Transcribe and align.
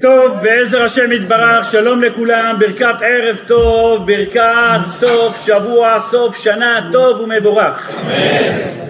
טוב, 0.00 0.38
בעזר 0.42 0.82
השם 0.82 1.12
יתברך, 1.12 1.72
שלום 1.72 2.02
לכולם, 2.02 2.56
ברכת 2.58 2.94
ערב 3.02 3.36
טוב, 3.46 4.06
ברכת 4.06 4.80
סוף 4.98 5.46
שבוע, 5.46 5.98
סוף 6.10 6.36
שנה 6.36 6.88
טוב 6.92 7.20
ומבורך. 7.20 7.98
אמן. 8.00 8.80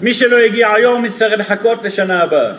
מי 0.00 0.14
שלא 0.14 0.36
הגיע 0.36 0.72
היום 0.72 1.04
יצטרך 1.04 1.40
לחכות 1.40 1.84
לשנה 1.84 2.22
הבאה. 2.22 2.52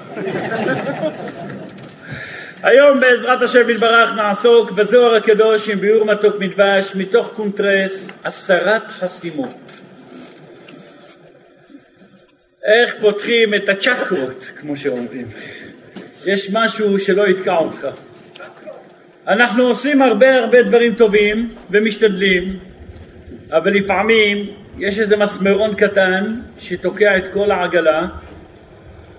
היום 2.63 2.99
בעזרת 2.99 3.41
השם 3.41 3.69
יתברך 3.69 4.15
נעסוק 4.15 4.71
בזוהר 4.71 5.15
הקדוש 5.15 5.69
עם 5.69 5.79
ביאור 5.79 6.05
מתוק 6.05 6.35
מדבש 6.39 6.95
מתוך 6.95 7.31
קונטרס 7.35 8.07
הסרת 8.25 8.83
חסימות. 8.87 9.55
איך 12.63 12.95
פותחים 13.01 13.53
את 13.53 13.69
הצ'קרות, 13.69 14.51
כמו 14.59 14.77
שאומרים. 14.77 15.27
יש 16.27 16.49
משהו 16.53 16.99
שלא 16.99 17.27
יתקע 17.27 17.55
אותך. 17.57 17.87
אנחנו 19.27 19.63
עושים 19.63 20.01
הרבה 20.01 20.35
הרבה 20.35 20.63
דברים 20.63 20.95
טובים 20.95 21.49
ומשתדלים, 21.71 22.59
אבל 23.51 23.73
לפעמים 23.73 24.45
יש 24.79 24.99
איזה 24.99 25.17
מסמרון 25.17 25.75
קטן 25.75 26.41
שתוקע 26.59 27.17
את 27.17 27.23
כל 27.33 27.51
העגלה 27.51 28.07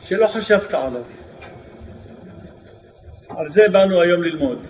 שלא 0.00 0.26
חשבת 0.26 0.74
עליו. 0.74 1.02
על 3.28 3.48
זה 3.48 3.68
באנו 3.72 4.00
היום 4.00 4.22
ללמוד. 4.22 4.66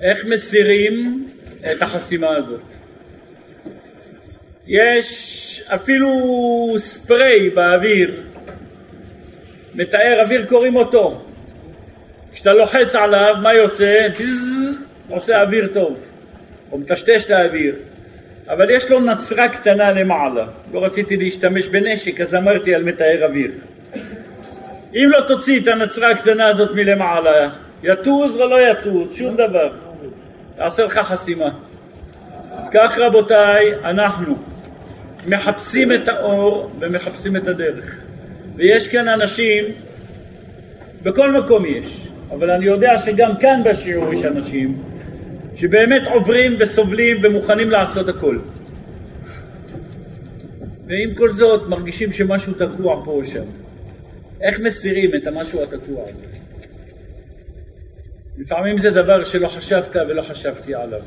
איך 0.00 0.24
מסירים 0.24 1.28
את 1.72 1.82
החסימה 1.82 2.28
הזאת. 2.28 2.60
יש 4.66 5.64
אפילו 5.74 6.08
ספרי 6.78 7.50
באוויר 7.50 8.31
מתאר 9.74 10.20
אוויר 10.24 10.46
קוראים 10.46 10.76
אותו. 10.76 11.22
כשאתה 12.32 12.52
לוחץ 12.52 12.94
עליו, 12.94 13.34
מה 13.42 13.54
יוצא? 13.54 14.08
עושה 15.08 15.42
אוויר 15.42 15.68
טוב, 15.74 15.98
או 16.72 16.78
מטשטש 16.78 17.24
את 17.24 17.30
האוויר. 17.30 17.74
אבל 18.48 18.70
יש 18.70 18.90
לו 18.90 19.00
נצרה 19.00 19.48
קטנה 19.48 19.92
למעלה. 19.92 20.46
לא 20.72 20.84
רציתי 20.84 21.16
להשתמש 21.16 21.68
בנשק, 21.68 22.20
אז 22.20 22.34
אמרתי 22.34 22.74
על 22.74 22.82
מתאר 22.82 23.24
אוויר. 23.24 23.50
אם 24.94 25.08
לא 25.10 25.20
תוציא 25.28 25.60
את 25.60 25.68
הנצרה 25.68 26.10
הקטנה 26.10 26.48
הזאת 26.48 26.70
מלמעלה, 26.74 27.50
יטוז 27.82 28.36
ולא 28.36 28.70
יטוז, 28.70 29.14
שום 29.16 29.36
דבר. 29.36 29.72
יעשה 30.58 30.82
לך 30.82 30.98
חסימה. 30.98 31.50
כך 32.72 32.98
רבותיי, 32.98 33.74
אנחנו 33.84 34.36
מחפשים 35.26 35.92
את 35.92 36.08
האור 36.08 36.70
ומחפשים 36.80 37.36
את 37.36 37.48
הדרך. 37.48 38.01
ויש 38.56 38.88
כאן 38.88 39.08
אנשים, 39.08 39.64
בכל 41.02 41.32
מקום 41.32 41.66
יש, 41.66 42.08
אבל 42.30 42.50
אני 42.50 42.66
יודע 42.66 42.98
שגם 42.98 43.36
כאן 43.40 43.62
בשיעור 43.64 44.14
יש 44.14 44.24
אנשים 44.24 44.82
שבאמת 45.56 46.02
עוברים 46.14 46.56
וסובלים 46.60 47.16
ומוכנים 47.22 47.70
לעשות 47.70 48.08
הכל. 48.08 48.38
ועם 50.86 51.14
כל 51.14 51.32
זאת 51.32 51.68
מרגישים 51.68 52.12
שמשהו 52.12 52.52
תקוע 52.54 53.02
פה 53.04 53.10
או 53.10 53.26
שם. 53.26 53.44
איך 54.40 54.60
מסירים 54.60 55.14
את 55.14 55.26
המשהו 55.26 55.62
התקוע 55.62 56.04
הזה? 56.04 56.26
לפעמים 58.38 58.78
זה 58.78 58.90
דבר 58.90 59.24
שלא 59.24 59.48
חשבת 59.48 59.96
ולא 60.08 60.22
חשבתי 60.22 60.74
עליו. 60.74 61.00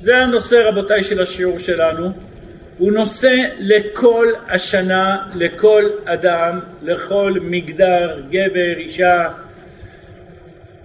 זה 0.00 0.16
הנושא 0.16 0.56
רבותיי 0.56 1.04
של 1.04 1.22
השיעור 1.22 1.58
שלנו. 1.58 2.08
הוא 2.78 2.92
נושא 2.92 3.36
לכל 3.58 4.26
השנה, 4.48 5.16
לכל 5.34 5.84
אדם, 6.04 6.60
לכל 6.82 7.32
מגדר, 7.42 8.20
גבר, 8.30 8.76
אישה, 8.76 9.28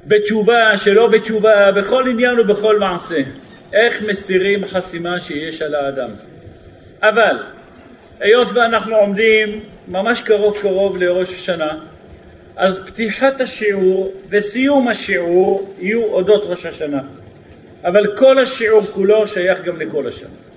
בתשובה, 0.05 0.77
שלא 0.77 1.07
בתשובה, 1.07 1.71
בכל 1.71 2.07
עניין 2.09 2.39
ובכל 2.39 2.79
מעשה. 2.79 3.21
איך 3.73 4.01
מסירים 4.01 4.65
חסימה 4.65 5.19
שיש 5.19 5.61
על 5.61 5.75
האדם. 5.75 6.09
אבל, 7.01 7.37
היות 8.19 8.47
ואנחנו 8.53 8.95
עומדים 8.95 9.59
ממש 9.87 10.21
קרוב 10.21 10.57
קרוב 10.61 10.97
לראש 10.97 11.33
השנה, 11.33 11.77
אז 12.55 12.79
פתיחת 12.85 13.41
השיעור 13.41 14.13
וסיום 14.29 14.87
השיעור 14.87 15.75
יהיו 15.79 16.03
אודות 16.03 16.43
ראש 16.45 16.65
השנה. 16.65 17.01
אבל 17.83 18.17
כל 18.17 18.39
השיעור 18.39 18.81
כולו 18.81 19.27
שייך 19.27 19.63
גם 19.63 19.79
לכל 19.81 20.07
השנה. 20.07 20.48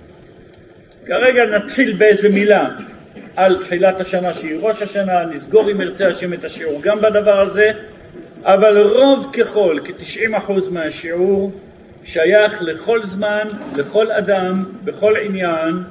כרגע 1.05 1.45
נתחיל 1.45 1.93
באיזה 1.93 2.29
מילה 2.29 2.69
על 3.35 3.57
תחילת 3.63 4.01
השנה 4.01 4.33
שהיא 4.33 4.57
ראש 4.61 4.81
השנה, 4.81 5.25
נסגור 5.25 5.71
אם 5.71 5.81
ירצה 5.81 6.07
השם 6.07 6.33
את 6.33 6.43
השיעור 6.43 6.81
גם 6.83 7.01
בדבר 7.01 7.39
הזה, 7.41 7.71
אבל 8.43 8.81
רוב 8.81 9.29
ככל, 9.33 9.77
כ-90% 9.83 10.51
מהשיעור, 10.71 11.51
שייך 12.03 12.61
לכל 12.61 13.03
זמן, 13.03 13.47
לכל 13.77 14.11
אדם, 14.11 14.53
בכל 14.83 15.13
עניין, 15.17 15.83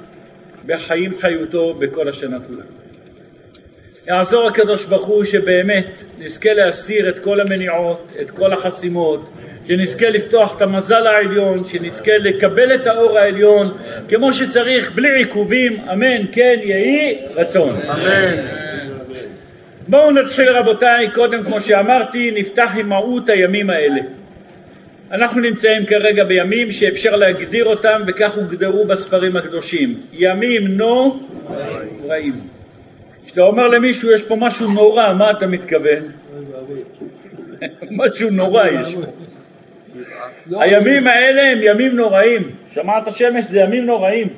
בחיים 0.67 1.13
חיותו, 1.21 1.75
בכל 1.75 2.09
השנה 2.09 2.37
כולה. 2.41 2.65
יעזור 4.07 4.49
הקדוש 4.49 4.85
ברוך 4.85 5.07
הוא 5.07 5.25
שבאמת 5.25 5.87
נזכה 6.19 6.53
להסיר 6.53 7.09
את 7.09 7.19
כל 7.19 7.41
המניעות, 7.41 8.13
את 8.23 8.31
כל 8.31 8.53
החסימות, 8.53 9.31
שנזכה 9.69 10.11
לפתוח 10.11 10.57
את 10.57 10.63
המזל 10.63 11.07
העליון, 11.07 11.65
שנזכה 11.65 12.19
לקבל 12.19 12.75
את 12.75 12.87
האור 12.87 13.19
העליון 13.19 13.73
כמו 14.09 14.33
שצריך, 14.33 14.93
בלי 14.95 15.19
עיכובים, 15.19 15.77
אמן, 15.93 16.27
כן 16.33 16.57
יהי 16.63 17.19
רצון. 17.35 17.77
אמן. 17.91 18.63
בואו 19.89 20.11
נתחיל 20.11 20.49
רבותיי, 20.49 21.11
קודם 21.11 21.45
כמו 21.45 21.61
שאמרתי, 21.61 22.31
נפתח 22.31 22.71
עם 22.79 22.89
מהות 22.89 23.29
הימים 23.29 23.71
האלה. 23.71 24.01
אנחנו 25.13 25.41
נמצאים 25.41 25.87
כרגע 25.87 26.25
בימים 26.25 26.73
שאפשר 26.73 27.17
להגדיר 27.17 27.65
אותם 27.65 28.03
וכך 28.07 28.35
הוגדרו 28.35 28.85
בספרים 28.85 29.37
הקדושים. 29.37 30.01
ימים 30.13 30.67
נוראים. 30.69 32.35
כשאתה 33.27 33.41
אומר 33.41 33.69
למישהו 33.69 34.11
יש 34.11 34.23
פה 34.23 34.37
משהו 34.37 34.71
נורא, 34.73 35.15
מה 35.19 35.31
אתה 35.31 35.47
מתכוון? 35.47 36.03
משהו 38.01 38.31
נורא 38.31 38.67
יש 38.67 38.95
פה. 38.95 39.01
לא, 40.47 40.63
הימים 40.63 41.07
האלה 41.07 41.43
הם 41.53 41.59
ימים 41.63 41.97
נוראים. 41.97 42.51
שמעת 42.73 43.13
שמש 43.13 43.45
זה 43.45 43.61
ימים 43.61 43.87
נוראים. 43.87 44.29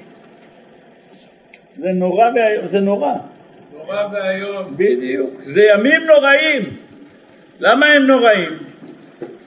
זה 1.79 1.89
נורא 1.89 2.25
ואיום, 2.35 2.69
זה 2.69 2.79
נורא. 2.81 3.13
נורא 3.73 4.09
ואיום. 4.13 4.77
בדיוק. 4.77 5.31
זה 5.43 5.63
ימים 5.63 6.07
נוראים. 6.07 6.77
למה 7.61 7.87
הם 7.87 8.07
נוראים? 8.07 8.51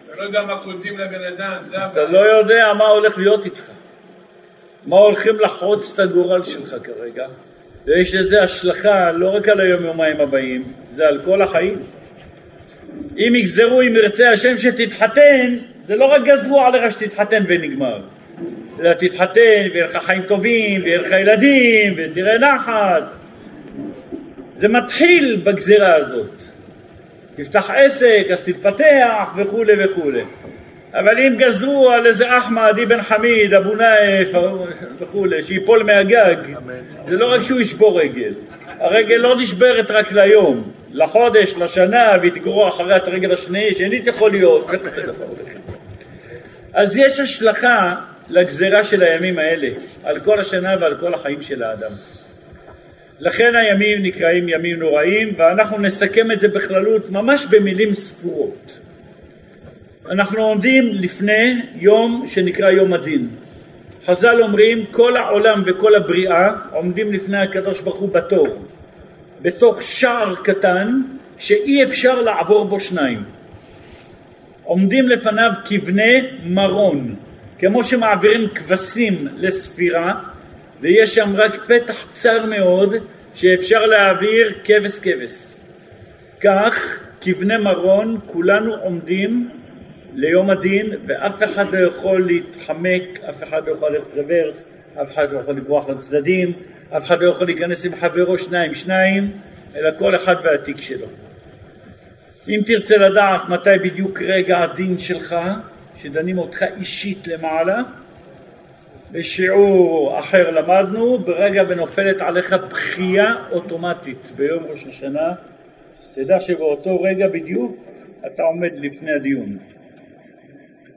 אתה 0.06 0.16
לא 0.18 0.24
יודע 0.24 0.44
מה 0.44 0.62
כותבים 0.62 0.98
לבן 0.98 1.24
אדם. 1.24 1.58
אתה 1.92 2.04
לא 2.04 2.20
יודע 2.20 2.74
מה 2.78 2.88
הולך 2.88 3.18
להיות 3.18 3.46
איתך. 3.46 3.72
מה 4.86 4.98
הולכים 4.98 5.40
לחרוץ 5.40 5.94
את 5.94 6.00
הגורל 6.00 6.44
שלך 6.44 6.76
כרגע. 6.84 7.28
ויש 7.86 8.16
לזה 8.16 8.44
השלכה 8.44 9.12
לא 9.12 9.36
רק 9.36 9.50
על 9.50 9.60
היום 9.60 9.84
יומיים 9.84 10.22
הבאים, 10.22 10.64
זה 10.96 11.08
על 11.08 11.22
כל 11.26 11.42
החיים. 11.42 11.80
אם 13.18 13.36
יגזרו 13.36 13.82
אם 13.82 13.96
ירצה 13.96 14.30
השם 14.30 14.58
שתתחתן, 14.58 15.58
זה 15.88 15.96
לא 15.96 16.06
רק 16.06 16.22
גזרו 16.24 16.62
עליך 16.62 16.94
שתתחתן 16.94 17.44
ונגמר, 17.48 18.02
אלא 18.80 18.94
תתחתן 18.94 19.68
ויהיה 19.74 19.86
לך 19.86 19.98
חיים 20.06 20.22
טובים, 20.22 20.82
ויהיה 20.84 21.02
לך 21.02 21.12
ילדים, 21.12 21.94
ותראה 21.98 22.38
נחת. 22.38 23.04
זה 24.58 24.68
מתחיל 24.68 25.42
בגזירה 25.44 25.96
הזאת. 25.96 26.42
תפתח 27.36 27.70
עסק, 27.70 28.28
אז 28.34 28.46
תתפתח 28.46 29.34
וכולי 29.38 29.86
וכולי. 29.86 30.24
אבל 30.94 31.20
אם 31.20 31.36
גזרו 31.38 31.90
על 31.90 32.06
איזה 32.06 32.38
אחמד 32.38 32.74
אבן 32.84 33.02
חמיד, 33.02 33.54
אבו 33.54 33.76
נאיף 33.76 34.32
וכולי, 35.00 35.44
שיפול 35.44 35.84
מהגג, 35.84 36.36
זה 37.08 37.18
לא 37.18 37.34
רק 37.34 37.42
שהוא 37.42 37.60
ישבור 37.60 38.00
רגל. 38.02 38.34
הרגל 38.80 39.16
לא 39.16 39.36
נשברת 39.36 39.92
רק 39.92 40.12
ליום, 40.12 40.72
לחודש, 40.92 41.54
לשנה, 41.58 42.12
והיא 42.20 42.32
תגרור 42.32 42.70
אחריה 42.70 42.98
את 42.98 43.08
הרגל 43.08 43.34
השני, 43.34 43.74
שנית 43.74 44.08
יכול 44.08 44.32
להיות. 44.32 44.70
אז 46.78 46.98
יש 46.98 47.20
השלכה 47.20 47.96
לגזירה 48.30 48.84
של 48.84 49.04
הימים 49.04 49.40
האלה, 49.40 49.70
על 50.04 50.20
כל 50.20 50.40
השנה 50.40 50.76
ועל 50.80 50.96
כל 51.00 51.14
החיים 51.14 51.42
של 51.42 51.64
האדם. 51.64 51.92
לכן 53.20 53.56
הימים 53.56 54.04
נקראים 54.04 54.50
ימים 54.50 54.80
נוראים, 54.80 55.34
ואנחנו 55.38 55.80
נסכם 55.80 56.32
את 56.32 56.40
זה 56.40 56.48
בכללות 56.48 57.12
ממש 57.12 57.46
במילים 57.46 57.94
ספורות. 57.94 58.80
אנחנו 60.12 60.44
עומדים 60.44 60.94
לפני 60.94 61.62
יום 61.76 62.26
שנקרא 62.28 62.72
יום 62.72 62.94
הדין. 62.94 63.30
חז"ל 64.06 64.42
אומרים 64.42 64.86
כל 64.92 65.18
העולם 65.18 65.64
וכל 65.66 65.96
הבריאה 65.96 66.50
עומדים 66.72 67.14
לפני 67.14 67.38
הקדוש 67.38 67.82
ברוך 67.82 67.98
הוא 67.98 68.10
בתור, 68.14 68.48
בתוך 69.42 69.82
שער 69.82 70.36
קטן 70.36 71.02
שאי 71.38 71.84
אפשר 71.84 72.22
לעבור 72.22 72.66
בו 72.66 72.80
שניים. 72.80 73.37
עומדים 74.68 75.10
לפניו 75.10 75.52
כבני 75.66 76.22
מרון, 76.44 77.16
כמו 77.60 77.84
שמעבירים 77.84 78.50
כבשים 78.56 79.28
לספירה, 79.38 80.14
ויש 80.82 81.16
שם 81.16 81.36
רק 81.36 81.66
פתח 81.68 82.08
צר 82.14 82.46
מאוד 82.46 82.96
שאפשר 83.36 83.86
להעביר 83.86 84.54
כבש 84.64 85.00
כבש. 85.00 85.56
כך 86.42 87.00
כבני 87.22 87.58
מרון 87.58 88.20
כולנו 88.26 88.76
עומדים 88.76 89.50
ליום 90.16 90.50
הדין, 90.50 90.92
ואף 91.08 91.44
אחד 91.44 91.74
לא 91.74 91.78
יכול 91.78 92.26
להתחמק, 92.28 93.04
אף 93.30 93.44
אחד 93.44 93.62
לא 93.68 93.72
יכול 93.72 93.92
ללכת 93.92 94.18
רוורס, 94.18 94.66
אף 95.02 95.08
אחד 95.14 95.28
לא 95.32 95.40
יכול 95.40 95.56
לברוח 95.56 95.90
לצדדים, 95.90 96.52
אף 96.98 97.06
אחד 97.06 97.22
לא 97.22 97.30
יכול 97.30 97.46
להיכנס 97.48 97.86
עם 97.86 97.96
חברו 97.96 98.38
שניים 98.38 98.76
שניים, 98.76 99.32
אלא 99.76 99.90
כל 100.00 100.16
אחד 100.16 100.36
והתיק 100.44 100.82
שלו. 100.82 101.08
אם 102.50 102.62
תרצה 102.66 102.98
לדעת 102.98 103.42
מתי 103.50 103.70
בדיוק 103.84 104.22
רגע 104.22 104.58
הדין 104.58 105.00
שלך, 105.00 105.36
שדנים 105.96 106.38
אותך 106.38 106.64
אישית 106.80 107.28
למעלה, 107.28 107.82
בשיעור 109.12 110.20
אחר 110.20 110.52
למדנו, 110.52 111.18
ברגע 111.18 111.64
ונופלת 111.70 112.22
עליך 112.22 112.54
בכייה 112.54 113.36
אוטומטית 113.52 114.32
ביום 114.36 114.64
ראש 114.64 114.86
השנה, 114.90 115.34
תדע 116.16 116.40
שבאותו 116.40 117.02
רגע 117.02 117.28
בדיוק 117.28 117.76
אתה 118.26 118.44
עומד 118.44 118.72
לפני 118.76 119.12
הדיון. 119.14 119.46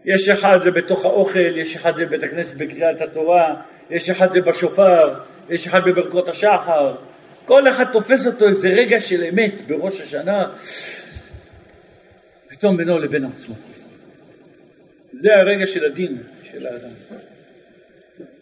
יש 0.05 0.29
אחד 0.29 0.59
זה 0.65 0.71
בתוך 0.71 1.05
האוכל, 1.05 1.59
יש 1.59 1.77
אחד 1.77 1.97
זה 1.97 2.07
בבית 2.07 2.23
הכנסת 2.23 2.55
בקריאת 2.57 3.01
התורה, 3.01 3.55
יש 3.91 4.11
אחד 4.11 4.33
זה 4.33 4.41
בשופר, 4.41 5.15
יש 5.51 5.67
אחד 5.67 5.85
בברכות 5.85 6.29
השחר, 6.29 6.95
כל 7.45 7.69
אחד 7.69 7.85
תופס 7.93 8.27
אותו 8.27 8.49
איזה 8.49 8.69
רגע 8.69 9.01
של 9.01 9.25
אמת 9.25 9.67
בראש 9.67 10.01
השנה, 10.01 10.47
פתאום 12.61 12.77
בינו 12.77 12.99
לבין 12.99 13.25
עצמו. 13.25 13.55
זה 15.13 15.37
הרגע 15.37 15.67
של 15.67 15.85
הדין 15.85 16.19
של 16.53 16.67
האדם. 16.67 16.91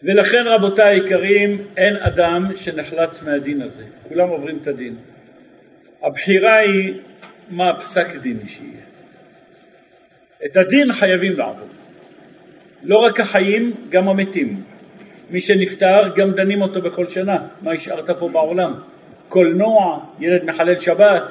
ולכן 0.03 0.43
רבותיי 0.45 0.99
היקרים, 0.99 1.65
אין 1.77 1.95
אדם 1.95 2.51
שנחלץ 2.55 3.23
מהדין 3.23 3.61
הזה, 3.61 3.83
כולם 4.07 4.29
עוברים 4.29 4.59
את 4.61 4.67
הדין. 4.67 4.95
הבחירה 6.03 6.57
היא 6.57 6.93
מה 7.49 7.69
הפסק 7.69 8.15
דין 8.15 8.47
שיהיה. 8.47 8.81
את 10.45 10.57
הדין 10.57 10.93
חייבים 10.93 11.37
לעבור. 11.37 11.67
לא 12.83 12.97
רק 12.97 13.19
החיים, 13.19 13.73
גם 13.89 14.09
המתים. 14.09 14.63
מי 15.29 15.41
שנפטר, 15.41 16.15
גם 16.15 16.31
דנים 16.31 16.61
אותו 16.61 16.81
בכל 16.81 17.07
שנה. 17.07 17.47
מה 17.61 17.71
השארת 17.71 18.09
פה 18.09 18.29
בעולם? 18.29 18.73
קולנוע, 19.29 20.05
ילד 20.19 20.43
מחלל 20.43 20.79
שבת, 20.79 21.23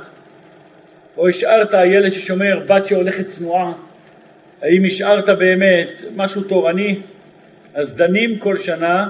או 1.18 1.28
השארת 1.28 1.70
ילד 1.84 2.12
ששומר, 2.12 2.60
בת 2.68 2.86
שהולכת 2.86 3.28
צנועה. 3.28 3.72
האם 4.62 4.84
השארת 4.84 5.38
באמת 5.38 5.88
משהו 6.16 6.42
תורני? 6.42 6.98
אז 7.74 7.96
דנים 7.96 8.38
כל 8.38 8.58
שנה 8.58 9.08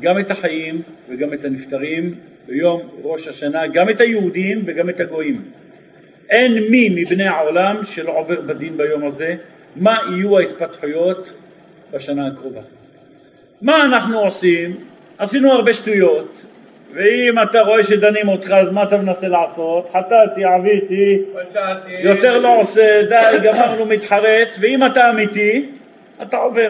גם 0.00 0.18
את 0.18 0.30
החיים 0.30 0.82
וגם 1.08 1.32
את 1.32 1.44
הנפטרים 1.44 2.14
ביום 2.46 2.88
ראש 3.02 3.28
השנה, 3.28 3.66
גם 3.66 3.90
את 3.90 4.00
היהודים 4.00 4.62
וגם 4.66 4.90
את 4.90 5.00
הגויים. 5.00 5.42
אין 6.30 6.70
מי 6.70 6.88
מבני 7.02 7.26
העולם 7.28 7.84
שלא 7.84 8.18
עובר 8.18 8.40
בדין 8.40 8.76
ביום 8.76 9.06
הזה, 9.06 9.36
מה 9.76 9.98
יהיו 10.16 10.38
ההתפתחויות 10.38 11.32
בשנה 11.92 12.26
הקרובה. 12.26 12.60
מה 13.62 13.84
אנחנו 13.84 14.20
עושים? 14.20 14.76
עשינו 15.18 15.52
הרבה 15.52 15.74
שטויות, 15.74 16.46
ואם 16.94 17.34
אתה 17.50 17.60
רואה 17.60 17.84
שדנים 17.84 18.28
אותך 18.28 18.50
אז 18.50 18.70
מה 18.70 18.82
אתה 18.82 18.96
מנסה 18.96 19.28
לעשות? 19.28 19.88
חטאתי, 19.90 20.44
עוויתי, 20.44 21.22
יותר 22.02 22.38
לא 22.38 22.60
עושה, 22.60 23.02
די, 23.08 23.38
גמרנו, 23.42 23.86
מתחרט, 23.86 24.48
ואם 24.60 24.86
אתה 24.86 25.10
אמיתי, 25.10 25.70
אתה 26.22 26.36
עובר. 26.36 26.68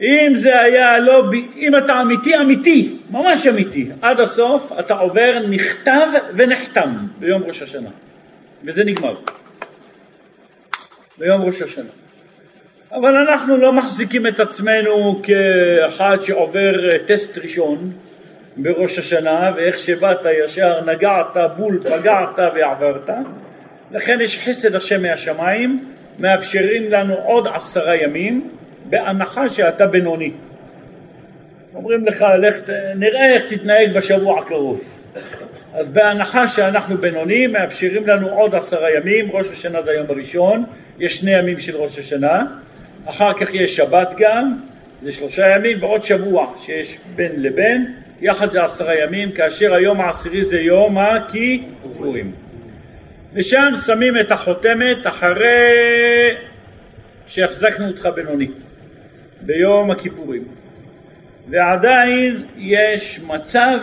אם 0.00 0.32
זה 0.36 0.60
היה 0.60 0.98
לא, 0.98 1.24
אם 1.56 1.76
אתה 1.76 2.00
אמיתי 2.00 2.36
אמיתי, 2.36 2.98
ממש 3.10 3.46
אמיתי, 3.46 3.90
עד 4.02 4.20
הסוף 4.20 4.72
אתה 4.78 4.94
עובר 4.94 5.38
נכתב 5.50 6.06
ונחתם 6.36 6.90
ביום 7.18 7.42
ראש 7.42 7.62
השנה, 7.62 7.90
וזה 8.64 8.84
נגמר. 8.84 9.14
ביום 11.18 11.42
ראש 11.42 11.62
השנה. 11.62 12.01
אבל 12.92 13.16
אנחנו 13.16 13.56
לא 13.56 13.72
מחזיקים 13.72 14.26
את 14.26 14.40
עצמנו 14.40 15.22
כאחד 15.22 16.16
שעובר 16.22 16.90
אה, 16.90 16.98
טסט 17.06 17.38
ראשון 17.38 17.92
בראש 18.56 18.98
השנה, 18.98 19.50
ואיך 19.56 19.78
שבאת 19.78 20.18
ישר 20.44 20.84
נגעת, 20.84 21.36
בול, 21.56 21.80
פגעת 21.84 22.38
ועברת. 22.54 23.10
לכן 23.90 24.18
יש 24.20 24.48
חסד 24.48 24.74
השם 24.74 25.02
מהשמיים, 25.02 25.84
מאפשרים 26.18 26.90
לנו 26.90 27.14
עוד 27.14 27.48
עשרה 27.54 27.96
ימים, 27.96 28.50
בהנחה 28.84 29.50
שאתה 29.50 29.86
בינוני. 29.86 30.32
אומרים 31.74 32.06
לך, 32.06 32.24
לך, 32.38 32.56
נראה 32.96 33.34
איך 33.34 33.52
תתנהג 33.52 33.92
בשבוע 33.96 34.40
הקרוב. 34.40 34.80
אז 35.74 35.88
בהנחה 35.88 36.48
שאנחנו 36.48 36.98
בינוני, 36.98 37.46
מאפשרים 37.46 38.06
לנו 38.06 38.28
עוד 38.28 38.54
עשרה 38.54 38.90
ימים, 38.90 39.28
ראש 39.32 39.48
השנה 39.48 39.82
זה 39.82 39.90
היום 39.90 40.06
הראשון, 40.10 40.64
יש 40.98 41.16
שני 41.16 41.38
ימים 41.38 41.60
של 41.60 41.76
ראש 41.76 41.98
השנה, 41.98 42.44
אחר 43.06 43.32
כך 43.32 43.54
יש 43.54 43.76
שבת 43.76 44.14
גם, 44.18 44.58
זה 45.02 45.12
שלושה 45.12 45.56
ימים, 45.56 45.82
ועוד 45.82 46.02
שבוע 46.02 46.52
שיש 46.56 46.98
בין 47.14 47.32
לבין, 47.36 47.94
יחד 48.20 48.52
זה 48.52 48.64
עשרה 48.64 48.98
ימים, 48.98 49.32
כאשר 49.32 49.74
היום 49.74 50.00
העשירי 50.00 50.44
זה 50.44 50.60
יום 50.60 50.98
הכיפורים. 50.98 52.32
ושם 53.34 53.72
שמים 53.86 54.18
את 54.18 54.30
החותמת 54.30 55.06
אחרי 55.06 56.30
שהחזקנו 57.26 57.88
אותך 57.88 58.06
בינוני. 58.06 58.48
ביום 59.40 59.90
הכיפורים. 59.90 60.44
ועדיין 61.48 62.46
יש 62.58 63.20
מצב 63.26 63.78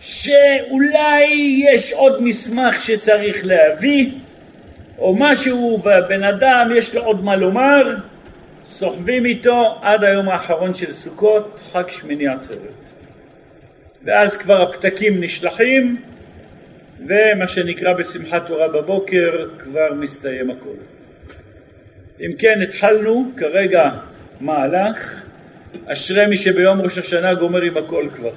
שאולי 0.00 1.24
יש 1.68 1.92
עוד 1.92 2.22
מסמך 2.22 2.82
שצריך 2.82 3.46
להביא, 3.46 4.12
או 4.98 5.16
משהו, 5.18 5.78
בבן 5.78 6.24
אדם 6.24 6.70
יש 6.76 6.94
לו 6.94 7.02
עוד 7.02 7.24
מה 7.24 7.36
לומר, 7.36 7.96
סוחבים 8.64 9.26
איתו 9.26 9.78
עד 9.82 10.04
היום 10.04 10.28
האחרון 10.28 10.74
של 10.74 10.92
סוכות, 10.92 11.68
חג 11.72 11.88
שמיני 11.88 12.28
עצרת. 12.28 12.58
ואז 14.04 14.36
כבר 14.36 14.62
הפתקים 14.62 15.20
נשלחים, 15.20 16.02
ומה 17.00 17.48
שנקרא 17.48 17.92
בשמחת 17.92 18.46
תורה 18.46 18.68
בבוקר, 18.68 19.48
כבר 19.58 19.94
מסתיים 19.94 20.50
הכל. 20.50 20.76
אם 22.20 22.30
כן, 22.38 22.60
התחלנו 22.62 23.30
כרגע 23.36 23.90
מהלך, 24.40 25.24
אשרי 25.86 26.26
מי 26.26 26.36
שביום 26.36 26.80
ראש 26.80 26.98
השנה 26.98 27.34
גומר 27.34 27.62
עם 27.62 27.76
הכל 27.76 28.08
כבר. 28.14 28.32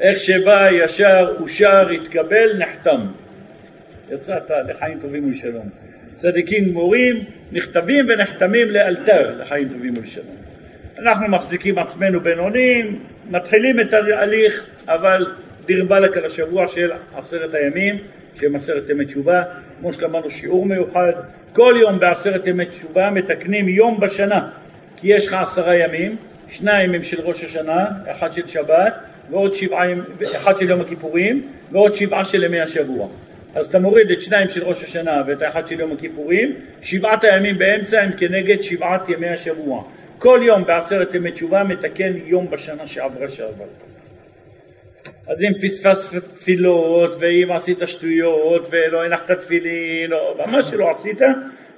איך 0.00 0.18
שבא 0.18 0.70
ישר, 0.70 1.34
אושר, 1.40 1.88
התקבל, 1.88 2.58
נחתם. 2.58 3.06
יצאת 4.10 4.50
לחיים 4.68 4.98
טובים 5.00 5.28
ולשלום. 5.28 5.83
צדיקים 6.14 6.68
גמורים, 6.68 7.16
נכתבים 7.52 8.06
ונחתמים 8.08 8.70
לאלתר 8.70 9.36
לחיים 9.40 9.68
טובים 9.68 9.94
ולשלום. 9.96 10.36
אנחנו 10.98 11.28
מחזיקים 11.28 11.78
עצמנו 11.78 12.20
בינונים, 12.20 12.98
מתחילים 13.30 13.80
את 13.80 13.92
ההליך, 13.92 14.66
אבל 14.88 15.26
דיר 15.66 15.84
באלק 15.84 16.16
על 16.16 16.26
השבוע 16.26 16.68
של 16.68 16.90
עשרת 17.14 17.54
הימים, 17.54 17.96
שהם 18.40 18.56
עשרת 18.56 18.90
ימי 18.90 19.04
תשובה, 19.04 19.42
כמו 19.80 19.92
שלמדנו 19.92 20.30
שיעור 20.30 20.66
מיוחד, 20.66 21.12
כל 21.52 21.74
יום 21.80 21.98
בעשרת 22.00 22.46
ימי 22.46 22.66
תשובה 22.66 23.10
מתקנים 23.10 23.68
יום 23.68 24.00
בשנה 24.00 24.48
כי 24.96 25.08
יש 25.14 25.26
לך 25.26 25.34
עשרה 25.34 25.76
ימים, 25.76 26.16
שניים 26.48 26.94
הם 26.94 27.04
של 27.04 27.20
ראש 27.20 27.44
השנה, 27.44 27.86
אחד 28.10 28.32
של 28.32 28.46
שבת, 28.46 28.94
ועוד 29.30 29.54
שבעה, 29.54 29.86
אחד 30.36 30.58
של 30.58 30.70
יום 30.70 30.80
הכיפורים, 30.80 31.48
ועוד 31.72 31.94
שבעה 31.94 32.24
של 32.24 32.44
ימי 32.44 32.60
השבוע. 32.60 33.08
אז 33.54 33.66
אתה 33.66 33.78
מוריד 33.78 34.10
את 34.10 34.20
שניים 34.20 34.48
של 34.50 34.64
ראש 34.64 34.84
השנה 34.84 35.22
ואת 35.26 35.42
האחד 35.42 35.66
של 35.66 35.80
יום 35.80 35.92
הכיפורים, 35.92 36.56
שבעת 36.82 37.24
הימים 37.24 37.58
באמצע 37.58 38.00
הם 38.00 38.10
כנגד 38.16 38.62
שבעת 38.62 39.08
ימי 39.08 39.28
השבוע. 39.28 39.84
כל 40.18 40.40
יום 40.42 40.64
בעשרת 40.64 41.14
ימי 41.14 41.30
תשובה 41.30 41.64
מתקן 41.64 42.12
יום 42.24 42.50
בשנה 42.50 42.86
שעברה 42.86 43.28
שעברת. 43.28 43.68
אז 45.26 45.36
אם 45.40 45.52
פספס 45.62 46.14
תפילות, 46.38 47.16
ואם 47.20 47.52
עשית 47.52 47.78
שטויות, 47.86 48.68
ולא 48.70 49.04
הנחת 49.04 49.30
תפילין, 49.30 50.12
או 50.12 50.36
מה 50.46 50.62
שלא 50.62 50.90
עשית, 50.90 51.20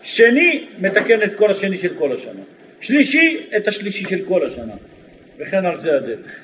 שני 0.02 0.66
מתקן 0.80 1.22
את 1.22 1.34
כל 1.34 1.50
השני 1.50 1.76
של 1.76 1.94
כל 1.98 2.12
השנה. 2.12 2.40
שלישי 2.80 3.46
את 3.56 3.68
השלישי 3.68 4.04
של 4.04 4.24
כל 4.28 4.46
השנה, 4.46 4.74
וכן 5.38 5.66
על 5.66 5.78
זה 5.78 5.96
הדרך. 5.96 6.40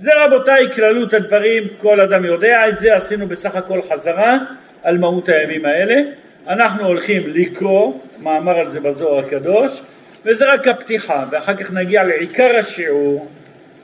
זה 0.00 0.10
רבותיי 0.24 0.70
כללות 0.74 1.14
הדברים, 1.14 1.62
כל 1.78 2.00
אדם 2.00 2.24
יודע 2.24 2.68
את 2.68 2.78
זה, 2.78 2.96
עשינו 2.96 3.28
בסך 3.28 3.56
הכל 3.56 3.80
חזרה 3.92 4.38
על 4.82 4.98
מהות 4.98 5.28
הימים 5.28 5.64
האלה. 5.64 5.94
אנחנו 6.48 6.86
הולכים 6.86 7.22
לקרוא 7.26 8.00
מאמר 8.18 8.56
על 8.58 8.68
זה 8.68 8.80
בזוהר 8.80 9.26
הקדוש, 9.26 9.82
וזה 10.24 10.44
רק 10.54 10.68
הפתיחה, 10.68 11.26
ואחר 11.30 11.56
כך 11.56 11.72
נגיע 11.72 12.04
לעיקר 12.04 12.56
השיעור, 12.58 13.28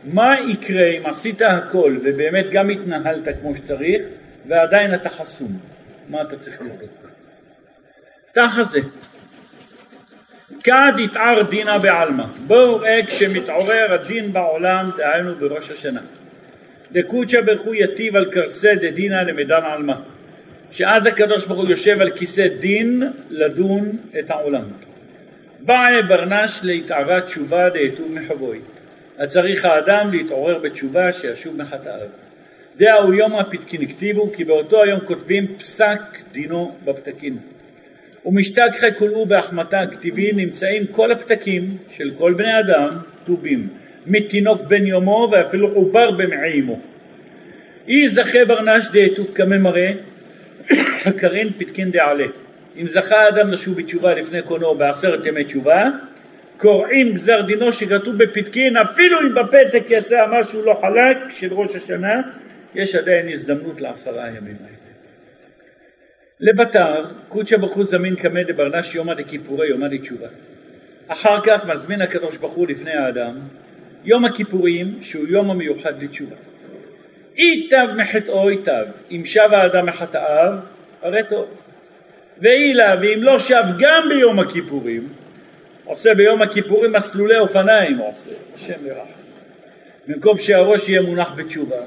מה 0.05 0.37
יקרה 0.49 0.87
אם 0.87 1.07
עשית 1.07 1.43
הכל 1.43 1.97
ובאמת 2.05 2.51
גם 2.51 2.71
התנהלת 2.71 3.29
כמו 3.41 3.57
שצריך, 3.57 4.03
ועדיין 4.47 4.95
אתה 4.95 5.11
חסום, 5.11 5.59
מה 6.09 6.23
אתה 6.23 6.37
צריך 6.37 6.61
לבדוק? 6.61 6.91
ככה 8.35 8.63
זה. 8.63 8.81
כד 10.65 10.93
יתער 10.99 11.43
דינא 11.43 11.79
בעלמא. 11.79 12.25
בואו 12.47 12.77
ראה 12.77 13.01
כשמתעורר 13.07 13.93
הדין 13.93 14.33
בעולם, 14.33 14.91
דהיינו 14.97 15.35
בראש 15.35 15.71
השנה. 15.71 16.01
דקודשא 16.93 17.41
ברכו 17.41 17.75
יטיב 17.75 18.17
על 18.17 18.31
קרסי 18.31 18.75
דדינא 18.75 19.15
למדן 19.15 19.63
עלמא. 19.65 19.95
שאז 20.71 21.07
הקדוש 21.07 21.47
ברוך 21.47 21.61
הוא 21.61 21.71
יושב 21.71 22.01
על 22.01 22.11
כיסא 22.11 22.49
דין 22.49 23.03
לדון 23.31 23.97
את 24.19 24.31
העולם. 24.31 24.65
באי 25.61 26.03
ברנש 26.09 26.61
להתערת 26.63 27.25
תשובה 27.25 27.71
דהתוב 27.71 28.13
מחבוי. 28.13 28.61
אז 29.19 29.33
צריך 29.33 29.65
האדם 29.65 30.11
להתעורר 30.11 30.59
בתשובה 30.59 31.13
שישוב 31.13 31.57
מחטאיו. 31.57 32.09
דאו 32.77 33.15
יום 33.15 33.35
הפתקין 33.35 33.89
כתיבו 33.89 34.33
כי 34.33 34.45
באותו 34.45 34.83
היום 34.83 35.01
כותבים 35.01 35.57
פסק 35.59 36.01
דינו 36.33 36.77
בפתקים. 36.85 37.39
ומשתכחי 38.27 38.95
כולאו 38.99 39.27
בהחמתה 39.27 39.81
הכתיבי 39.81 40.33
נמצאים 40.33 40.87
כל 40.87 41.13
הפתקים 41.13 41.77
של 41.91 42.11
כל 42.19 42.35
בני 42.35 42.61
אדם 42.61 42.99
כתובים 43.25 43.69
מתינוק 44.07 44.63
בן 44.63 44.87
יומו 44.87 45.29
ואפילו 45.33 45.69
עובר 45.69 46.11
במעי 46.11 46.61
אמו. 46.61 46.81
אי 47.89 48.09
זכה 48.09 48.45
ברנש 48.45 48.87
כמה 49.35 49.59
מראה 49.59 49.93
קרין 51.21 51.51
פתקין 51.59 51.91
דעלה. 51.91 52.27
אם 52.77 52.89
זכה 52.89 53.17
האדם 53.17 53.51
לשוב 53.51 53.77
בתשובה 53.77 54.15
לפני 54.15 54.43
קונו 54.43 54.75
בעשרת 54.75 55.27
ימי 55.27 55.45
תשובה, 55.45 55.85
קוראים 56.57 57.15
גזר 57.15 57.41
דינו 57.41 57.73
שכתוב 57.73 58.17
בפתקין, 58.17 58.77
אפילו 58.77 59.21
אם 59.21 59.35
בפתק 59.35 59.83
יצא 59.89 60.25
משהו 60.31 60.63
לא 60.63 60.79
חלק 60.81 61.17
של 61.31 61.53
ראש 61.53 61.77
השנה, 61.77 62.21
יש 62.75 62.95
עדיין 62.95 63.29
הזדמנות 63.29 63.81
לעשרה 63.81 64.25
הימים 64.25 64.57
האלה. 64.65 64.78
לבתר, 66.41 67.05
קודשא 67.29 67.57
ברוך 67.57 67.73
הוא 67.73 67.85
זמין 67.85 68.17
קמא 68.17 68.43
דברנש 68.43 68.95
יומא 68.95 69.15
דכיפורי 69.15 69.69
יומא 69.69 69.89
דתשובה. 69.89 70.29
אחר 71.09 71.41
כך 71.41 71.67
מזמין 71.67 72.03
הקדוש 72.03 72.37
ברוך 72.37 72.55
הוא 72.55 72.67
לפני 72.69 72.93
האדם 72.93 73.39
יום 74.05 74.25
הכיפורים 74.25 74.99
שהוא 75.03 75.27
יום 75.29 75.51
המיוחד 75.51 76.03
לתשובה. 76.03 76.37
ייטב 77.37 77.87
מחטאו 77.97 78.51
ייטב, 78.51 78.85
אם 79.11 79.23
שב 79.25 79.49
האדם 79.53 79.87
מחטאיו, 79.87 80.53
הרי 81.03 81.23
טוב. 81.29 81.47
ואי 82.43 82.75
לה, 82.75 82.95
ואם 83.01 83.23
לא 83.23 83.39
שב 83.39 83.63
גם 83.79 84.09
ביום 84.09 84.39
הכיפורים, 84.39 85.09
עושה 85.85 86.15
ביום 86.15 86.43
הכיפורים 86.43 86.93
מסלולי 86.93 87.39
אופניים, 87.39 87.99
עושה, 87.99 88.31
השם 88.55 88.87
ירחם. 88.87 89.11
במקום 90.07 90.39
שהראש 90.39 90.89
יהיה 90.89 91.03
מונח 91.03 91.33
בתשובה, 91.37 91.81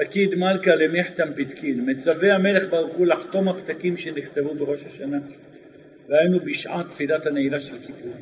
פקיד 0.00 0.34
מלכה 0.34 0.74
למחתם 0.74 1.28
פתקין, 1.36 1.90
מצווה 1.90 2.34
המלך 2.34 2.70
ברוך 2.70 2.96
הוא 2.96 3.06
לחתום 3.06 3.48
הפתקים 3.48 3.96
שנכתבו 3.96 4.54
בראש 4.54 4.84
השנה, 4.88 5.18
והיינו 6.08 6.40
בשעת 6.40 6.86
תפילת 6.90 7.26
הנעילה 7.26 7.60
של 7.60 7.74
כיפור. 7.86 8.12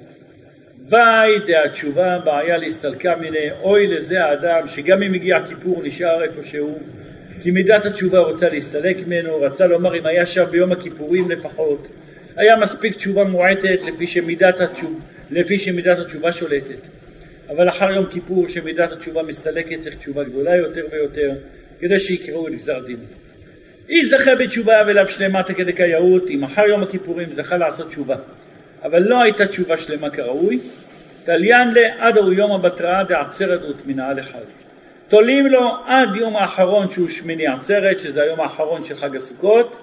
ואי 0.88 1.38
דהתשובה 1.46 2.18
בעיה 2.18 2.56
להסתלקה 2.56 3.16
מיני, 3.16 3.50
אוי 3.62 3.86
לזה 3.86 4.24
האדם 4.24 4.66
שגם 4.66 5.02
אם 5.02 5.14
הגיע 5.14 5.38
כיפור 5.48 5.82
נשאר 5.82 6.22
איפה 6.22 6.42
שהוא, 6.42 6.78
כי 7.42 7.50
מידת 7.50 7.84
התשובה 7.84 8.18
רוצה 8.18 8.48
להסתלק 8.48 8.96
ממנו, 9.06 9.40
רצה 9.40 9.66
לומר 9.66 9.98
אם 9.98 10.06
היה 10.06 10.26
שם 10.26 10.44
ביום 10.44 10.72
הכיפורים 10.72 11.30
לפחות, 11.30 11.88
היה 12.36 12.56
מספיק 12.56 12.96
תשובה 12.96 13.24
מועטת 13.24 13.78
לפי 13.86 14.06
שמידת, 14.06 14.60
התשוב, 14.60 15.00
לפי 15.30 15.58
שמידת 15.58 15.98
התשובה 15.98 16.32
שולטת. 16.32 16.80
אבל 17.48 17.68
אחר 17.68 17.90
יום 17.90 18.06
כיפור 18.06 18.48
שמידת 18.48 18.92
התשובה 18.92 19.22
מסתלקת 19.22 19.80
צריך 19.80 19.96
תשובה 19.96 20.24
גדולה 20.24 20.56
יותר 20.56 20.86
ויותר 20.92 21.32
כדי 21.80 21.98
שיקראו 21.98 22.48
את 22.48 22.52
גזר. 22.52 22.80
אי 23.88 24.06
זכה 24.06 24.34
בתשובה 24.34 24.74
ולאו 24.86 25.08
שלמה 25.08 25.42
כדי 25.42 25.72
כיאות, 25.72 26.30
אם 26.30 26.44
אחר 26.44 26.62
יום 26.62 26.82
הכיפורים 26.82 27.32
זכה 27.32 27.56
לעשות 27.56 27.88
תשובה, 27.88 28.16
אבל 28.84 29.02
לא 29.02 29.22
הייתה 29.22 29.46
תשובה 29.46 29.76
שלמה 29.76 30.10
כראוי, 30.10 30.58
תליין 31.24 31.68
לעד 31.74 32.16
הוא 32.18 32.32
יום 32.32 32.52
הבתראה 32.52 33.04
דעצרת 33.04 33.60
ותמינאה 33.62 34.12
לחג. 34.12 34.38
תולים 35.08 35.46
לו 35.46 35.70
עד 35.86 36.08
יום 36.16 36.36
האחרון 36.36 36.90
שהוא 36.90 37.08
שמיני 37.08 37.46
עצרת, 37.46 37.98
שזה 37.98 38.22
היום 38.22 38.40
האחרון 38.40 38.84
של 38.84 38.94
חג 38.94 39.16
הסוכות, 39.16 39.76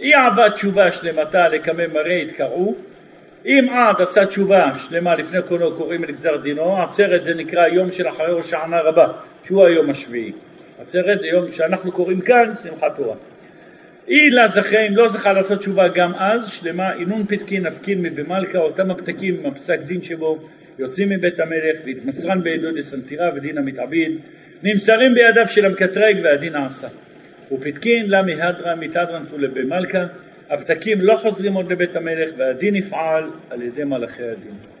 אי 0.00 0.14
עבד 0.14 0.48
תשובה 0.48 0.92
שלמתה 0.92 1.48
לקמא 1.48 1.86
מראה 1.86 2.14
יתקראו, 2.14 2.74
אם 3.46 3.66
עד 3.72 4.00
עשה 4.00 4.26
תשובה 4.26 4.70
שלמה 4.78 5.14
לפני 5.14 5.42
קונו 5.48 5.76
קוראים 5.76 6.04
את 6.04 6.10
גזר 6.10 6.36
דינו, 6.36 6.82
עצרת 6.82 7.24
זה 7.24 7.34
נקרא 7.34 7.66
יום 7.66 7.92
של 7.92 8.08
אחרי 8.08 8.32
ראש 8.32 8.52
הענה 8.52 8.80
רבה, 8.80 9.06
שהוא 9.44 9.66
היום 9.66 9.90
השביעי. 9.90 10.32
עצרת 10.82 11.20
זה 11.20 11.26
יום 11.26 11.50
שאנחנו 11.50 11.92
קוראים 11.92 12.20
כאן 12.20 12.52
שמחת 12.62 12.96
תורה. 12.96 13.16
אי 14.08 14.30
לה 14.30 14.48
זכה, 14.48 14.80
אם 14.80 14.96
לא 14.96 15.08
זכה 15.08 15.32
לעשות 15.32 15.58
תשובה 15.58 15.88
גם 15.88 16.12
אז, 16.14 16.50
שלמה 16.50 16.94
אינון 16.94 17.26
פתקין 17.28 17.66
נפקין 17.66 18.02
מבמלכה, 18.02 18.58
אותם 18.58 18.90
הפתקים 18.90 19.36
עם 19.40 19.46
הפסק 19.46 19.80
דין 19.80 20.02
שבו 20.02 20.38
יוצאים 20.78 21.08
מבית 21.08 21.40
המלך 21.40 21.76
והתמסרן 21.84 22.40
בידו 22.40 22.68
דסנתירה 22.76 23.30
ודין 23.34 23.58
המתעביד, 23.58 24.18
נמסרים 24.62 25.14
בידיו 25.14 25.48
של 25.48 25.66
המקטרג 25.66 26.16
והדין 26.22 26.54
העשה. 26.54 26.88
ופתקין 27.52 28.10
לה 28.10 28.22
מהדרא 28.22 28.74
מתהדרן 28.74 29.24
תולה 29.30 29.48
במלכה, 29.48 30.06
הפתקים 30.50 31.00
לא 31.00 31.16
חוזרים 31.16 31.54
עוד 31.54 31.72
לבית 31.72 31.96
המלך 31.96 32.28
והדין 32.36 32.76
יפעל 32.76 33.24
על 33.50 33.62
ידי 33.62 33.84
מלאכי 33.84 34.22
הדין. 34.22 34.79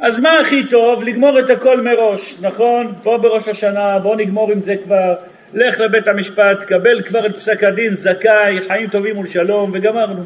אז 0.00 0.20
מה 0.20 0.40
הכי 0.40 0.66
טוב? 0.66 1.04
לגמור 1.04 1.40
את 1.40 1.50
הכל 1.50 1.80
מראש, 1.80 2.36
נכון? 2.40 2.92
בוא 3.02 3.16
בראש 3.16 3.48
השנה, 3.48 3.98
בוא 3.98 4.16
נגמור 4.16 4.52
עם 4.52 4.60
זה 4.60 4.76
כבר, 4.84 5.14
לך 5.54 5.80
לבית 5.80 6.08
המשפט, 6.08 6.58
קבל 6.66 7.02
כבר 7.02 7.26
את 7.26 7.36
פסק 7.36 7.64
הדין, 7.64 7.94
זכאי, 7.94 8.60
חיים 8.66 8.88
טובים 8.88 9.18
ולשלום, 9.18 9.70
וגמרנו. 9.74 10.24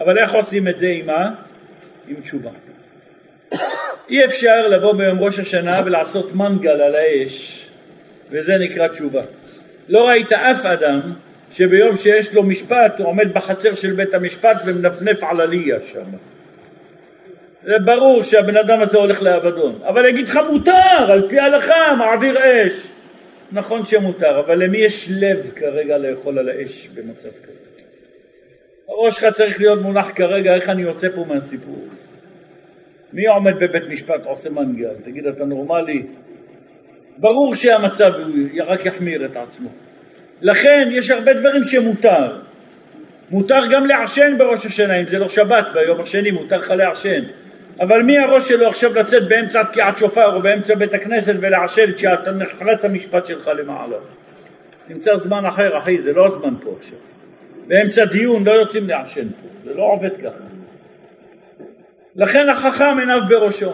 אבל 0.00 0.18
איך 0.18 0.34
עושים 0.34 0.68
את 0.68 0.78
זה 0.78 0.88
עם 0.88 1.06
מה? 1.06 1.30
עם 2.08 2.16
תשובה. 2.22 2.50
אי 4.10 4.24
אפשר 4.24 4.68
לבוא 4.68 4.92
ביום 4.92 5.18
ראש 5.18 5.38
השנה 5.38 5.80
ולעשות 5.84 6.34
מנגל 6.34 6.80
על 6.80 6.94
האש, 6.94 7.66
וזה 8.30 8.58
נקרא 8.58 8.88
תשובה. 8.88 9.22
לא 9.88 10.08
ראית 10.08 10.32
אף 10.32 10.66
אדם 10.66 11.00
שביום 11.52 11.96
שיש 11.96 12.34
לו 12.34 12.42
משפט 12.42 12.98
הוא 12.98 13.06
עומד 13.06 13.34
בחצר 13.34 13.74
של 13.74 13.92
בית 13.92 14.14
המשפט 14.14 14.56
ומנפנף 14.64 15.24
על 15.24 15.40
עלייה 15.40 15.76
שם. 15.92 16.04
זה 17.68 17.74
ברור 17.84 18.22
שהבן 18.22 18.56
אדם 18.56 18.80
הזה 18.80 18.98
הולך 18.98 19.22
לאבדון. 19.22 19.78
אבל 19.84 20.06
יגיד 20.06 20.28
לך 20.28 20.38
מותר, 20.50 21.12
על 21.12 21.28
פי 21.28 21.38
ההלכה, 21.38 21.94
מעביר 21.98 22.38
אש. 22.38 22.88
נכון 23.52 23.84
שמותר, 23.84 24.40
אבל 24.40 24.64
למי 24.64 24.78
יש 24.78 25.08
לב 25.20 25.50
כרגע 25.56 25.98
לאכול 25.98 26.38
על 26.38 26.48
האש 26.48 26.88
במצב 26.88 27.28
כזה? 27.28 27.68
הראש 28.88 29.16
שלך 29.20 29.34
צריך 29.34 29.60
להיות 29.60 29.82
מונח 29.82 30.10
כרגע, 30.14 30.54
איך 30.54 30.68
אני 30.68 30.82
יוצא 30.82 31.08
פה 31.14 31.24
מהסיפור? 31.28 31.84
מי 33.12 33.26
עומד 33.26 33.54
בבית 33.54 33.82
משפט 33.88 34.24
עושה 34.24 34.50
מנגל? 34.50 34.94
תגיד, 35.04 35.26
אתה 35.26 35.44
נורמלי? 35.44 36.02
ברור 37.18 37.54
שהמצב 37.54 38.12
רק 38.66 38.86
יחמיר 38.86 39.24
את 39.24 39.36
עצמו. 39.36 39.68
לכן 40.42 40.88
יש 40.92 41.10
הרבה 41.10 41.34
דברים 41.34 41.64
שמותר. 41.64 42.36
מותר 43.30 43.60
גם 43.70 43.86
לעשן 43.86 44.38
בראש 44.38 44.66
השנה, 44.66 45.00
אם 45.00 45.06
זה 45.06 45.18
לא 45.18 45.28
שבת, 45.28 45.66
ביום 45.74 46.00
השני 46.00 46.30
מותר 46.30 46.58
לך 46.58 46.70
לעשן. 46.70 47.20
אבל 47.80 48.02
מי 48.02 48.18
הראש 48.18 48.48
שלו 48.48 48.68
עכשיו 48.68 48.94
לצאת 48.94 49.28
באמצע 49.28 49.62
תקיעת 49.62 49.98
שופר 49.98 50.34
או 50.34 50.42
באמצע 50.42 50.74
בית 50.74 50.94
הכנסת 50.94 51.34
ולעשן 51.40 51.92
כשאתה 51.92 52.32
נחרץ 52.32 52.84
המשפט 52.84 53.26
שלך 53.26 53.50
למעלה? 53.58 53.96
נמצא 54.88 55.16
זמן 55.16 55.44
אחר, 55.46 55.78
אחי, 55.78 55.98
זה 55.98 56.12
לא 56.12 56.26
הזמן 56.26 56.54
פה 56.62 56.74
עכשיו. 56.78 56.98
באמצע 57.66 58.04
דיון 58.04 58.44
לא 58.44 58.52
יוצאים 58.52 58.88
לעשן 58.88 59.28
פה, 59.28 59.48
זה 59.64 59.74
לא 59.74 59.82
עובד 59.82 60.16
ככה. 60.24 60.44
לכן 62.16 62.48
החכם 62.48 62.98
עיניו 62.98 63.20
בראשו. 63.28 63.72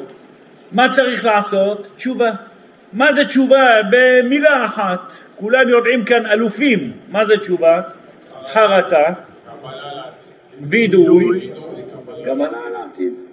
מה 0.73 0.93
צריך 0.93 1.25
לעשות? 1.25 1.89
תשובה. 1.97 2.31
מה 2.93 3.15
זה 3.15 3.25
תשובה? 3.25 3.81
במילה 3.91 4.67
אחת. 4.67 5.13
כולם 5.37 5.69
יודעים 5.69 6.05
כאן 6.05 6.27
אלופים. 6.27 6.93
מה 7.09 7.27
זה 7.27 7.39
תשובה? 7.39 7.83
חרטה, 8.47 9.13
בידוי, 10.61 11.51
קבלה 12.25 12.71
לעתיד. 12.73 13.24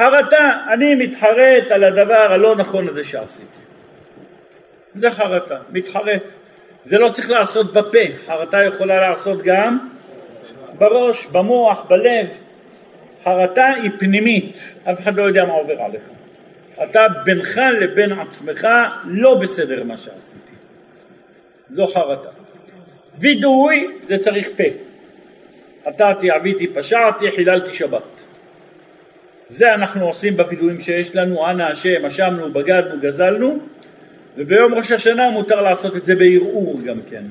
חרטה, 0.00 0.56
אני 0.72 0.94
מתחרט 0.94 1.70
על 1.70 1.84
הדבר 1.84 2.32
הלא 2.32 2.56
נכון 2.56 2.88
הזה 2.88 3.04
שעשיתי. 3.04 3.60
זה 4.94 5.10
חרטה, 5.10 5.56
מתחרט. 5.70 6.22
זה 6.84 6.98
לא 6.98 7.08
צריך 7.08 7.30
לעשות 7.30 7.72
בפה, 7.72 7.98
חרטה 8.26 8.64
יכולה 8.64 9.08
לעשות 9.08 9.42
גם 9.42 9.78
בראש, 10.78 11.26
במוח, 11.26 11.86
בלב. 11.88 12.26
חרטה 13.24 13.66
היא 13.82 13.90
פנימית, 13.98 14.58
אף 14.84 15.00
אחד 15.00 15.16
לא 15.16 15.22
יודע 15.22 15.44
מה 15.44 15.52
עובר 15.52 15.82
עליך. 15.82 16.02
אתה 16.82 17.00
בינך 17.24 17.60
לבין 17.80 18.12
עצמך 18.12 18.68
לא 19.04 19.34
בסדר 19.34 19.84
מה 19.84 19.96
שעשיתי. 19.96 20.54
זו 21.70 21.86
חרטה. 21.86 22.28
וידוי 23.18 23.88
זה 24.08 24.18
צריך 24.18 24.48
פה. 24.56 24.64
חטאתי, 25.86 26.30
עביתי, 26.30 26.66
פשעתי, 26.66 27.30
חיללתי 27.30 27.74
שבת. 27.74 28.29
זה 29.50 29.74
אנחנו 29.74 30.06
עושים 30.06 30.36
בפיגועים 30.36 30.80
שיש 30.80 31.16
לנו, 31.16 31.50
אנא 31.50 31.62
השם, 31.62 32.06
אשמנו, 32.06 32.52
בגדנו, 32.52 33.00
גזלנו, 33.00 33.58
וביום 34.36 34.74
ראש 34.74 34.92
השנה 34.92 35.30
מותר 35.30 35.62
לעשות 35.62 35.96
את 35.96 36.04
זה 36.04 36.14
בערעור 36.14 36.80
גם 36.84 36.96
כן. 37.10 37.22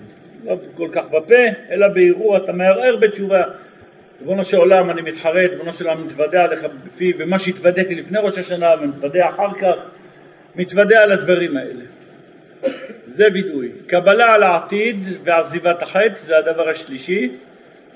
לא 0.45 0.57
כל 0.75 0.88
כך 0.91 1.05
בפה, 1.05 1.43
אלא 1.71 1.88
בערעור 1.88 2.38
אתה 2.38 2.51
מערער 2.51 2.95
בתשובה. 2.95 3.43
ריבונו 4.19 4.45
של 4.45 4.57
עולם 4.57 4.89
אני 4.89 5.01
מתחרט, 5.01 5.51
ריבונו 5.51 5.73
של 5.73 5.88
עולם 5.88 6.05
מתוודה 6.05 6.43
עליך 6.43 6.65
בפי, 6.85 7.13
ומה 7.19 7.39
שהתוודעתי 7.39 7.95
לפני 7.95 8.19
ראש 8.21 8.38
השנה 8.38 8.69
ומתוודה 8.81 9.29
אחר 9.29 9.53
כך, 9.53 9.75
מתוודה 10.55 11.03
על 11.03 11.11
הדברים 11.11 11.57
האלה. 11.57 11.83
זה 13.05 13.27
וידוי. 13.33 13.69
קבלה 13.88 14.33
על 14.33 14.43
העתיד 14.43 14.97
ועזיבת 15.23 15.81
החטא 15.81 16.15
זה 16.25 16.38
הדבר 16.38 16.69
השלישי. 16.69 17.31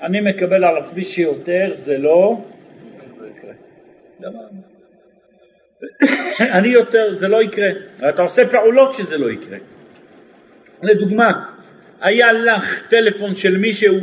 אני 0.02 0.20
מקבל 0.20 0.64
על 0.64 0.76
עצמי 0.76 1.04
שיותר, 1.04 1.72
זה 1.74 1.98
לא. 1.98 2.38
אני 6.56 6.68
יותר, 6.68 7.16
זה 7.16 7.28
לא 7.28 7.42
יקרה. 7.42 7.68
אתה 8.08 8.22
עושה 8.22 8.48
פעולות 8.48 8.94
שזה 8.94 9.18
לא 9.18 9.30
יקרה. 9.30 9.58
לדוגמה, 10.82 11.44
היה 12.00 12.32
לך 12.32 12.88
טלפון 12.88 13.36
של 13.36 13.56
מישהו, 13.56 13.96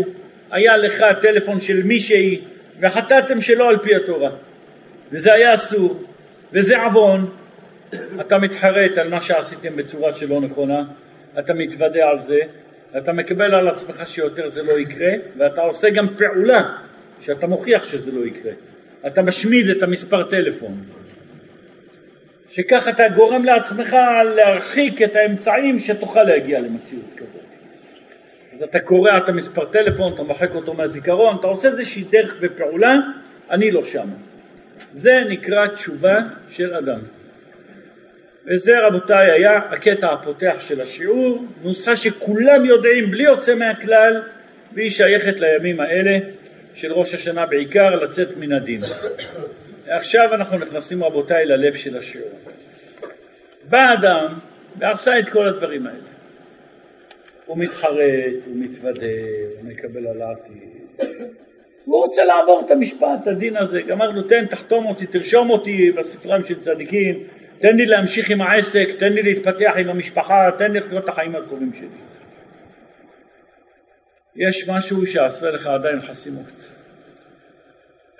היה 0.51 0.77
לך 0.77 1.06
טלפון 1.22 1.60
של 1.60 1.84
מישהי, 1.84 2.41
וחטאתם 2.82 3.41
שלא 3.41 3.70
על 3.70 3.77
פי 3.77 3.96
התורה, 3.96 4.30
וזה 5.12 5.34
היה 5.34 5.53
אסור, 5.53 6.03
וזה 6.53 6.82
עוון, 6.82 7.30
אתה 8.22 8.38
מתחרט 8.38 8.98
על 8.98 9.10
מה 9.10 9.22
שעשיתם 9.22 9.75
בצורה 9.75 10.13
שלא 10.13 10.41
נכונה, 10.41 10.84
אתה 11.39 11.53
מתוודה 11.53 12.10
על 12.10 12.22
זה, 12.27 12.39
אתה 12.98 13.13
מקבל 13.13 13.56
על 13.56 13.68
עצמך 13.68 14.10
שיותר 14.10 14.50
זה 14.50 14.63
לא 14.63 14.80
יקרה, 14.80 15.12
ואתה 15.38 15.62
עושה 15.62 15.89
גם 15.89 16.08
פעולה 16.18 16.77
שאתה 17.20 17.48
מוכיח 17.48 17.84
שזה 17.84 18.12
לא 18.12 18.25
יקרה. 18.25 18.51
אתה 19.08 19.22
משמיד 19.22 19.70
את 19.70 19.84
המספר 19.84 20.24
טלפון. 20.24 20.84
שכך 22.50 22.88
אתה 22.88 23.03
גורם 23.15 23.46
לעצמך 23.46 23.96
להרחיק 24.36 25.01
את 25.01 25.15
האמצעים 25.15 25.79
שתוכל 25.79 26.24
להגיע 26.24 26.62
למציאות 26.62 27.05
כזאת. 27.17 27.41
אז 28.53 28.63
אתה 28.63 28.79
קורע 28.79 29.17
את 29.17 29.29
המספר 29.29 29.65
טלפון, 29.65 30.13
אתה 30.13 30.24
מוחק 30.24 30.55
אותו 30.55 30.74
מהזיכרון, 30.74 31.36
אתה 31.39 31.48
עושה 31.48 31.67
איזושהי 31.67 32.03
דרך 32.12 32.36
ופעולה, 32.41 32.96
אני 33.51 33.72
לא 33.72 33.86
שם. 33.86 34.08
זה 34.93 35.24
נקרא 35.29 35.67
תשובה 35.67 36.20
של 36.50 36.74
אדם. 36.74 37.00
וזה 38.46 38.79
רבותיי 38.79 39.31
היה 39.31 39.58
הקטע 39.58 40.12
הפותח 40.12 40.55
של 40.60 40.81
השיעור, 40.81 41.46
נוסחה 41.63 41.96
שכולם 41.96 42.65
יודעים 42.65 43.12
בלי 43.12 43.24
יוצא 43.24 43.55
מהכלל 43.55 44.22
והיא 44.74 44.89
שייכת 44.89 45.39
לימים 45.39 45.79
האלה 45.79 46.17
של 46.81 46.93
ראש 46.93 47.13
השנה 47.13 47.45
בעיקר 47.45 47.95
לצאת 47.95 48.38
מן 48.38 48.51
הדין. 48.51 48.81
עכשיו 49.88 50.33
אנחנו 50.33 50.57
נכנסים 50.57 51.03
רבותיי 51.03 51.45
ללב 51.45 51.75
של 51.75 51.97
השיעור. 51.97 52.29
בא 53.69 53.93
אדם 53.93 54.39
ועשה 54.79 55.19
את 55.19 55.29
כל 55.29 55.47
הדברים 55.47 55.88
האלה. 55.88 56.00
הוא 57.45 57.57
מתחרט, 57.57 58.45
הוא 58.45 58.55
מתוודה, 58.55 59.05
הוא 59.57 59.69
מקבל 59.69 60.07
על 60.07 60.21
העתיד. 60.21 61.07
הוא 61.85 62.05
רוצה 62.05 62.23
לעבור 62.23 62.63
את 62.65 62.71
המשפט, 62.71 63.27
הדין 63.27 63.57
הזה. 63.57 63.81
גמרנו, 63.81 64.21
תן, 64.21 64.45
תחתום 64.45 64.85
אותי, 64.85 65.05
תרשום 65.05 65.50
אותי 65.50 65.91
בספריים 65.91 66.43
של 66.43 66.59
צדיקים, 66.59 67.23
תן 67.59 67.75
לי 67.75 67.85
להמשיך 67.85 68.29
עם 68.29 68.41
העסק, 68.41 68.89
תן 69.00 69.13
לי 69.13 69.23
להתפתח 69.23 69.71
עם 69.77 69.89
המשפחה, 69.89 70.50
תן 70.57 70.71
לי 70.71 70.79
לחיות 70.79 71.03
את 71.03 71.09
החיים 71.09 71.35
הטובים 71.35 71.71
שלי. 71.77 71.88
יש 74.35 74.69
משהו 74.69 75.07
שעשה 75.07 75.51
לך 75.51 75.67
עדיין 75.67 76.01
חסימות. 76.01 76.69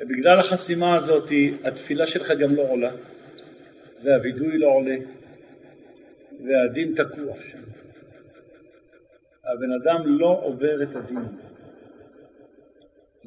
ובגלל 0.02 0.40
החסימה 0.40 0.96
הזאת 0.96 1.32
התפילה 1.64 2.08
שלך 2.08 2.32
גם 2.32 2.56
לא 2.56 2.62
עולה, 2.62 2.92
והווידוי 4.04 4.58
לא 4.58 4.68
עולה, 4.68 4.96
והדין 6.46 6.94
תקוע 6.96 7.36
שם. 7.52 7.58
הבן 9.46 9.72
אדם 9.82 10.20
לא 10.20 10.42
עובר 10.44 10.84
את 10.84 10.96
הדין. 10.96 11.26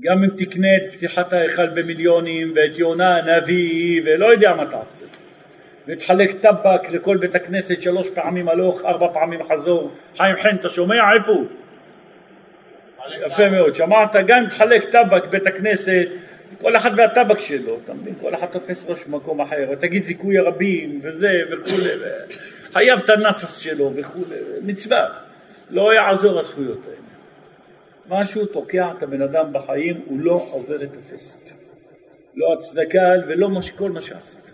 גם 0.01 0.25
אם 0.25 0.31
תקנה 0.37 0.69
את 0.77 0.95
פתיחת 0.95 1.33
ההיכל 1.33 1.67
במיליונים 1.67 2.53
ואת 2.57 2.79
יונה 2.79 3.17
הנביא 3.17 4.03
ולא 4.05 4.33
יודע 4.33 4.55
מה 4.55 4.67
תעשה 4.71 5.07
ותחלק 5.87 6.31
טבק 6.41 6.91
לכל 6.91 7.17
בית 7.17 7.35
הכנסת 7.35 7.83
שלוש 7.83 8.11
פעמים 8.11 8.49
הלוך, 8.49 8.85
ארבע 8.85 9.13
פעמים 9.13 9.41
חזור 9.49 9.91
חיים 10.17 10.37
חן 10.37 10.57
אתה 10.61 10.69
שומע 10.69 10.95
איפה 11.15 11.31
הוא? 11.31 11.47
יפה 13.27 13.51
מאוד, 13.51 13.75
שמעת 13.75 14.17
גם 14.27 14.47
תחלק 14.49 14.91
טבק 14.91 15.25
בית 15.31 15.47
הכנסת 15.47 16.07
כל 16.61 16.77
אחד 16.77 16.91
והטבק 16.97 17.41
שלו, 17.41 17.79
אתה 17.85 17.95
מבין? 17.95 18.15
כל 18.21 18.35
אחד 18.35 18.47
תופס 18.47 18.87
ראש 18.89 19.05
במקום 19.05 19.41
אחר, 19.41 19.75
תגיד 19.75 20.07
זיכוי 20.07 20.39
הרבים 20.39 21.01
וזה 21.03 21.31
וכולי, 21.51 21.89
חייב 22.73 22.99
את 22.99 23.11
הנפס 23.11 23.59
שלו 23.59 23.93
וכולי, 23.97 24.37
מצווה, 24.63 25.07
לא 25.71 25.95
יעזור 25.95 26.39
הזכויות 26.39 26.81
האלה. 26.87 26.97
משהו 28.09 28.47
תוקע 28.47 28.91
את 28.99 29.03
הבן 29.03 29.23
אדם 29.23 29.53
בחיים, 29.53 30.03
הוא 30.07 30.19
לא 30.21 30.49
עובר 30.51 30.83
את 30.83 30.91
הטסט. 30.93 31.55
לא 32.37 32.53
הצדקה 32.59 33.13
ולא 33.29 33.49
כל 33.79 33.91
מה 33.91 34.01
שעשית. 34.01 34.45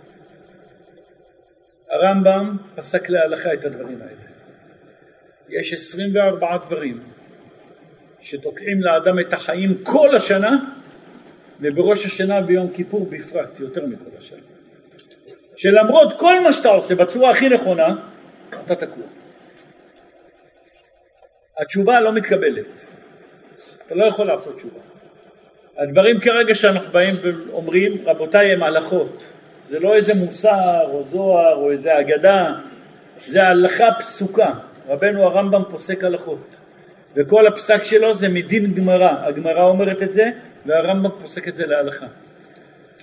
הרמב"ם 1.90 2.56
פסק 2.74 3.08
להלכה 3.08 3.52
את 3.54 3.64
הדברים 3.64 3.98
האלה. 4.02 4.30
יש 5.48 5.72
24 5.72 6.56
דברים 6.66 7.00
שתוקעים 8.20 8.82
לאדם 8.82 9.18
את 9.18 9.32
החיים 9.32 9.74
כל 9.82 10.16
השנה 10.16 10.56
ובראש 11.60 12.06
השנה 12.06 12.40
ביום 12.40 12.68
כיפור 12.74 13.06
בפרט, 13.10 13.60
יותר 13.60 13.86
מכל 13.86 14.10
השנה. 14.18 14.38
שלמרות 15.56 16.18
כל 16.18 16.40
מה 16.40 16.52
שאתה 16.52 16.68
עושה 16.68 16.94
בצורה 16.94 17.30
הכי 17.30 17.48
נכונה, 17.48 17.94
אתה 18.64 18.74
תקוע. 18.74 19.04
התשובה 21.58 22.00
לא 22.00 22.12
מתקבלת. 22.12 22.84
אתה 23.86 23.94
לא 23.94 24.04
יכול 24.04 24.26
לעשות 24.26 24.56
תשובה. 24.56 24.80
הדברים 25.78 26.20
כרגע 26.20 26.54
שאנחנו 26.54 26.92
באים 26.92 27.14
ואומרים, 27.22 27.92
רבותיי, 28.04 28.52
הם 28.52 28.62
הלכות. 28.62 29.26
זה 29.70 29.78
לא 29.78 29.94
איזה 29.94 30.12
מוסר 30.14 30.86
או 30.90 31.04
זוהר 31.04 31.54
או 31.54 31.70
איזה 31.70 32.00
אגדה, 32.00 32.54
זה 33.18 33.42
הלכה 33.42 33.94
פסוקה. 33.98 34.54
רבנו 34.88 35.22
הרמב"ם 35.22 35.62
פוסק 35.70 36.04
הלכות. 36.04 36.59
וכל 37.16 37.46
הפסק 37.46 37.84
שלו 37.84 38.14
זה 38.14 38.28
מדין 38.28 38.74
גמרא. 38.74 39.14
הגמרא 39.26 39.62
אומרת 39.62 40.02
את 40.02 40.12
זה, 40.12 40.30
והרמב"ם 40.66 41.10
פוסק 41.22 41.48
את 41.48 41.54
זה 41.54 41.66
להלכה. 41.66 42.06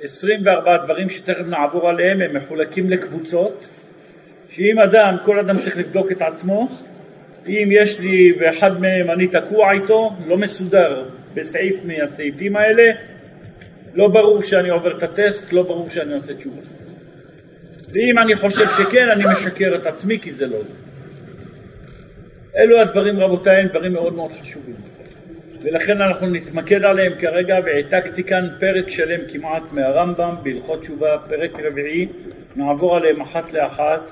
24 0.04 0.78
דברים 0.78 1.10
שתכף 1.10 1.46
נעבור 1.48 1.90
עליהם 1.90 2.22
הם 2.22 2.36
מחולקים 2.36 2.90
לקבוצות 2.90 3.70
שאם 4.50 4.80
אדם, 4.80 5.16
כל 5.24 5.40
אדם 5.40 5.56
צריך 5.56 5.78
לבדוק 5.78 6.12
את 6.12 6.22
עצמו 6.22 6.68
אם 7.48 7.70
יש 7.72 8.00
לי 8.00 8.34
ואחד 8.40 8.82
מהם 8.82 9.12
אני 9.12 9.28
תקוע 9.28 9.72
איתו, 9.72 10.12
לא 10.28 10.38
מסודר 10.38 11.04
בסעיף 11.34 11.76
מהסעיפים 11.86 12.56
האלה, 12.56 12.84
לא 13.94 14.08
ברור 14.08 14.44
שאני 14.44 14.70
עובר 14.70 14.98
את 14.98 15.04
הטסט, 15.04 15.54
לא 15.54 15.64
ברור 15.64 15.90
שאני 15.90 16.14
עושה 16.14 16.34
תשובה. 16.34 16.62
ואם 17.94 18.20
אני 18.20 18.36
חושב 18.36 18.66
שכן, 18.78 19.10
אני 19.10 19.24
משקר 19.34 19.76
את 19.76 19.86
עצמי 19.86 20.20
כי 20.20 20.32
זה 20.32 20.48
לא 20.48 20.64
זה. 20.64 20.74
אלו 22.58 22.80
הדברים 22.80 23.20
רבותיי, 23.20 23.62
הם 23.62 23.68
דברים 23.68 23.94
מאוד 23.94 24.14
מאוד 24.14 24.32
חשובים. 24.42 24.76
ולכן 25.62 26.02
אנחנו 26.02 26.30
נתמקד 26.30 26.84
עליהם 26.84 27.14
כרגע 27.20 27.60
והעתקתי 27.66 28.24
כאן 28.24 28.48
פרק 28.60 28.90
שלם 28.90 29.20
כמעט 29.28 29.64
מהרמב"ם 29.72 30.36
בהלכות 30.44 30.82
תשובה, 30.82 31.18
פרק 31.30 31.52
רביעי, 31.64 32.08
נעבור 32.56 32.96
עליהם 32.96 33.22
אחת 33.22 33.54
לאחת. 33.54 34.12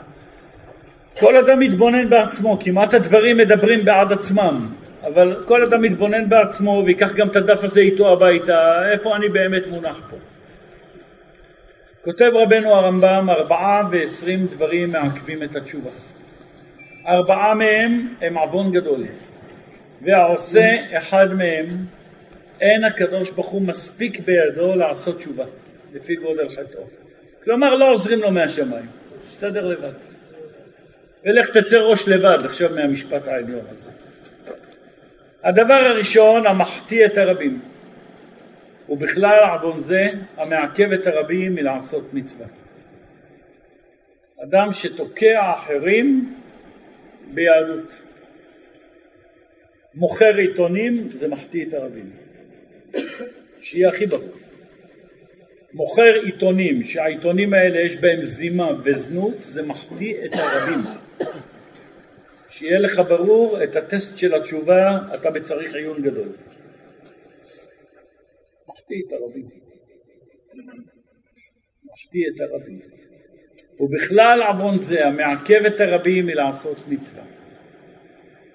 כל 1.20 1.38
אדם 1.38 1.60
מתבונן 1.60 2.10
בעצמו, 2.10 2.58
כמעט 2.60 2.94
הדברים 2.94 3.38
מדברים 3.38 3.86
בעד 3.86 4.12
עצמם, 4.12 4.68
אבל 5.04 5.44
כל 5.46 5.64
אדם 5.64 5.82
מתבונן 5.82 6.30
בעצמו 6.30 6.84
ויקח 6.86 7.12
גם 7.16 7.28
את 7.28 7.36
הדף 7.36 7.64
הזה 7.64 7.80
איתו 7.80 8.14
הביתה, 8.14 8.92
איפה 8.92 9.16
אני 9.16 9.30
באמת 9.30 9.68
מונח 9.68 10.02
פה. 10.10 10.18
כותב 12.04 12.32
רבנו 12.34 12.70
הרמב"ם 12.70 13.30
ארבעה 13.30 13.88
ועשרים 13.92 14.46
דברים 14.46 14.92
מעכבים 14.92 15.44
את 15.44 15.56
התשובה. 15.56 15.90
ארבעה 17.08 17.56
מהם 17.56 18.14
הם 18.22 18.38
עוון 18.38 18.72
גדול. 18.72 19.06
והעושה 20.02 20.98
אחד 20.98 21.34
מהם, 21.34 21.86
אין 22.62 22.84
הקדוש 22.84 23.32
ברוך 23.32 23.48
הוא 23.48 23.62
מספיק 23.62 24.20
בידו 24.20 24.76
לעשות 24.76 25.18
תשובה, 25.18 25.46
לפי 25.94 26.16
גודל 26.16 26.50
חטאו. 26.50 26.84
כלומר, 27.44 27.76
לא 27.76 27.92
עוזרים 27.92 28.20
לו 28.20 28.32
מהשמיים, 28.32 28.86
תסתדר 29.26 29.68
לבד. 29.68 29.94
ולך 31.24 31.58
תצא 31.58 31.78
ראש 31.78 32.08
לבד 32.10 32.46
עכשיו 32.46 32.70
מהמשפט 32.76 33.28
העליון 33.28 33.66
הזה. 33.72 33.90
הדבר 35.44 35.74
הראשון, 35.74 36.48
המחטיא 36.48 37.06
את 37.06 37.18
הרבים, 37.18 37.62
ובכלל 38.90 39.40
עוון 39.52 39.82
זה 39.82 40.06
המעכב 40.38 40.92
את 40.92 41.08
הרבים 41.08 41.56
מלעשות 41.56 42.14
מצווה. 42.14 42.46
אדם 44.44 44.72
שתוקע 44.72 45.54
אחרים 45.56 46.36
ביהדות. 47.34 47.90
מוכר 49.96 50.36
עיתונים 50.38 51.10
זה 51.10 51.28
מחטיא 51.28 51.66
את 51.66 51.74
הרבים. 51.74 52.12
שיהיה 53.62 53.90
הכי 53.90 54.06
ברור. 54.06 54.30
מוכר 55.74 56.14
עיתונים 56.24 56.84
שהעיתונים 56.84 57.54
האלה 57.54 57.80
יש 57.80 57.98
בהם 57.98 58.22
זימה 58.22 58.72
וזנות 58.84 59.36
זה 59.40 59.68
מחטיא 59.68 60.26
את 60.26 60.32
הרבים. 60.34 60.80
שיהיה 62.50 62.80
לך 62.80 63.02
ברור 63.10 63.64
את 63.64 63.76
הטסט 63.76 64.18
של 64.18 64.36
התשובה 64.36 65.00
אתה 65.14 65.32
בצריך 65.32 65.76
עיון 65.76 66.02
גדול. 66.02 66.30
מחטיא 68.68 69.02
את 69.08 69.14
הרבים. 69.14 69.50
מחטיא 71.86 72.28
את 72.36 72.42
הרבים. 72.42 72.95
ובכלל 73.80 74.42
עוון 74.42 74.80
זה 74.80 75.08
המעכב 75.08 75.66
את 75.66 75.82
הרבים 75.82 76.26
מלעשות 76.26 76.78
מצווה. 76.88 77.24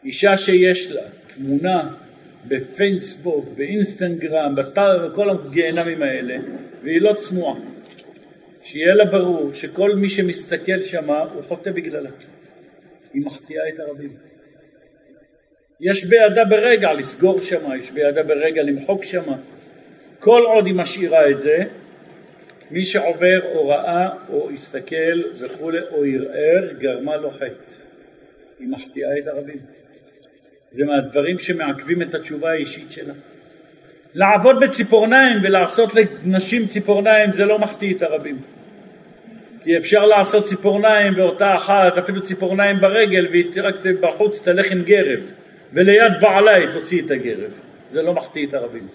אישה 0.04 0.36
שיש 0.36 0.90
לה 0.90 1.02
תמונה 1.26 1.92
בפייסבוק, 2.48 3.44
באינסטגרם, 3.56 4.54
באתר, 4.54 5.08
בכל 5.08 5.30
הגיהנמים 5.30 6.02
האלה, 6.02 6.36
והיא 6.82 7.00
לא 7.00 7.12
צנועה. 7.12 7.54
שיהיה 8.62 8.94
לה 8.94 9.04
ברור 9.04 9.54
שכל 9.54 9.94
מי 9.96 10.08
שמסתכל 10.08 10.82
שמה 10.82 11.18
הוא 11.18 11.42
חוטא 11.42 11.70
בגללה. 11.70 12.10
היא 13.14 13.26
מחטיאה 13.26 13.68
את 13.68 13.78
הרבים. 13.78 14.16
יש 15.80 16.04
בידה 16.04 16.44
ברגע 16.44 16.92
לסגור 16.92 17.42
שמה, 17.42 17.76
יש 17.76 17.90
בידה 17.90 18.22
ברגע 18.22 18.62
למחוק 18.62 19.04
שמה. 19.04 19.36
כל 20.18 20.42
עוד 20.46 20.66
היא 20.66 20.74
משאירה 20.74 21.30
את 21.30 21.40
זה, 21.40 21.64
מי 22.70 22.84
שעובר 22.84 23.40
או 23.54 23.68
ראה 23.68 24.08
או 24.28 24.50
הסתכל 24.50 25.20
וכולי 25.40 25.78
או 25.80 26.04
ערער, 26.04 26.72
גרמה 26.78 27.16
לו 27.16 27.30
חטא. 27.30 27.74
היא 28.58 28.68
מחטיאה 28.68 29.18
את 29.18 29.26
הרבים. 29.26 29.58
זה 30.72 30.84
מהדברים 30.84 31.38
שמעכבים 31.38 32.02
את 32.02 32.14
התשובה 32.14 32.50
האישית 32.50 32.92
שלה. 32.92 33.14
לעבוד 34.14 34.56
בציפורניים 34.60 35.38
ולעשות 35.42 35.90
לנשים 35.94 36.66
ציפורניים 36.66 37.32
זה 37.32 37.44
לא 37.44 37.58
מחטיא 37.58 37.94
את 37.94 38.02
הרבים. 38.02 38.38
כי 39.62 39.76
אפשר 39.76 40.04
לעשות 40.04 40.44
ציפורניים 40.44 41.14
באותה 41.14 41.54
אחת, 41.54 41.98
אפילו 41.98 42.22
ציפורניים 42.22 42.76
ברגל, 42.80 43.28
והיא 43.30 43.46
רק 43.62 43.74
בחוץ 44.00 44.40
תלך 44.40 44.70
עם 44.70 44.82
גרב, 44.82 45.20
וליד 45.72 46.12
בעלה 46.20 46.54
היא 46.54 46.66
תוציא 46.72 47.02
את 47.02 47.10
הגרב. 47.10 47.50
זה 47.92 48.02
לא 48.02 48.14
מחטיא 48.14 48.46
את 48.46 48.54
הרבים. 48.54 48.88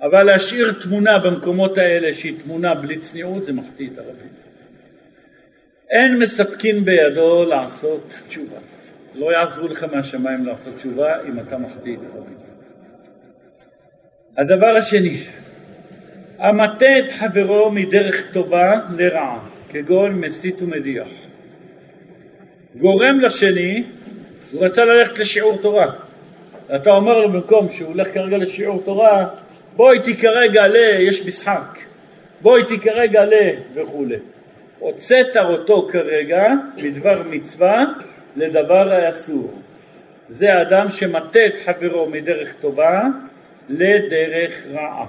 אבל 0.00 0.22
להשאיר 0.22 0.72
תמונה 0.82 1.18
במקומות 1.18 1.78
האלה 1.78 2.14
שהיא 2.14 2.34
תמונה 2.42 2.74
בלי 2.74 2.98
צניעות 2.98 3.44
זה 3.44 3.52
מחטיא 3.52 3.88
את 3.92 3.98
הרבים. 3.98 4.30
אין 5.90 6.18
מספקים 6.18 6.84
בידו 6.84 7.44
לעשות 7.44 8.14
תשובה. 8.28 8.56
לא 9.14 9.32
יעזרו 9.32 9.68
לך 9.68 9.86
מהשמיים 9.92 10.46
לעשות 10.46 10.76
תשובה 10.76 11.22
אם 11.28 11.40
אתה 11.40 11.58
מחטיא 11.58 11.94
את 11.94 12.00
הרבים. 12.14 12.38
הדבר 14.36 14.76
השני, 14.78 15.16
המטה 16.38 16.98
את 16.98 17.12
חברו 17.12 17.70
מדרך 17.70 18.32
טובה 18.32 18.80
לרעה, 18.96 19.38
כגון 19.68 20.20
מסית 20.20 20.62
ומדיח. 20.62 21.08
גורם 22.76 23.20
לשני, 23.20 23.84
הוא 24.52 24.64
רצה 24.64 24.84
ללכת 24.84 25.18
לשיעור 25.18 25.58
תורה. 25.62 25.92
אתה 26.74 26.90
אומר 26.90 27.18
לו 27.18 27.32
במקום 27.32 27.70
שהוא 27.70 27.88
הולך 27.88 28.14
כרגע 28.14 28.36
לשיעור 28.36 28.82
תורה, 28.84 29.28
בוא 29.76 29.92
איתי 29.92 30.16
כרגע 30.16 30.68
ל... 30.68 30.76
יש 30.98 31.26
משחק, 31.26 31.78
בוא 32.40 32.56
איתי 32.56 32.80
כרגע 32.80 33.24
ל... 33.24 33.34
וכולי. 33.74 34.16
הוצאת 34.78 35.36
אותו 35.36 35.88
כרגע 35.92 36.44
מדבר 36.76 37.22
מצווה 37.26 37.84
לדבר 38.36 38.92
האסור. 38.92 39.60
זה 40.28 40.62
אדם 40.62 40.90
שמטה 40.90 41.46
את 41.46 41.54
חברו 41.64 42.10
מדרך 42.10 42.52
טובה 42.60 43.02
לדרך 43.68 44.54
רעה. 44.72 45.06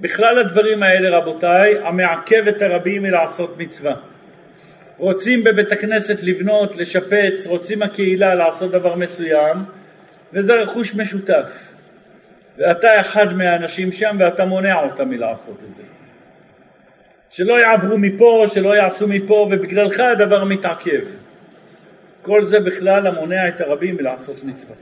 בכלל 0.00 0.38
הדברים 0.38 0.82
האלה 0.82 1.18
רבותיי, 1.18 1.78
המעכב 1.78 2.48
את 2.48 2.62
הרבים 2.62 3.02
מלעשות 3.02 3.58
מצווה. 3.58 3.94
רוצים 4.98 5.44
בבית 5.44 5.72
הכנסת 5.72 6.22
לבנות, 6.22 6.76
לשפץ, 6.76 7.46
רוצים 7.46 7.82
הקהילה 7.82 8.34
לעשות 8.34 8.70
דבר 8.70 8.96
מסוים, 8.96 9.56
וזה 10.32 10.54
רכוש 10.54 10.94
משותף. 10.94 11.75
ואתה 12.58 13.00
אחד 13.00 13.32
מהאנשים 13.32 13.92
שם 13.92 14.16
ואתה 14.18 14.44
מונע 14.44 14.74
אותם 14.74 15.08
מלעשות 15.08 15.58
את 15.70 15.76
זה. 15.76 15.82
שלא 17.30 17.60
יעברו 17.60 17.98
מפה, 17.98 18.44
שלא 18.48 18.76
יעשו 18.76 19.08
מפה, 19.08 19.48
ובגללך 19.52 20.00
הדבר 20.00 20.44
מתעכב. 20.44 21.00
כל 22.22 22.44
זה 22.44 22.60
בכלל 22.60 23.06
המונע 23.06 23.48
את 23.48 23.60
הרבים 23.60 23.96
מלעשות 23.96 24.44
מצווה. 24.44 24.74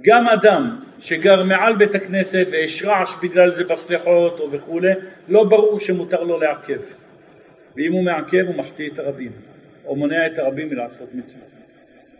גם 0.00 0.28
אדם 0.28 0.80
שגר 1.00 1.44
מעל 1.44 1.76
בית 1.76 1.94
הכנסת 1.94 2.46
ויש 2.50 2.84
רעש 2.84 3.10
בגלל 3.22 3.54
זה 3.54 3.64
בסליחות 3.64 4.40
או 4.40 4.52
וכולי, 4.52 4.92
לא 5.28 5.44
ברור 5.44 5.80
שמותר 5.80 6.24
לו 6.24 6.40
לעכב. 6.40 6.80
ואם 7.76 7.92
הוא 7.92 8.04
מעכב 8.04 8.44
הוא 8.46 8.54
מחטיא 8.54 8.90
את 8.90 8.98
הרבים, 8.98 9.32
או 9.86 9.96
מונע 9.96 10.26
את 10.26 10.38
הרבים 10.38 10.68
מלעשות 10.68 11.14
מצווה. 11.14 11.59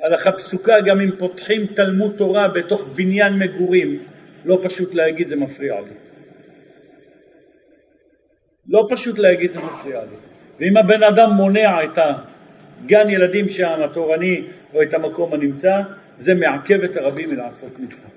הלכה 0.03 0.33
פסוקה 0.33 0.81
גם 0.87 1.01
אם 1.01 1.11
פותחים 1.19 1.67
תלמוד 1.67 2.15
תורה 2.17 2.49
בתוך 2.49 2.89
בניין 2.95 3.33
מגורים, 3.39 3.99
לא 4.45 4.61
פשוט 4.63 4.95
להגיד 4.95 5.29
זה 5.29 5.37
מפריע 5.37 5.81
לי. 5.81 5.95
לא 8.69 8.89
פשוט 8.91 9.19
להגיד 9.19 9.51
זה 9.53 9.59
מפריע 9.59 10.01
לי. 10.01 10.17
ואם 10.61 10.77
הבן 10.77 11.03
אדם 11.03 11.31
מונע 11.31 11.85
את 11.85 11.99
הגן 11.99 13.11
ילדים 13.11 13.49
שם, 13.49 13.81
התורני, 13.85 14.45
או 14.75 14.83
את 14.83 14.95
המקום 14.95 15.35
הנמצא, 15.35 15.81
זה 16.17 16.35
מעכב 16.35 16.83
את 16.85 16.97
הרבים 16.97 17.31
מלעשות 17.31 17.79
מצווה. 17.79 18.09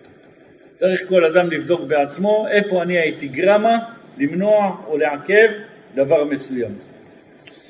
צריך 0.76 1.10
כל 1.10 1.26
אדם 1.26 1.52
לבדוק 1.52 1.82
בעצמו 1.82 2.48
איפה 2.52 2.84
אני 2.84 2.98
הייתי 2.98 3.28
גרמה 3.28 3.78
למנוע 4.17 4.78
או 4.88 4.98
לעכב 4.98 5.48
דבר 5.96 6.24
מסוים. 6.24 6.93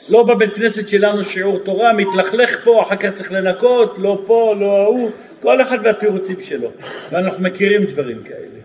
לא 0.09 0.23
בבית 0.23 0.53
כנסת 0.53 0.87
שלנו 0.87 1.23
שיעור 1.23 1.59
תורה, 1.59 1.93
מתלכלך 1.93 2.63
פה, 2.63 2.81
אחר 2.81 2.95
כך 2.95 3.13
צריך 3.13 3.31
לנקות, 3.31 3.95
לא 3.97 4.23
פה, 4.25 4.55
לא 4.59 4.81
ההוא, 4.81 5.09
כל 5.41 5.61
אחד 5.61 5.77
והתירוצים 5.83 6.41
שלו, 6.41 6.69
ואנחנו 7.11 7.43
מכירים 7.43 7.83
דברים 7.83 8.23
כאלה. 8.23 8.59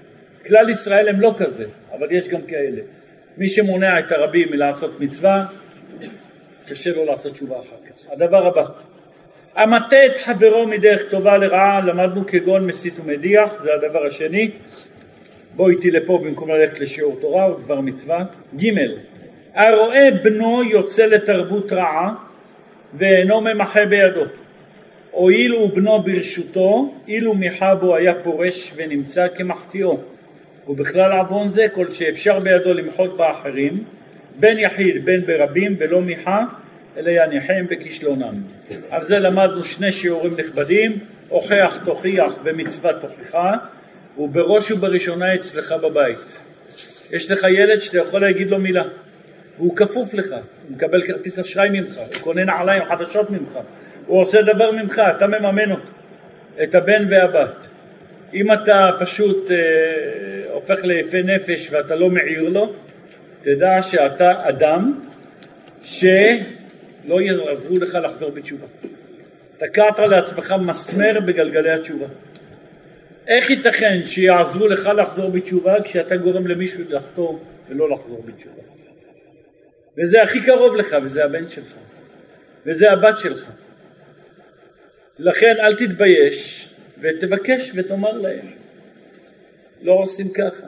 כלל 0.46 0.70
ישראל 0.70 1.08
הם 1.08 1.20
לא 1.20 1.34
כזה, 1.38 1.64
אבל 1.98 2.06
יש 2.10 2.28
גם 2.28 2.42
כאלה. 2.42 2.80
מי 3.36 3.48
שמונע 3.48 3.98
את 3.98 4.12
הרבים 4.12 4.48
מלעשות 4.50 5.00
מצווה, 5.00 5.44
קשה 6.68 6.92
לו 6.92 7.04
לעשות 7.04 7.32
תשובה 7.32 7.56
אחר 7.56 7.76
כך. 7.88 8.12
הדבר 8.12 8.46
הבא, 8.46 8.64
המטה 9.54 10.06
את 10.06 10.16
חברו 10.16 10.66
מדרך 10.66 11.02
טובה 11.10 11.38
לרעה, 11.38 11.80
למדנו 11.80 12.26
כגון 12.26 12.66
מסית 12.66 13.00
ומדיח, 13.00 13.62
זה 13.62 13.70
הדבר 13.74 14.06
השני. 14.06 14.50
בוא 15.56 15.70
איתי 15.70 15.90
לפה 15.90 16.20
במקום 16.24 16.50
ללכת 16.50 16.80
לשיעור 16.80 17.18
תורה 17.20 17.44
או 17.44 17.54
דבר 17.54 17.80
מצווה. 17.80 18.24
ג' 18.56 18.68
הרואה 19.58 20.08
בנו 20.22 20.62
יוצא 20.64 21.06
לתרבות 21.06 21.72
רעה 21.72 22.14
ואינו 22.94 23.40
ממחה 23.40 23.86
בידו. 23.86 24.24
הואיל 25.10 25.54
בנו 25.74 26.02
ברשותו, 26.02 26.94
אילו 27.08 27.34
מיחה 27.34 27.74
בו 27.74 27.96
היה 27.96 28.14
פורש 28.22 28.72
ונמצא 28.76 29.28
כמחטיאו. 29.28 29.98
ובכלל 30.68 31.12
עוון 31.12 31.50
זה 31.50 31.66
כל 31.72 31.88
שאפשר 31.88 32.40
בידו 32.40 32.74
למחות 32.74 33.16
באחרים, 33.16 33.84
בין 34.40 34.58
יחיד 34.58 35.04
בין 35.04 35.26
ברבים 35.26 35.76
ולא 35.78 36.02
מיחה, 36.02 36.44
אלא 36.96 37.10
יניחם 37.10 37.66
בכישלונם. 37.70 38.42
על 38.90 39.04
זה 39.04 39.18
למדנו 39.18 39.64
שני 39.64 39.92
שיעורים 39.92 40.34
נכבדים, 40.38 40.98
הוכח 41.28 41.78
תוכיח 41.84 42.32
ומצוות 42.44 42.96
תוכיחה, 43.00 43.54
ובראש 44.18 44.70
ובראשונה 44.70 45.34
אצלך 45.34 45.72
בבית. 45.72 46.18
יש 47.10 47.30
לך 47.30 47.46
ילד 47.50 47.78
שאתה 47.78 47.98
יכול 47.98 48.20
להגיד 48.20 48.50
לו 48.50 48.58
מילה, 48.58 48.82
והוא 49.58 49.76
כפוף 49.76 50.14
לך, 50.14 50.30
הוא 50.32 50.40
מקבל 50.76 51.06
כרטיס 51.06 51.38
אשראי 51.38 51.68
ממך, 51.72 51.96
הוא 51.96 52.06
קונה 52.20 52.44
נעליים 52.44 52.82
חדשות 52.88 53.30
ממך, 53.30 53.58
הוא 54.06 54.20
עושה 54.20 54.42
דבר 54.42 54.70
ממך, 54.70 55.02
אתה 55.16 55.26
מממן 55.26 55.70
אותו, 55.70 55.92
את 56.62 56.74
הבן 56.74 57.06
והבת. 57.10 57.66
אם 58.34 58.52
אתה 58.52 58.90
פשוט 59.00 59.50
אה, 59.50 59.56
הופך 60.52 60.84
ליפה 60.84 61.18
נפש 61.22 61.68
ואתה 61.70 61.94
לא 61.94 62.10
מעיר 62.10 62.48
לו, 62.48 62.72
תדע 63.42 63.82
שאתה 63.82 64.48
אדם 64.48 65.00
שלא 65.82 67.20
יעזרו 67.20 67.78
לך 67.78 67.98
לחזור 68.02 68.30
בתשובה. 68.30 68.66
תקעת 69.58 69.98
לעצמך 69.98 70.54
מסמר 70.60 71.20
בגלגלי 71.26 71.70
התשובה. 71.70 72.06
איך 73.26 73.50
ייתכן 73.50 74.00
שיעזרו 74.04 74.66
לך 74.66 74.90
לחזור 74.96 75.30
בתשובה 75.30 75.82
כשאתה 75.82 76.16
גורם 76.16 76.46
למישהו 76.46 76.82
לחתור 76.90 77.40
ולא 77.68 77.90
לחזור 77.90 78.22
בתשובה? 78.26 78.77
וזה 79.98 80.22
הכי 80.22 80.40
קרוב 80.40 80.76
לך, 80.76 80.96
וזה 81.02 81.24
הבן 81.24 81.48
שלך, 81.48 81.74
וזה 82.66 82.92
הבת 82.92 83.18
שלך. 83.18 83.50
לכן 85.18 85.54
אל 85.60 85.74
תתבייש 85.74 86.68
ותבקש 87.00 87.70
ותאמר 87.74 88.12
להם. 88.12 88.46
לא 89.82 89.92
עושים 89.92 90.28
ככה. 90.28 90.66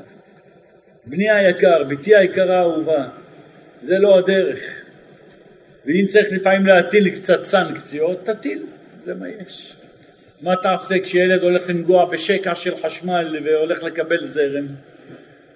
בני 1.06 1.30
היקר, 1.30 1.84
בתי 1.84 2.16
היקרה 2.16 2.58
האהובה, 2.58 3.08
זה 3.86 3.98
לא 3.98 4.18
הדרך. 4.18 4.84
ואם 5.86 6.06
צריך 6.06 6.26
לפעמים 6.32 6.66
להטיל 6.66 7.10
קצת 7.10 7.40
סנקציות, 7.40 8.26
תטיל, 8.26 8.62
זה 9.04 9.14
מה 9.14 9.26
יש. 9.28 9.76
מה 10.42 10.54
תעשה 10.62 10.94
כשילד 11.02 11.42
הולך 11.42 11.68
לנגוע 11.68 12.04
בשקע 12.04 12.54
של 12.54 12.76
חשמל 12.76 13.38
והולך 13.44 13.82
לקבל 13.82 14.26
זרם? 14.26 14.66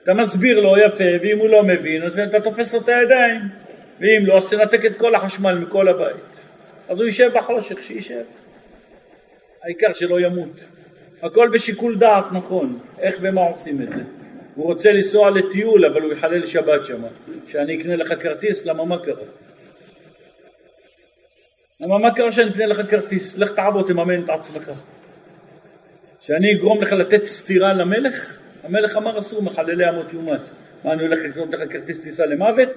אתה 0.02 0.14
מסביר 0.14 0.60
לו 0.60 0.78
יפה, 0.78 1.04
ואם 1.22 1.38
הוא 1.38 1.48
לא 1.48 1.62
מבין, 1.62 2.02
אז 2.02 2.18
אתה 2.18 2.40
תופס 2.40 2.74
לו 2.74 2.80
את 2.80 2.88
הידיים, 2.88 3.40
ואם 4.00 4.26
לא, 4.26 4.38
אז 4.38 4.48
תנתק 4.48 4.84
את 4.84 4.98
כל 4.98 5.14
החשמל 5.14 5.58
מכל 5.58 5.88
הבית. 5.88 6.40
אז 6.88 6.98
הוא 6.98 7.04
יישב 7.04 7.30
בחושך, 7.34 7.82
שישב. 7.82 8.22
העיקר 9.64 9.92
שלא 9.92 10.20
ימות. 10.20 10.60
הכל 11.22 11.50
בשיקול 11.52 11.98
דעת 11.98 12.24
נכון, 12.32 12.78
איך 12.98 13.16
ומה 13.20 13.40
עושים 13.40 13.82
את 13.82 13.88
זה. 13.88 14.02
הוא 14.54 14.66
רוצה 14.66 14.92
לנסוע 14.92 15.30
לטיול 15.30 15.84
אבל 15.84 16.02
הוא 16.02 16.12
יחלל 16.12 16.46
שבת 16.46 16.84
שם, 16.84 17.02
שאני 17.48 17.80
אקנה 17.80 17.96
לך 17.96 18.14
כרטיס, 18.20 18.66
למה 18.66 18.84
מה 18.84 18.98
קרה? 18.98 19.24
למה 21.80 21.98
מה 21.98 22.14
קרה 22.14 22.32
שאני 22.32 22.50
אקנה 22.50 22.66
לך 22.66 22.90
כרטיס? 22.90 23.38
לך 23.38 23.52
תעבוד, 23.52 23.88
תממן 23.88 24.24
את 24.24 24.30
עצמך. 24.30 24.70
שאני 26.20 26.52
אגרום 26.52 26.82
לך 26.82 26.92
לתת 26.92 27.24
סטירה 27.24 27.72
למלך? 27.72 28.38
המלך 28.62 28.96
אמר 28.96 29.18
אסור 29.18 29.42
מחללי 29.42 29.88
אמות 29.88 30.12
יומת. 30.12 30.40
מה, 30.84 30.92
אני 30.92 31.02
הולך 31.02 31.18
לקנות 31.24 31.48
לך 31.50 31.72
כרטיס 31.72 32.00
טיסה 32.00 32.26
למוות? 32.26 32.68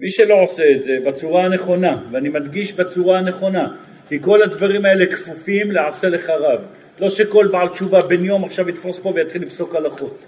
מי 0.00 0.10
שלא 0.10 0.42
עושה 0.42 0.70
את 0.70 0.84
זה 0.84 0.98
בצורה 1.06 1.44
הנכונה, 1.44 1.96
ואני 2.12 2.28
מדגיש 2.28 2.72
בצורה 2.72 3.18
הנכונה, 3.18 3.68
כי 4.08 4.18
כל 4.20 4.42
הדברים 4.42 4.84
האלה 4.84 5.06
כפופים 5.06 5.70
לעשה 5.70 6.08
לך 6.08 6.30
רב. 6.30 6.60
לא 7.00 7.10
שכל 7.10 7.46
בעל 7.52 7.68
תשובה 7.68 8.00
בן 8.00 8.24
יום 8.24 8.44
עכשיו 8.44 8.68
יתפוס 8.68 8.98
פה 8.98 9.12
ויתחיל 9.14 9.42
לפסוק 9.42 9.74
הלכות. 9.74 10.26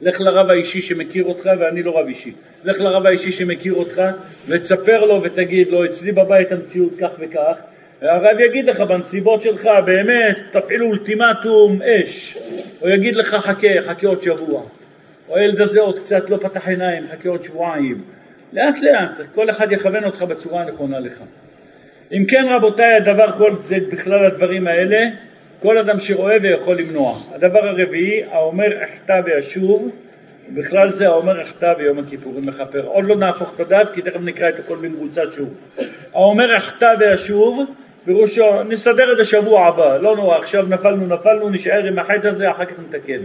לך 0.00 0.20
לרב 0.20 0.50
האישי 0.50 0.82
שמכיר 0.82 1.24
אותך 1.24 1.50
ואני 1.60 1.82
לא 1.82 1.98
רב 1.98 2.06
אישי. 2.06 2.32
לך 2.64 2.80
לרב 2.80 3.06
האישי 3.06 3.32
שמכיר 3.32 3.74
אותך 3.74 4.02
ותספר 4.48 5.04
לו 5.04 5.22
ותגיד 5.22 5.68
לו 5.68 5.84
אצלי 5.84 6.12
בבית 6.12 6.52
המציאות 6.52 6.92
כך 7.00 7.10
וכך 7.18 7.54
והרב 8.02 8.40
יגיד 8.40 8.64
לך 8.64 8.80
בנסיבות 8.80 9.42
שלך 9.42 9.68
באמת 9.86 10.38
תפעיל 10.52 10.82
אולטימטום 10.82 11.82
אש 11.82 12.38
או 12.82 12.88
יגיד 12.88 13.16
לך 13.16 13.34
חכה 13.34 13.68
חכה 13.80 14.06
עוד 14.06 14.22
שבוע 14.22 14.62
או 15.28 15.36
הילד 15.36 15.60
הזה 15.60 15.80
עוד 15.80 15.98
קצת 15.98 16.30
לא 16.30 16.36
פתח 16.36 16.68
עיניים 16.68 17.06
חכה 17.06 17.28
עוד 17.28 17.44
שבועיים 17.44 18.02
לאט 18.52 18.80
לאט 18.82 19.20
כל 19.34 19.50
אחד 19.50 19.72
יכוון 19.72 20.04
אותך 20.04 20.22
בצורה 20.22 20.62
הנכונה 20.62 21.00
לך 21.00 21.22
אם 22.12 22.24
כן 22.28 22.46
רבותיי 22.50 22.94
הדבר 22.94 23.38
כל 23.38 23.52
זה 23.62 23.76
בכלל 23.92 24.24
הדברים 24.24 24.66
האלה 24.66 24.98
כל 25.62 25.78
אדם 25.78 26.00
שרואה 26.00 26.36
ויכול 26.42 26.78
למנוע. 26.78 27.18
הדבר 27.34 27.66
הרביעי, 27.66 28.24
האומר 28.24 28.84
אחטא 28.84 29.20
וישוב, 29.24 29.90
בכלל 30.54 30.92
זה 30.92 31.06
האומר 31.06 31.42
אחטא 31.42 31.74
ביום 31.74 31.98
הכיפורים 31.98 32.46
מכפר. 32.46 32.86
עוד 32.86 33.04
לא 33.04 33.16
נהפוך 33.16 33.54
את 33.54 33.60
הדף 33.60 33.88
כי 33.94 34.02
תכף 34.02 34.20
נקרא 34.20 34.48
את 34.48 34.58
הכל 34.58 34.76
במרוצה 34.76 35.22
שוב. 35.36 35.58
האומר 36.12 36.56
אחטא 36.56 36.94
וישוב, 37.00 37.70
פירושו 38.04 38.62
נסדר 38.62 39.12
את 39.12 39.16
זה 39.16 39.24
שבוע 39.24 39.66
הבא, 39.66 39.96
לא 39.96 40.16
נורא, 40.16 40.36
עכשיו 40.36 40.66
נפלנו 40.68 41.06
נפלנו, 41.06 41.50
נשאר 41.50 41.84
עם 41.84 41.98
החטא 41.98 42.26
הזה, 42.26 42.50
אחר 42.50 42.64
כך 42.64 42.78
נתקן. 42.78 43.20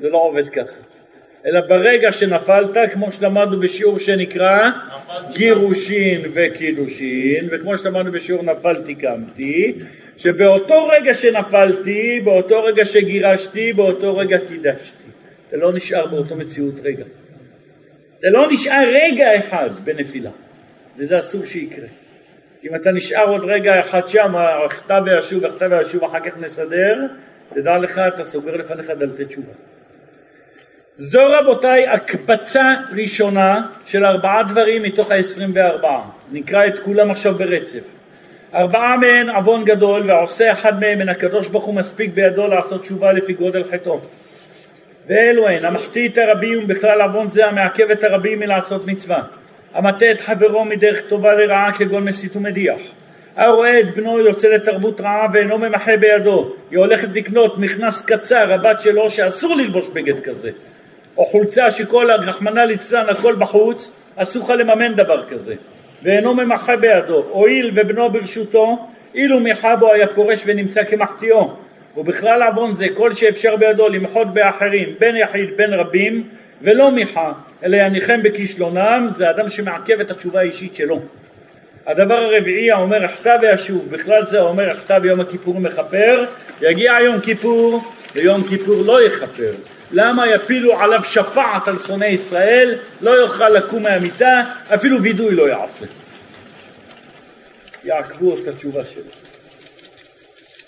זה 0.00 0.08
לא 0.08 0.18
עובד 0.18 0.48
ככה. 0.48 0.89
אלא 1.46 1.60
ברגע 1.60 2.12
שנפלת, 2.12 2.92
כמו 2.92 3.12
שלמדנו 3.12 3.60
בשיעור 3.60 3.98
שנקרא 3.98 4.70
גירושין 5.32 6.20
וקידושין, 6.34 7.48
וכמו 7.50 7.78
שלמדנו 7.78 8.12
בשיעור 8.12 8.42
נפלתי 8.42 8.94
קמתי, 8.94 9.72
שבאותו 10.16 10.86
רגע 10.86 11.14
שנפלתי, 11.14 12.20
באותו 12.24 12.64
רגע 12.64 12.84
שגירשתי, 12.84 13.72
באותו 13.72 14.16
רגע 14.16 14.38
קידשתי. 14.48 15.10
זה 15.50 15.56
לא 15.56 15.72
נשאר 15.72 16.06
באותו 16.06 16.36
מציאות 16.36 16.74
רגע. 16.84 17.04
זה 18.22 18.30
לא 18.30 18.46
נשאר 18.50 18.88
רגע 18.92 19.38
אחד 19.38 19.70
בנפילה, 19.84 20.30
וזה 20.98 21.18
אסור 21.18 21.44
שיקרה. 21.44 21.86
אם 22.64 22.74
אתה 22.74 22.92
נשאר 22.92 23.28
עוד 23.28 23.44
רגע 23.44 23.80
אחד 23.80 24.08
שם, 24.08 24.34
הכתב 24.36 25.02
וישוב, 25.06 25.44
הכתב 25.44 25.68
וישוב, 25.70 26.04
אחר 26.04 26.20
כך 26.20 26.38
נסדר, 26.38 27.06
תדע 27.54 27.78
לך, 27.78 27.98
אתה 27.98 28.24
סוגר 28.24 28.56
לפניך 28.56 28.90
דלתי 28.90 29.24
תשובה. 29.24 29.52
זו 30.98 31.20
רבותיי 31.28 31.86
הקבצה 31.88 32.74
ראשונה 32.96 33.66
של 33.86 34.04
ארבעה 34.04 34.42
דברים 34.42 34.82
מתוך 34.82 35.10
העשרים 35.10 35.50
וארבעה. 35.54 36.02
נקרא 36.32 36.66
את 36.66 36.78
כולם 36.78 37.10
עכשיו 37.10 37.34
ברצף. 37.34 37.82
ארבעה 38.54 38.96
מהן 38.96 39.30
עוון 39.30 39.64
גדול 39.64 40.10
והעושה 40.10 40.52
אחד 40.52 40.80
מהם 40.80 40.98
מן 40.98 41.08
הקדוש 41.08 41.48
ברוך 41.48 41.64
הוא 41.64 41.74
מספיק 41.74 42.10
בידו 42.14 42.46
לעשות 42.46 42.82
תשובה 42.82 43.12
לפי 43.12 43.32
גודל 43.32 43.64
חטאו. 43.72 44.00
ואלו 45.08 45.48
הן 45.48 45.64
המחטיא 45.64 46.08
את 46.08 46.18
הרבים 46.18 46.64
ובכלל 46.64 47.00
עוון 47.00 47.28
זה 47.28 47.46
המעכב 47.46 47.90
את 47.90 48.04
הרבים 48.04 48.40
מלעשות 48.40 48.86
מצווה. 48.86 49.22
המטה 49.74 50.10
את 50.10 50.20
חברו 50.20 50.64
מדרך 50.64 51.00
טובה 51.08 51.34
לרעה 51.34 51.72
כגון 51.72 52.04
מסית 52.04 52.36
ומדיח. 52.36 52.80
הרואה 53.36 53.80
את 53.80 53.94
בנו 53.96 54.18
יוצא 54.18 54.48
לתרבות 54.48 55.00
רעה 55.00 55.26
ואינו 55.32 55.58
ממחה 55.58 55.96
בידו, 55.96 56.54
היא 56.70 56.78
הולכת 56.78 57.08
לקנות 57.14 57.58
מכנס 57.58 58.04
קצר, 58.04 58.52
הבת 58.52 58.80
שלו, 58.80 59.10
שאסור 59.10 59.56
ללבוש 59.56 59.88
בגד 59.88 60.20
כזה. 60.20 60.50
או 61.20 61.24
חולצה 61.26 61.70
שכל, 61.70 62.10
רחמנא 62.10 62.60
ליצלן, 62.60 63.06
הכל 63.08 63.34
בחוץ, 63.38 63.92
אסור 64.16 64.42
לך 64.42 64.50
לממן 64.50 64.94
דבר 64.94 65.26
כזה. 65.28 65.54
ואינו 66.02 66.34
ממחה 66.34 66.76
בידו, 66.76 67.24
הואיל 67.30 67.70
ובנו 67.74 68.10
ברשותו, 68.10 68.88
אילו 69.14 69.40
מיחה 69.40 69.76
בו 69.76 69.92
היה 69.92 70.06
פורש 70.06 70.42
ונמצא 70.46 70.84
כמחטיאו. 70.84 71.50
ובכלל 71.96 72.42
עוון 72.42 72.74
זה 72.74 72.86
כל 72.96 73.12
שאפשר 73.12 73.56
בידו 73.56 73.88
למחות 73.88 74.34
באחרים, 74.34 74.94
בין 74.98 75.16
יחיד 75.16 75.56
בין 75.56 75.74
רבים, 75.74 76.28
ולא 76.62 76.90
מיחה, 76.90 77.32
אלא 77.64 77.76
יניחם 77.76 78.22
בכישלונם, 78.22 79.06
זה 79.10 79.30
אדם 79.30 79.48
שמעכב 79.48 80.00
את 80.00 80.10
התשובה 80.10 80.40
האישית 80.40 80.74
שלו. 80.74 81.00
הדבר 81.86 82.14
הרביעי 82.14 82.70
האומר 82.70 83.04
אחטא 83.04 83.36
ואשוב, 83.42 83.88
בכלל 83.90 84.26
זה 84.26 84.38
האומר 84.38 84.72
אחטא 84.72 84.98
ביום 84.98 85.20
הכיפור 85.20 85.60
מכפר, 85.60 86.24
יגיע 86.62 86.92
יום 87.04 87.20
כיפור 87.20 87.82
ויום 88.14 88.42
כיפור 88.48 88.82
לא 88.86 89.06
יכפר. 89.06 89.52
למה 89.92 90.28
יפילו 90.28 90.80
עליו 90.80 91.04
שפעת 91.04 91.68
על 91.68 91.78
שונאי 91.78 92.08
ישראל, 92.08 92.78
לא 93.00 93.10
יוכל 93.10 93.48
לקום 93.48 93.82
מהמיטה, 93.82 94.42
אפילו 94.74 95.02
וידוי 95.02 95.34
לא 95.34 95.48
יעשה. 95.48 95.86
יעקבו 97.84 98.36
את 98.42 98.48
התשובה 98.48 98.84
שלו. 98.84 99.02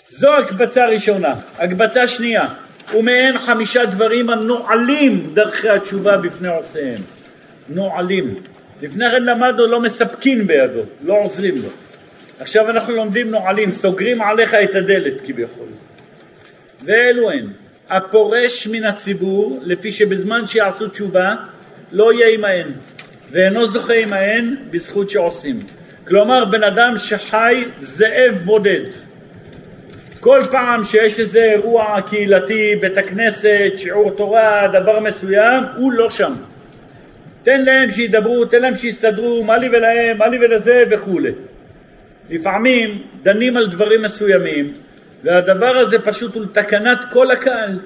זו 0.09 0.37
הקבצה 0.37 0.85
ראשונה. 0.85 1.35
הקבצה 1.57 2.07
שנייה, 2.07 2.47
ומעין 2.95 3.39
חמישה 3.39 3.85
דברים 3.85 4.29
הנועלים 4.29 5.31
דרכי 5.33 5.69
התשובה 5.69 6.17
בפני 6.17 6.47
עושיהם. 6.47 7.01
נועלים. 7.69 8.35
לפני 8.81 9.09
כן 9.11 9.23
למדנו 9.23 9.67
לא 9.67 9.79
מספקין 9.79 10.47
בידו, 10.47 10.81
לא 11.03 11.13
עוזרים 11.23 11.61
לו. 11.61 11.69
עכשיו 12.39 12.69
אנחנו 12.69 12.95
לומדים 12.95 13.31
נועלים, 13.31 13.71
סוגרים 13.71 14.21
עליך 14.21 14.53
את 14.53 14.75
הדלת 14.75 15.13
כביכול. 15.25 15.67
ואלו 16.85 17.31
הן. 17.31 17.62
הפורש 17.89 18.67
מן 18.67 18.83
הציבור, 18.83 19.59
לפי 19.61 19.91
שבזמן 19.91 20.45
שיעשו 20.45 20.87
תשובה 20.87 21.35
לא 21.91 22.13
יהיה 22.13 22.27
עמהן, 22.27 22.67
ואינו 23.31 23.65
זוכה 23.65 23.93
עמהן 23.93 24.55
בזכות 24.71 25.09
שעושים. 25.09 25.59
כלומר, 26.07 26.45
בן 26.45 26.63
אדם 26.63 26.93
שחי 26.97 27.63
זאב 27.79 28.41
בודד. 28.45 28.85
כל 30.19 30.41
פעם 30.51 30.83
שיש 30.83 31.19
איזה 31.19 31.43
אירוע 31.43 32.01
קהילתי, 32.01 32.75
בית 32.81 32.97
הכנסת, 32.97 33.71
שיעור 33.75 34.11
תורה, 34.11 34.67
דבר 34.73 34.99
מסוים, 34.99 35.63
הוא 35.77 35.93
לא 35.93 36.09
שם. 36.09 36.33
תן 37.43 37.61
להם 37.61 37.91
שידברו, 37.91 38.45
תן 38.45 38.61
להם 38.61 38.75
שיסתדרו, 38.75 39.43
מה 39.43 39.57
לי 39.57 39.69
ולהם, 39.69 40.17
מה 40.17 40.27
לי 40.27 40.37
ולזה 40.45 40.83
וכולי. 40.91 41.31
לפעמים 42.29 43.01
דנים 43.23 43.57
על 43.57 43.67
דברים 43.67 44.01
מסוימים, 44.01 44.73
והדבר 45.23 45.77
הזה 45.77 45.99
פשוט 45.99 46.35
הוא 46.35 46.43
לתקנת 46.43 46.97
כל 47.11 47.31
הקהל. 47.31 47.79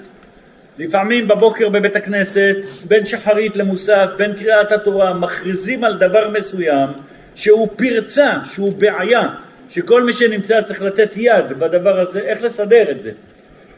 לפעמים 0.77 1.27
בבוקר 1.27 1.69
בבית 1.69 1.95
הכנסת, 1.95 2.55
בין 2.87 3.05
שחרית 3.05 3.55
למוסף, 3.55 4.09
בין 4.17 4.33
קריאת 4.33 4.71
התורה, 4.71 5.13
מכריזים 5.13 5.83
על 5.83 5.97
דבר 5.97 6.29
מסוים 6.29 6.89
שהוא 7.35 7.67
פרצה, 7.75 8.33
שהוא 8.45 8.73
בעיה, 8.79 9.29
שכל 9.69 10.03
מי 10.03 10.13
שנמצא 10.13 10.61
צריך 10.61 10.81
לתת 10.81 11.11
יד 11.15 11.49
בדבר 11.59 11.99
הזה, 11.99 12.19
איך 12.19 12.43
לסדר 12.43 12.91
את 12.91 13.01
זה. 13.01 13.11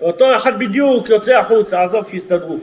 אותו 0.01 0.35
אחד 0.35 0.59
בדיוק 0.59 1.09
יוצא 1.09 1.37
החוצה, 1.37 1.83
עזוב 1.83 2.07
שיסתדרו. 2.11 2.57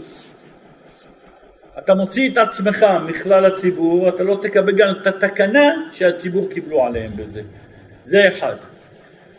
אתה 1.78 1.94
מוציא 1.94 2.30
את 2.30 2.38
עצמך 2.38 2.86
מכלל 3.06 3.44
הציבור, 3.44 4.08
אתה 4.08 4.22
לא 4.22 4.38
תקבל 4.42 4.72
גם 4.72 4.88
את 5.02 5.06
התקנה 5.06 5.72
שהציבור 5.92 6.48
קיבלו 6.50 6.84
עליהם 6.84 7.16
בזה. 7.16 7.40
זה 8.06 8.28
אחד. 8.28 8.56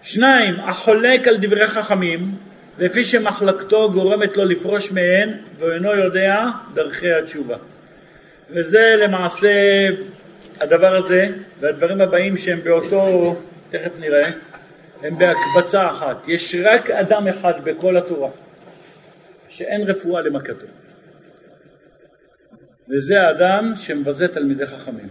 שניים, 0.08 0.60
החולק 0.60 1.28
על 1.28 1.38
דברי 1.38 1.68
חכמים, 1.68 2.36
לפי 2.80 3.06
שמחלקתו 3.06 3.92
גורמת 3.92 4.38
לו 4.38 4.46
לפרוש 4.46 4.92
מהן, 4.92 5.30
והוא 5.60 5.72
אינו 5.72 5.96
יודע 5.96 6.44
דרכי 6.74 7.14
התשובה. 7.14 7.58
וזה 8.50 8.96
למעשה 8.98 9.50
הדבר 10.60 10.96
הזה, 10.96 11.28
והדברים 11.60 12.02
הבאים 12.02 12.38
שהם 12.38 12.60
באותו, 12.64 13.36
תכף 13.70 13.92
נראה, 14.00 14.30
הם 15.04 15.18
בהקבצה 15.18 15.90
אחת. 15.90 16.18
יש 16.28 16.56
רק 16.64 16.90
אדם 16.90 17.28
אחד 17.28 17.54
בכל 17.64 17.98
התורה 17.98 18.30
שאין 19.50 19.82
רפואה 19.82 20.22
למכתו. 20.22 20.66
וזה 22.90 23.22
האדם 23.22 23.74
שמבזה 23.76 24.28
תלמידי 24.28 24.66
חכמים. 24.66 25.10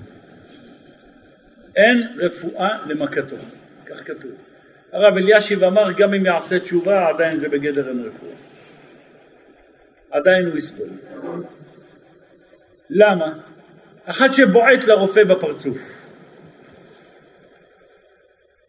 אין 1.76 2.08
רפואה 2.18 2.68
למכתו, 2.86 3.36
כך 3.86 4.06
כתוב. 4.06 4.55
הרב 4.96 5.16
אלישיב 5.16 5.64
אמר 5.64 5.92
גם 5.92 6.14
אם 6.14 6.26
יעשה 6.26 6.60
תשובה 6.60 7.08
עדיין 7.08 7.38
זה 7.38 7.48
בגדר 7.48 7.88
אין 7.88 8.04
רפואה. 8.06 8.32
עדיין 10.10 10.46
הוא 10.46 10.58
יסבול. 10.58 10.88
למה? 12.90 13.32
אחד 14.04 14.28
שבועט 14.32 14.84
לרופא 14.84 15.24
בפרצוף. 15.24 15.78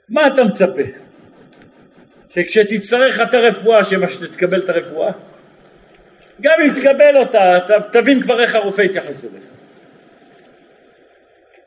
מה 0.10 0.28
אתה 0.28 0.44
מצפה? 0.44 0.82
שכשתצטרך 2.30 3.20
את 3.22 3.34
הרפואה 3.34 3.84
שמה 3.84 4.10
שתקבל 4.10 4.64
את 4.64 4.70
הרפואה? 4.70 5.12
גם 6.42 6.56
אם 6.66 6.74
תקבל 6.80 7.18
אותה, 7.18 7.60
ת, 7.68 7.96
תבין 7.96 8.24
כבר 8.24 8.42
איך 8.42 8.56
הרופא 8.56 8.82
יתייחס 8.82 9.24
אליך. 9.24 9.44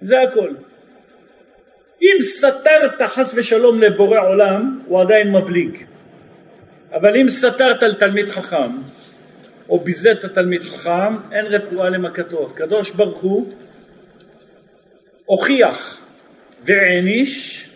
זה 0.00 0.20
הכל. 0.20 0.54
אם 2.02 2.22
סתרת 2.22 3.02
חס 3.02 3.32
ושלום 3.34 3.80
לבורא 3.80 4.20
עולם, 4.20 4.80
הוא 4.86 5.00
עדיין 5.00 5.32
מבליג. 5.32 5.84
אבל 6.92 7.16
אם 7.16 7.28
סתרת 7.28 7.82
לתלמיד 7.82 8.28
חכם, 8.28 8.72
או 9.68 9.80
ביזית 9.80 10.24
תלמיד 10.24 10.62
חכם, 10.62 11.16
אין 11.32 11.46
רפואה 11.46 11.88
למכתו. 11.88 12.50
הקדוש 12.52 12.90
ברוך 12.90 13.18
הוא 13.18 13.52
הוכיח 15.24 16.06
והעניש 16.64 17.66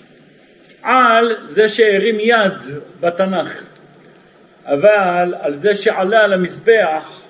על 0.82 1.37
זה 1.48 1.68
שהרים 1.68 2.16
יד 2.20 2.80
בתנ"ך, 3.00 3.64
אבל 4.64 5.34
על 5.40 5.58
זה 5.58 5.74
שעלה 5.74 6.24
על 6.24 6.32
המזבח, 6.32 7.22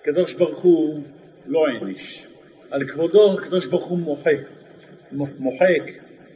הקדוש 0.00 0.34
ברוך 0.34 0.58
הוא 0.58 1.02
לא 1.46 1.66
העניש. 1.66 2.22
על 2.70 2.88
כבודו 2.88 3.38
הקדוש 3.38 3.66
ברוך 3.66 3.84
הוא 3.84 3.98
מוחק, 3.98 4.38
מוחק, 5.12 5.82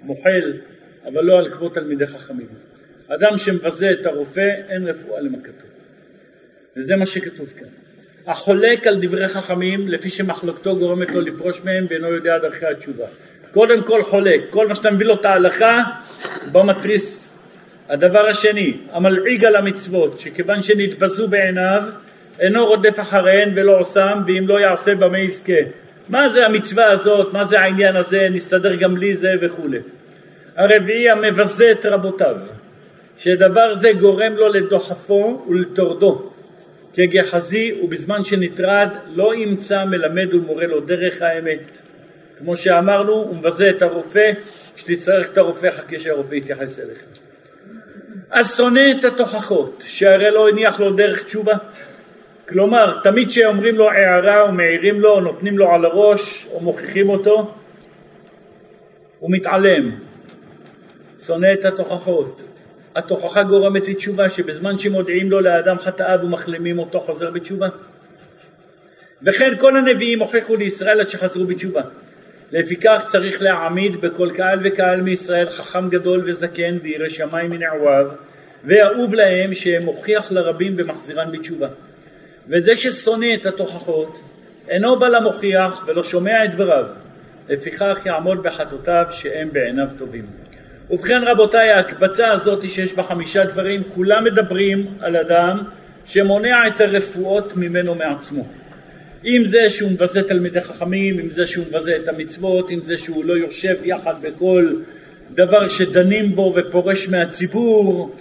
מוחל, 0.02 0.52
אבל 1.06 1.24
לא 1.24 1.38
על 1.38 1.50
כבוד 1.50 1.72
תלמידי 1.74 2.06
חכמים. 2.06 2.46
אדם 3.08 3.38
שמבזה 3.38 3.90
את 3.90 4.06
הרופא, 4.06 4.50
אין 4.68 4.88
רפואה 4.88 5.20
למכתו. 5.20 5.66
וזה 6.76 6.96
מה 6.96 7.06
שכתוב 7.06 7.52
כאן. 7.58 7.68
החולק 8.26 8.86
על 8.86 8.98
דברי 9.00 9.28
חכמים 9.28 9.88
לפי 9.88 10.10
שמחלוקתו 10.10 10.76
גורמת 10.76 11.10
לו 11.10 11.20
לפרוש 11.20 11.60
מהם 11.64 11.86
ואינו 11.90 12.12
יודע 12.12 12.38
דרכי 12.38 12.66
התשובה. 12.66 13.04
קודם 13.52 13.82
כל 13.82 14.02
חולק, 14.02 14.40
כל 14.50 14.68
מה 14.68 14.74
שאתה 14.74 14.90
מביא 14.90 15.06
לו 15.06 15.14
את 15.14 15.24
ההלכה 15.24 15.82
במתריס. 16.52 17.28
הדבר 17.88 18.28
השני, 18.28 18.76
המלעיג 18.90 19.44
על 19.44 19.56
המצוות, 19.56 20.20
שכיוון 20.20 20.62
שנתבזו 20.62 21.28
בעיניו 21.28 21.82
אינו 22.40 22.66
רודף 22.66 23.00
אחריהן 23.00 23.52
ולא 23.54 23.78
עושם 23.78 24.18
ואם 24.26 24.48
לא 24.48 24.60
יעשה 24.60 24.94
במה 24.94 25.18
יזכה. 25.18 25.60
מה 26.08 26.28
זה 26.28 26.46
המצווה 26.46 26.90
הזאת, 26.90 27.32
מה 27.32 27.44
זה 27.44 27.60
העניין 27.60 27.96
הזה, 27.96 28.28
נסתדר 28.30 28.74
גם 28.74 28.94
בלי 28.94 29.16
זה 29.16 29.34
וכולי. 29.40 29.78
הרביעי 30.56 31.10
המבזה 31.10 31.70
את 31.70 31.86
רבותיו, 31.86 32.36
שדבר 33.18 33.74
זה 33.74 33.92
גורם 33.92 34.32
לו 34.32 34.48
לדוחפו 34.48 35.46
ולטורדו. 35.48 36.30
כגחזי 36.94 37.80
ובזמן 37.82 38.24
שנטרד 38.24 38.88
לא 39.14 39.34
ימצא 39.34 39.84
מלמד 39.84 40.34
ומורה 40.34 40.66
לו 40.66 40.80
דרך 40.80 41.22
האמת. 41.22 41.78
כמו 42.38 42.56
שאמרנו, 42.56 43.12
הוא 43.12 43.36
מבזה 43.36 43.70
את 43.70 43.82
הרופא, 43.82 44.32
כשתצטרך 44.76 45.32
את 45.32 45.38
הרופא 45.38 45.70
חכה 45.70 45.98
שהרופא 45.98 46.34
יתייחס 46.34 46.78
אליך. 46.78 46.98
אז 48.30 48.56
שונא 48.56 48.80
את 48.98 49.04
התוכחות, 49.04 49.84
שהרי 49.86 50.30
לא 50.30 50.48
הניח 50.48 50.80
לו 50.80 50.92
דרך 50.92 51.24
תשובה. 51.24 51.54
כלומר, 52.48 53.00
תמיד 53.02 53.28
כשאומרים 53.28 53.74
לו 53.74 53.90
הערה 53.90 54.42
או 54.42 54.52
מעירים 54.52 55.00
לו 55.00 55.10
או 55.10 55.20
נותנים 55.20 55.58
לו 55.58 55.74
על 55.74 55.84
הראש 55.84 56.48
או 56.52 56.60
מוכיחים 56.60 57.08
אותו, 57.08 57.54
הוא 59.18 59.30
מתעלם. 59.32 59.90
שונא 61.26 61.52
את 61.52 61.64
התוכחות. 61.64 62.42
התוכחה 62.96 63.42
גורמת 63.42 63.88
לתשובה 63.88 64.30
שבזמן 64.30 64.78
שמודיעים 64.78 65.30
לו 65.30 65.40
לאדם 65.40 65.78
חטאיו 65.78 66.18
ומחלימים 66.22 66.78
אותו 66.78 67.00
חוזר 67.00 67.30
בתשובה. 67.30 67.68
וכן 69.22 69.56
כל 69.58 69.76
הנביאים 69.76 70.20
הוכיחו 70.20 70.56
לישראל 70.56 71.00
עד 71.00 71.08
שחזרו 71.08 71.44
בתשובה. 71.44 71.82
לפיכך 72.52 73.04
צריך 73.06 73.42
להעמיד 73.42 74.00
בכל 74.00 74.30
קהל 74.36 74.58
וקהל 74.64 75.00
מישראל 75.00 75.48
חכם 75.48 75.88
גדול 75.88 76.22
וזקן 76.26 76.78
וירא 76.82 77.08
שמיים 77.08 77.50
מנעוריו 77.50 78.06
ואהוב 78.64 79.14
להם 79.14 79.54
שמוכיח 79.54 80.32
לרבים 80.32 80.74
ומחזירן 80.78 81.32
בתשובה. 81.32 81.68
וזה 82.48 82.76
ששונא 82.76 83.34
את 83.34 83.46
התוכחות 83.46 84.20
אינו 84.68 84.98
בא 84.98 85.08
למוכיח 85.08 85.84
ולא 85.86 86.04
שומע 86.04 86.44
את 86.44 86.54
דבריו 86.54 86.84
לפיכך 87.48 87.98
יעמוד 88.06 88.42
בחטאותיו 88.42 89.04
שהם 89.10 89.48
בעיניו 89.52 89.86
טובים. 89.98 90.26
ובכן 90.90 91.22
רבותיי 91.26 91.70
ההקבצה 91.70 92.32
הזאת 92.32 92.70
שיש 92.70 92.94
בה 92.94 93.02
חמישה 93.02 93.44
דברים 93.44 93.82
כולם 93.94 94.24
מדברים 94.24 94.86
על 95.00 95.16
אדם 95.16 95.62
שמונע 96.04 96.66
את 96.66 96.80
הרפואות 96.80 97.56
ממנו 97.56 97.94
מעצמו 97.94 98.44
אם 99.26 99.42
זה 99.46 99.70
שהוא 99.70 99.90
מבזה 99.90 100.28
תלמידי 100.28 100.60
חכמים, 100.60 101.20
אם 101.20 101.30
זה 101.30 101.46
שהוא 101.46 101.64
מבזה 101.66 101.96
את 101.96 102.08
המצוות, 102.08 102.70
אם 102.70 102.80
זה 102.82 102.98
שהוא 102.98 103.24
לא 103.24 103.34
יושב 103.34 103.74
יחד 103.84 104.14
בכל 104.22 104.72
דבר 105.30 105.68
שדנים 105.68 106.36
בו 106.36 106.54
ופורש 106.56 107.08
מהציבור 107.08 108.14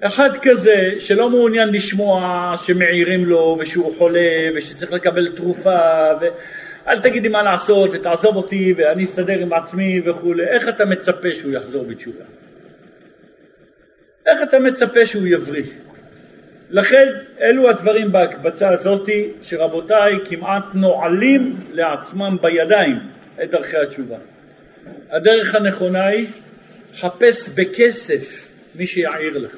אחד 0.00 0.30
כזה 0.42 0.94
שלא 1.00 1.30
מעוניין 1.30 1.68
לשמוע 1.68 2.52
שמעירים 2.56 3.24
לו 3.24 3.56
ושהוא 3.60 3.96
חולה 3.98 4.48
ושצריך 4.54 4.92
לקבל 4.92 5.28
תרופה 5.36 5.78
ו... 6.20 6.26
אל 6.88 6.98
תגיד 6.98 7.22
לי 7.22 7.28
מה 7.28 7.42
לעשות 7.42 7.90
ותעזוב 7.92 8.36
אותי 8.36 8.74
ואני 8.76 9.04
אסתדר 9.04 9.38
עם 9.38 9.52
עצמי 9.52 10.00
וכולי. 10.00 10.44
איך 10.44 10.68
אתה 10.68 10.84
מצפה 10.84 11.34
שהוא 11.34 11.52
יחזור 11.52 11.84
בתשובה? 11.84 12.24
איך 14.26 14.42
אתה 14.42 14.58
מצפה 14.58 15.06
שהוא 15.06 15.26
יבריא? 15.26 15.64
לכן 16.70 17.06
אלו 17.40 17.70
הדברים 17.70 18.12
בהקבצה 18.12 18.70
הזאתי 18.70 19.28
שרבותיי 19.42 20.14
כמעט 20.24 20.64
נועלים 20.74 21.56
לעצמם 21.72 22.36
בידיים 22.42 22.98
את 23.42 23.50
דרכי 23.50 23.76
התשובה. 23.76 24.16
הדרך 25.10 25.54
הנכונה 25.54 26.06
היא 26.06 26.26
חפש 26.98 27.48
בכסף 27.48 28.48
מי 28.74 28.86
שיעיר 28.86 29.38
לך. 29.38 29.56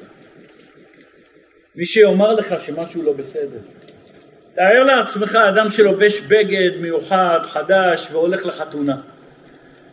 מי 1.75 1.85
שיאמר 1.85 2.33
לך 2.33 2.55
שמשהו 2.65 3.03
לא 3.03 3.13
בסדר. 3.13 3.59
תאר 4.55 4.83
לעצמך 4.83 5.35
אדם 5.35 5.69
שלובש 5.69 6.21
בגד 6.21 6.71
מיוחד, 6.81 7.39
חדש, 7.43 8.07
והולך 8.11 8.45
לחתונה. 8.45 8.95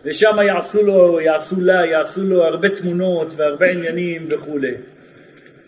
ושם 0.05 0.37
יעשו 0.47 0.83
לו, 0.83 1.21
יעשו 1.21 1.61
לה, 1.61 1.87
יעשו 1.87 2.25
לו 2.25 2.45
הרבה 2.45 2.69
תמונות 2.69 3.29
והרבה 3.37 3.71
עניינים 3.71 4.29
וכולי. 4.31 4.75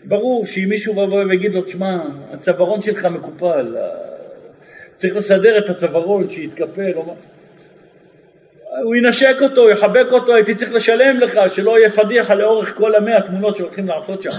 ברור 0.03 0.47
שאם 0.47 0.65
מישהו 0.69 1.03
יבוא 1.03 1.23
ויגיד 1.23 1.53
לו, 1.53 1.61
תשמע, 1.61 1.97
הצווארון 2.31 2.81
שלך 2.81 3.05
מקופל, 3.05 3.75
צריך 4.97 5.15
לסדר 5.15 5.57
את 5.57 5.69
הצווארון, 5.69 6.29
שיתקפל. 6.29 6.91
הוא 8.83 8.95
ינשק 8.95 9.35
אותו, 9.41 9.69
יחבק 9.69 10.07
אותו, 10.11 10.35
הייתי 10.35 10.55
צריך 10.55 10.73
לשלם 10.73 11.19
לך, 11.19 11.39
שלא 11.49 11.79
יהיה 11.79 11.89
פדיחה 11.89 12.35
לאורך 12.35 12.77
כל 12.77 12.95
המאה 12.95 13.17
התמונות 13.17 13.55
שהולכים 13.55 13.87
לעשות 13.87 14.21
שם. 14.21 14.29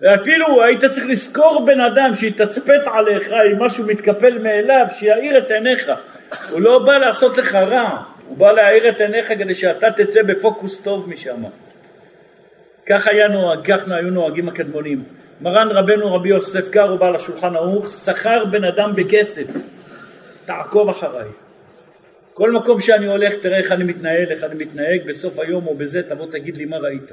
ואפילו 0.00 0.62
היית 0.64 0.84
צריך 0.84 1.06
לזכור 1.06 1.66
בן 1.66 1.80
אדם 1.80 2.14
שיתצפת 2.14 2.80
עליך 2.92 3.32
אם 3.32 3.62
משהו 3.62 3.84
מתקפל 3.86 4.38
מאליו, 4.38 4.86
שיאיר 4.92 5.38
את 5.38 5.50
עיניך. 5.50 5.90
הוא 6.50 6.60
לא 6.60 6.78
בא 6.78 6.98
לעשות 6.98 7.38
לך 7.38 7.54
רע, 7.54 8.02
הוא 8.28 8.38
בא 8.38 8.52
להאיר 8.52 8.88
את 8.88 9.00
עיניך 9.00 9.28
כדי 9.28 9.54
שאתה 9.54 9.90
תצא 9.90 10.22
בפוקוס 10.22 10.80
טוב 10.80 11.08
משם. 11.10 11.42
כך 12.86 13.06
היה 13.06 13.28
נוהג, 13.28 13.72
כך 13.72 13.84
היו 13.90 14.10
נוהגים 14.10 14.48
הקדמונים. 14.48 15.04
מרן 15.40 15.68
רבנו 15.70 16.14
רבי 16.14 16.28
יוסף 16.28 16.70
קארו 16.70 16.98
בעל 16.98 17.16
השולחן 17.16 17.56
ערוך, 17.56 17.90
שכר 17.90 18.44
בן 18.44 18.64
אדם 18.64 18.92
בכסף, 18.96 19.46
תעקוב 20.44 20.88
אחריי. 20.88 21.28
כל 22.34 22.52
מקום 22.52 22.80
שאני 22.80 23.06
הולך 23.06 23.34
תראה 23.42 23.58
איך 23.58 23.72
אני 23.72 23.84
מתנהל, 23.84 24.30
איך 24.30 24.44
אני 24.44 24.64
מתנהג, 24.64 25.08
בסוף 25.08 25.38
היום 25.38 25.66
או 25.66 25.74
בזה 25.74 26.02
תבוא 26.02 26.26
תגיד 26.32 26.56
לי 26.56 26.64
מה 26.64 26.78
ראית. 26.78 27.12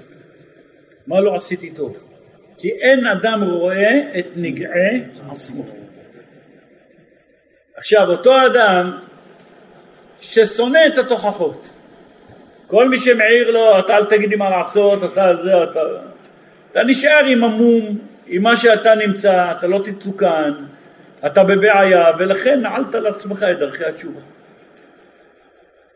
מה 1.07 1.21
לא 1.21 1.35
עשיתי 1.35 1.69
טוב. 1.69 2.14
כי 2.57 2.69
אין 2.69 3.07
אדם 3.07 3.43
רואה 3.43 4.01
את 4.19 4.25
נגעי 4.35 5.01
עצמו. 5.29 5.63
עכשיו 7.75 8.11
אותו 8.11 8.45
אדם 8.45 8.97
ששונא 10.19 10.79
את 10.87 10.97
התוכחות, 10.97 11.69
כל 12.67 12.89
מי 12.89 12.99
שמעיר 12.99 13.51
לו 13.51 13.79
אתה 13.79 13.97
אל 13.97 14.05
תגיד 14.05 14.29
לי 14.29 14.35
מה 14.35 14.49
לעשות, 14.49 15.03
אתה 15.03 15.31
זה, 15.43 15.63
אתה... 15.63 15.79
אתה 16.71 16.83
נשאר 16.83 17.25
עם 17.29 17.43
המום, 17.43 17.97
עם 18.27 18.43
מה 18.43 18.55
שאתה 18.55 18.95
נמצא, 18.95 19.51
אתה 19.51 19.67
לא 19.67 19.81
תתוקן, 19.83 20.51
אתה 21.25 21.43
בבעיה 21.43 22.11
ולכן 22.19 22.61
נעלת 22.61 22.95
לעצמך 22.95 23.43
את 23.43 23.59
דרכי 23.59 23.85
התשובה. 23.85 24.19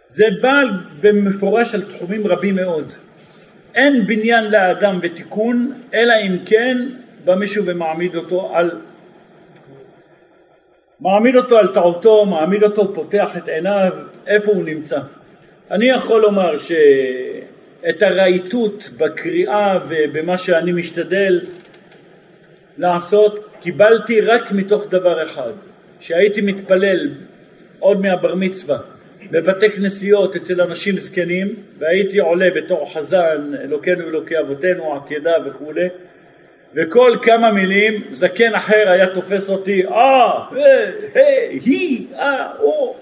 זה 0.09 0.25
בא 0.41 0.61
במפורש 1.01 1.75
על 1.75 1.81
תחומים 1.81 2.27
רבים 2.27 2.55
מאוד. 2.55 2.93
אין 3.75 4.07
בניין 4.07 4.51
לאדם 4.51 4.99
ותיקון, 5.01 5.73
אלא 5.93 6.13
אם 6.27 6.37
כן 6.45 6.77
בא 7.25 7.35
מישהו 7.35 7.65
ומעמיד 7.65 8.15
אותו 8.15 8.51
על 8.53 8.71
מעמיד 10.99 11.35
אותו 11.35 11.57
על 11.57 11.67
טעותו, 11.67 12.25
מעמיד 12.25 12.63
אותו, 12.63 12.93
פותח 12.93 13.37
את 13.37 13.47
עיניו, 13.47 13.91
איפה 14.27 14.51
הוא 14.51 14.63
נמצא. 14.63 14.99
אני 15.71 15.89
יכול 15.89 16.21
לומר 16.21 16.57
שאת 16.57 18.03
הרהיטות 18.03 18.89
בקריאה 18.97 19.79
ובמה 19.89 20.37
שאני 20.37 20.71
משתדל 20.71 21.41
לעשות, 22.77 23.47
קיבלתי 23.61 24.21
רק 24.21 24.51
מתוך 24.51 24.85
דבר 24.89 25.23
אחד, 25.23 25.51
שהייתי 25.99 26.41
מתפלל 26.41 27.09
עוד 27.79 28.01
מהבר 28.01 28.35
מצווה 28.35 28.77
בבתי 29.31 29.69
כנסיות 29.69 30.35
אצל 30.35 30.61
אנשים 30.61 30.97
זקנים 30.97 31.55
והייתי 31.77 32.19
עולה 32.19 32.49
בתור 32.55 32.93
חזן 32.93 33.51
אלוקינו 33.63 34.05
ואלוקי 34.05 34.39
אבותינו 34.39 34.95
עקדה 34.95 35.33
וכולי 35.45 35.87
וכל 36.73 37.17
כמה 37.21 37.51
מילים 37.51 38.03
זקן 38.09 38.55
אחר 38.55 38.89
היה 38.89 39.07
תופס 39.07 39.49
אותי, 39.49 39.85
אה, 39.85 39.91
אה, 40.57 40.91
אה, 41.15 41.47
היא, 41.49 42.07
אה, 42.15 42.51
הוא. 42.57 42.95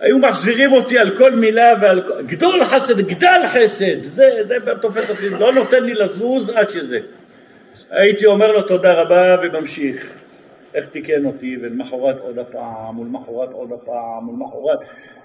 היו 0.00 0.18
מחזירים 0.18 0.72
אותי 0.72 0.98
על 0.98 1.16
כל 1.16 1.32
מילה 1.32 1.74
ועל. 1.80 2.02
גדול 2.26 2.64
חסד, 2.64 3.00
גדל 3.00 3.40
חסד, 3.48 4.02
זה, 4.02 4.30
זה 4.48 4.56
תופס 4.82 5.10
אותי, 5.10 5.28
לא 5.28 5.52
נותן 5.52 5.84
לי 5.84 5.94
לזוז 5.94 6.50
עד 6.54 6.70
שזה. 6.70 6.98
הייתי 7.90 8.26
אומר 8.26 8.52
לו 8.52 8.62
תודה 8.62 8.92
רבה 8.92 9.36
וממשיך. 9.42 10.06
איך 10.74 10.86
תיקן 10.86 11.24
אותי, 11.26 11.56
ולמחרת 11.62 12.18
עוד 12.20 12.38
הפעם, 12.38 12.98
ולמחרת 12.98 13.52
עוד 13.52 13.72
הפעם, 13.72 14.28
ולמחרת, 14.28 14.78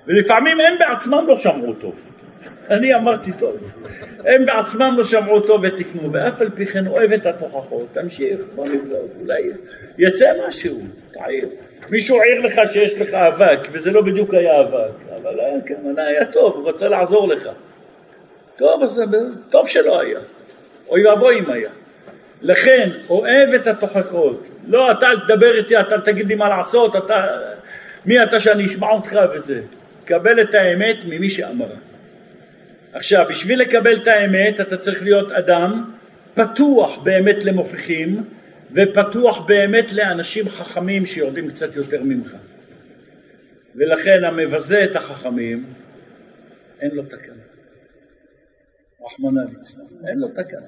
ולפעמים 0.07 0.59
הם 0.59 0.73
בעצמם 0.79 1.25
לא 1.27 1.37
שמעו 1.37 1.73
טוב. 1.73 2.01
אני 2.69 2.95
אמרתי 2.95 3.31
טוב. 3.31 3.55
הם 4.25 4.45
בעצמם 4.45 4.93
לא 4.97 5.03
שמעו 5.03 5.39
טוב 5.39 5.61
ותיקנו, 5.63 6.13
ואף 6.13 6.41
על 6.41 6.49
פי 6.49 6.65
כן 6.65 6.87
אוהב 6.87 7.11
את 7.11 7.25
התוכחות, 7.25 7.87
תמשיך, 7.93 8.39
בוא 8.55 8.67
נבדוק, 8.67 9.11
אולי 9.21 9.41
יצא 9.97 10.31
משהו, 10.47 10.75
תעיר. 11.11 11.49
מישהו 11.89 12.21
העיר 12.21 12.41
לך 12.41 12.61
שיש 12.73 13.01
לך 13.01 13.13
אבק, 13.13 13.59
וזה 13.71 13.91
לא 13.91 14.01
בדיוק 14.01 14.33
היה 14.33 14.61
אבק, 14.61 14.91
אבל 15.15 15.39
הכוונה 15.39 16.03
היה 16.03 16.25
טוב, 16.25 16.55
הוא 16.55 16.69
רצה 16.69 16.87
לעזור 16.87 17.27
לך. 17.27 17.49
טוב, 18.57 18.83
אז 18.83 19.01
טוב 19.49 19.67
שלא 19.67 20.01
היה. 20.01 20.19
אוי 20.87 21.07
ואבוי 21.07 21.39
אם 21.39 21.49
היה. 21.49 21.69
לכן, 22.41 22.89
אוהב 23.09 23.53
את 23.53 23.67
התוכחות. 23.67 24.47
לא, 24.67 24.91
אתה 24.91 25.05
אל 25.07 25.19
תדבר 25.19 25.57
איתי, 25.57 25.79
אתה 25.79 25.95
אל 25.95 26.01
תגיד 26.01 26.27
לי 26.27 26.35
מה 26.35 26.49
לעשות, 26.49 26.95
אתה... 26.95 27.27
מי 28.05 28.23
אתה 28.23 28.39
שאני 28.39 28.65
אשמע 28.65 28.91
אותך 28.91 29.19
וזה. 29.33 29.61
קבל 30.05 30.41
את 30.41 30.53
האמת 30.53 30.95
ממי 31.05 31.29
שאמרה. 31.29 31.75
עכשיו, 32.93 33.25
בשביל 33.29 33.61
לקבל 33.61 33.95
את 33.95 34.07
האמת 34.07 34.61
אתה 34.61 34.77
צריך 34.77 35.03
להיות 35.03 35.31
אדם 35.31 35.91
פתוח 36.33 37.03
באמת 37.03 37.45
למוכיחים 37.45 38.23
ופתוח 38.71 39.45
באמת 39.45 39.93
לאנשים 39.93 40.49
חכמים 40.49 41.05
שיורדים 41.05 41.49
קצת 41.51 41.75
יותר 41.75 42.03
ממך. 42.03 42.35
ולכן 43.75 44.23
המבזה 44.23 44.83
את 44.83 44.95
החכמים, 44.95 45.65
אין 46.81 46.91
לו 46.93 47.03
תקנה. 47.03 47.43
רחמנא 49.05 49.41
ליצלן, 49.49 50.07
אין 50.07 50.19
לו 50.19 50.27
תקנה. 50.27 50.67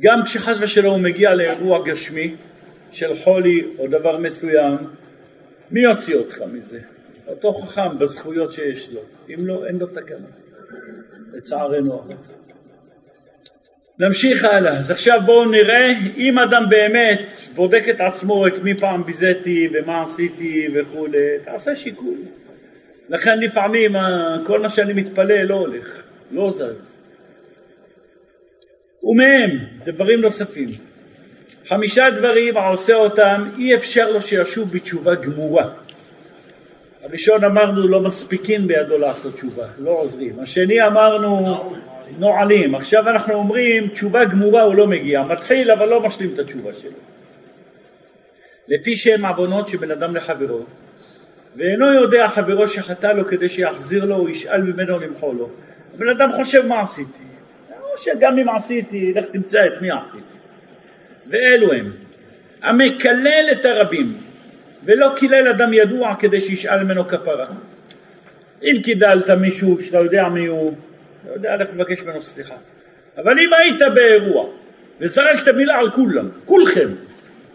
גם 0.00 0.22
כשחס 0.24 0.56
ושלום 0.60 0.94
הוא 0.94 1.02
מגיע 1.02 1.34
לאירוע 1.34 1.84
גשמי 1.84 2.36
של 2.92 3.16
חולי 3.16 3.64
או 3.78 3.86
דבר 3.86 4.18
מסוים, 4.18 4.76
מי 5.70 5.80
יוציא 5.80 6.16
אותך 6.16 6.42
מזה? 6.52 6.80
אותו 7.30 7.54
חכם 7.54 7.98
בזכויות 7.98 8.52
שיש 8.52 8.92
לו. 8.92 9.00
אם 9.34 9.46
לא, 9.46 9.66
אין 9.66 9.78
לו 9.78 9.86
תקנה. 9.86 10.26
לצערנו 11.32 12.08
נמשיך 14.00 14.44
הלאה. 14.44 14.78
אז 14.78 14.90
עכשיו 14.90 15.20
בואו 15.26 15.50
נראה 15.50 15.92
אם 16.16 16.38
אדם 16.38 16.62
באמת 16.70 17.20
בודק 17.54 17.84
את 17.90 18.00
עצמו 18.00 18.46
את 18.46 18.58
מי 18.62 18.74
פעם 18.74 19.04
ביזיתי 19.04 19.68
ומה 19.72 20.02
עשיתי 20.02 20.68
וכולי, 20.74 21.38
תעשה 21.44 21.76
שיקול. 21.76 22.14
לכן 23.08 23.38
לפעמים 23.38 23.92
כל 24.44 24.60
מה 24.60 24.68
שאני 24.68 24.92
מתפלל 24.92 25.44
לא 25.44 25.54
הולך, 25.54 26.02
לא 26.30 26.52
זז. 26.52 26.92
ומהם 29.02 29.58
דברים 29.84 30.20
נוספים. 30.20 30.68
חמישה 31.68 32.10
דברים 32.10 32.56
העושה 32.56 32.94
אותם 32.94 33.48
אי 33.58 33.74
אפשר 33.74 34.12
לו 34.12 34.22
שישוב 34.22 34.72
בתשובה 34.72 35.14
גמורה. 35.14 35.70
הראשון 37.10 37.44
אמרנו 37.44 37.88
לא 37.88 38.00
מספיקים 38.00 38.66
בידו 38.66 38.98
לעשות 38.98 39.34
תשובה, 39.34 39.66
לא 39.78 39.90
עוזרים. 39.90 40.40
השני 40.40 40.86
אמרנו 40.86 41.74
נועלים. 42.18 42.74
עכשיו 42.74 43.08
אנחנו 43.08 43.34
אומרים 43.34 43.88
תשובה 43.88 44.24
גמורה 44.24 44.62
הוא 44.62 44.74
לא 44.74 44.86
מגיע, 44.86 45.22
מתחיל 45.22 45.70
אבל 45.70 45.88
לא 45.88 46.00
משלים 46.00 46.30
את 46.34 46.38
התשובה 46.38 46.72
שלו. 46.72 46.90
לפי 48.68 48.96
שהם 48.96 49.26
עוונות 49.26 49.68
שבן 49.68 49.90
אדם 49.90 50.16
לחברו, 50.16 50.60
ואינו 51.56 51.92
יודע 51.92 52.28
חברו 52.28 52.68
שחטא 52.68 53.06
לו 53.06 53.26
כדי 53.26 53.48
שיחזיר 53.48 54.04
לו 54.04 54.16
או 54.16 54.28
ישאל 54.28 54.62
ממנו 54.62 54.98
למחול 54.98 55.36
לו. 55.36 55.48
הבן 55.94 56.08
אדם 56.08 56.32
חושב 56.32 56.66
מה 56.66 56.80
עשיתי, 56.80 57.24
או 57.80 57.98
שגם 57.98 58.38
אם 58.38 58.48
עשיתי, 58.48 59.12
לך 59.12 59.24
תמצא 59.24 59.66
את 59.66 59.82
מי 59.82 59.90
עשיתי. 59.90 60.36
ואלו 61.30 61.72
הם, 61.72 61.92
המקלל 62.62 63.44
את 63.52 63.64
הרבים, 63.64 64.12
ולא 64.84 65.12
קילל 65.16 65.48
אדם 65.48 65.72
ידוע 65.72 66.14
כדי 66.18 66.40
שישאל 66.40 66.84
ממנו 66.84 67.04
כפרה. 67.04 67.46
אם 68.62 68.82
קידלת 68.84 69.30
מישהו 69.30 69.82
שאתה 69.82 69.98
יודע 69.98 70.28
מי 70.28 70.46
הוא, 70.46 70.74
אתה 71.24 71.32
יודע, 71.34 71.56
לך 71.56 71.68
לבקש 71.74 72.02
ממנו 72.02 72.22
סליחה. 72.22 72.54
אבל 73.16 73.38
אם 73.38 73.52
היית 73.52 73.80
באירוע 73.94 74.46
וזרקת 75.00 75.48
מילה 75.48 75.78
על 75.78 75.90
כולם, 75.90 76.28
כולכם, 76.44 76.88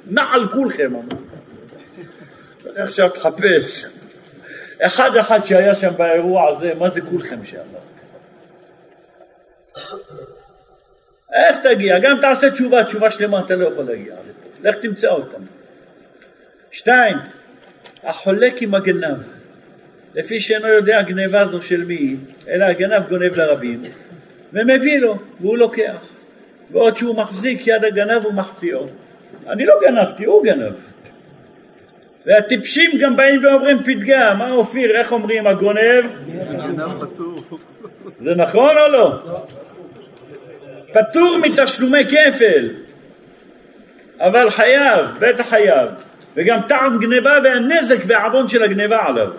נע 0.09 0.23
על 0.31 0.47
כולכם, 0.47 0.93
עכשיו 2.75 3.09
תחפש. 3.09 3.85
אחד 4.81 5.15
אחד 5.15 5.45
שהיה 5.45 5.75
שם 5.75 5.91
באירוע 5.97 6.49
הזה, 6.49 6.73
מה 6.79 6.89
זה 6.89 7.01
כולכם 7.01 7.45
שם? 7.45 7.57
איך 11.33 11.57
תגיע? 11.63 11.99
גם 11.99 12.17
תעשה 12.21 12.51
תשובה, 12.51 12.83
תשובה 12.83 13.11
שלמה 13.11 13.39
אתה 13.39 13.55
לא 13.55 13.67
יכול 13.67 13.83
להגיע 13.85 14.13
לפה. 14.13 14.69
לך 14.69 14.75
תמצא 14.75 15.07
אותם. 15.07 15.54
שתיים, 16.75 17.17
החולק 18.03 18.61
עם 18.61 18.75
הגנב, 18.75 19.17
לפי 20.15 20.39
שאינו 20.39 20.67
יודע 20.67 21.01
גניבה 21.01 21.47
זו 21.47 21.61
של 21.61 21.83
מי, 21.83 22.15
אלא 22.47 22.65
הגנב 22.65 23.07
גונב 23.09 23.35
לרבים, 23.35 23.83
ומביא 24.53 24.99
לו, 24.99 25.17
והוא 25.39 25.57
לוקח. 25.57 25.95
ועוד 26.71 26.95
שהוא 26.95 27.15
מחזיק 27.15 27.67
יד 27.67 27.85
הגנב 27.85 28.25
ומחטיאו. 28.25 28.87
אני 29.47 29.65
לא 29.65 29.73
גנבתי, 29.81 30.25
הוא 30.25 30.43
גנב. 30.43 30.73
והטיפשים 32.25 32.91
גם 33.01 33.15
באים 33.15 33.45
ואומרים 33.45 33.83
פתגם, 33.83 34.37
מה 34.37 34.51
אופיר, 34.51 34.97
איך 34.97 35.11
אומרים 35.11 35.47
הגונב? 35.47 36.05
זה 38.21 38.35
נכון 38.35 38.77
או 38.77 38.87
לא? 38.87 39.19
פטור 40.93 41.37
מתשלומי 41.37 42.05
כפל, 42.05 42.69
אבל 44.19 44.49
חייב, 44.49 45.05
בטח 45.19 45.49
חייב. 45.49 45.89
וגם 46.35 46.59
טעם 46.67 46.99
גניבה 46.99 47.37
והנזק 47.43 47.97
והעוון 48.07 48.47
של 48.47 48.63
הגניבה 48.63 49.05
עליו. 49.05 49.31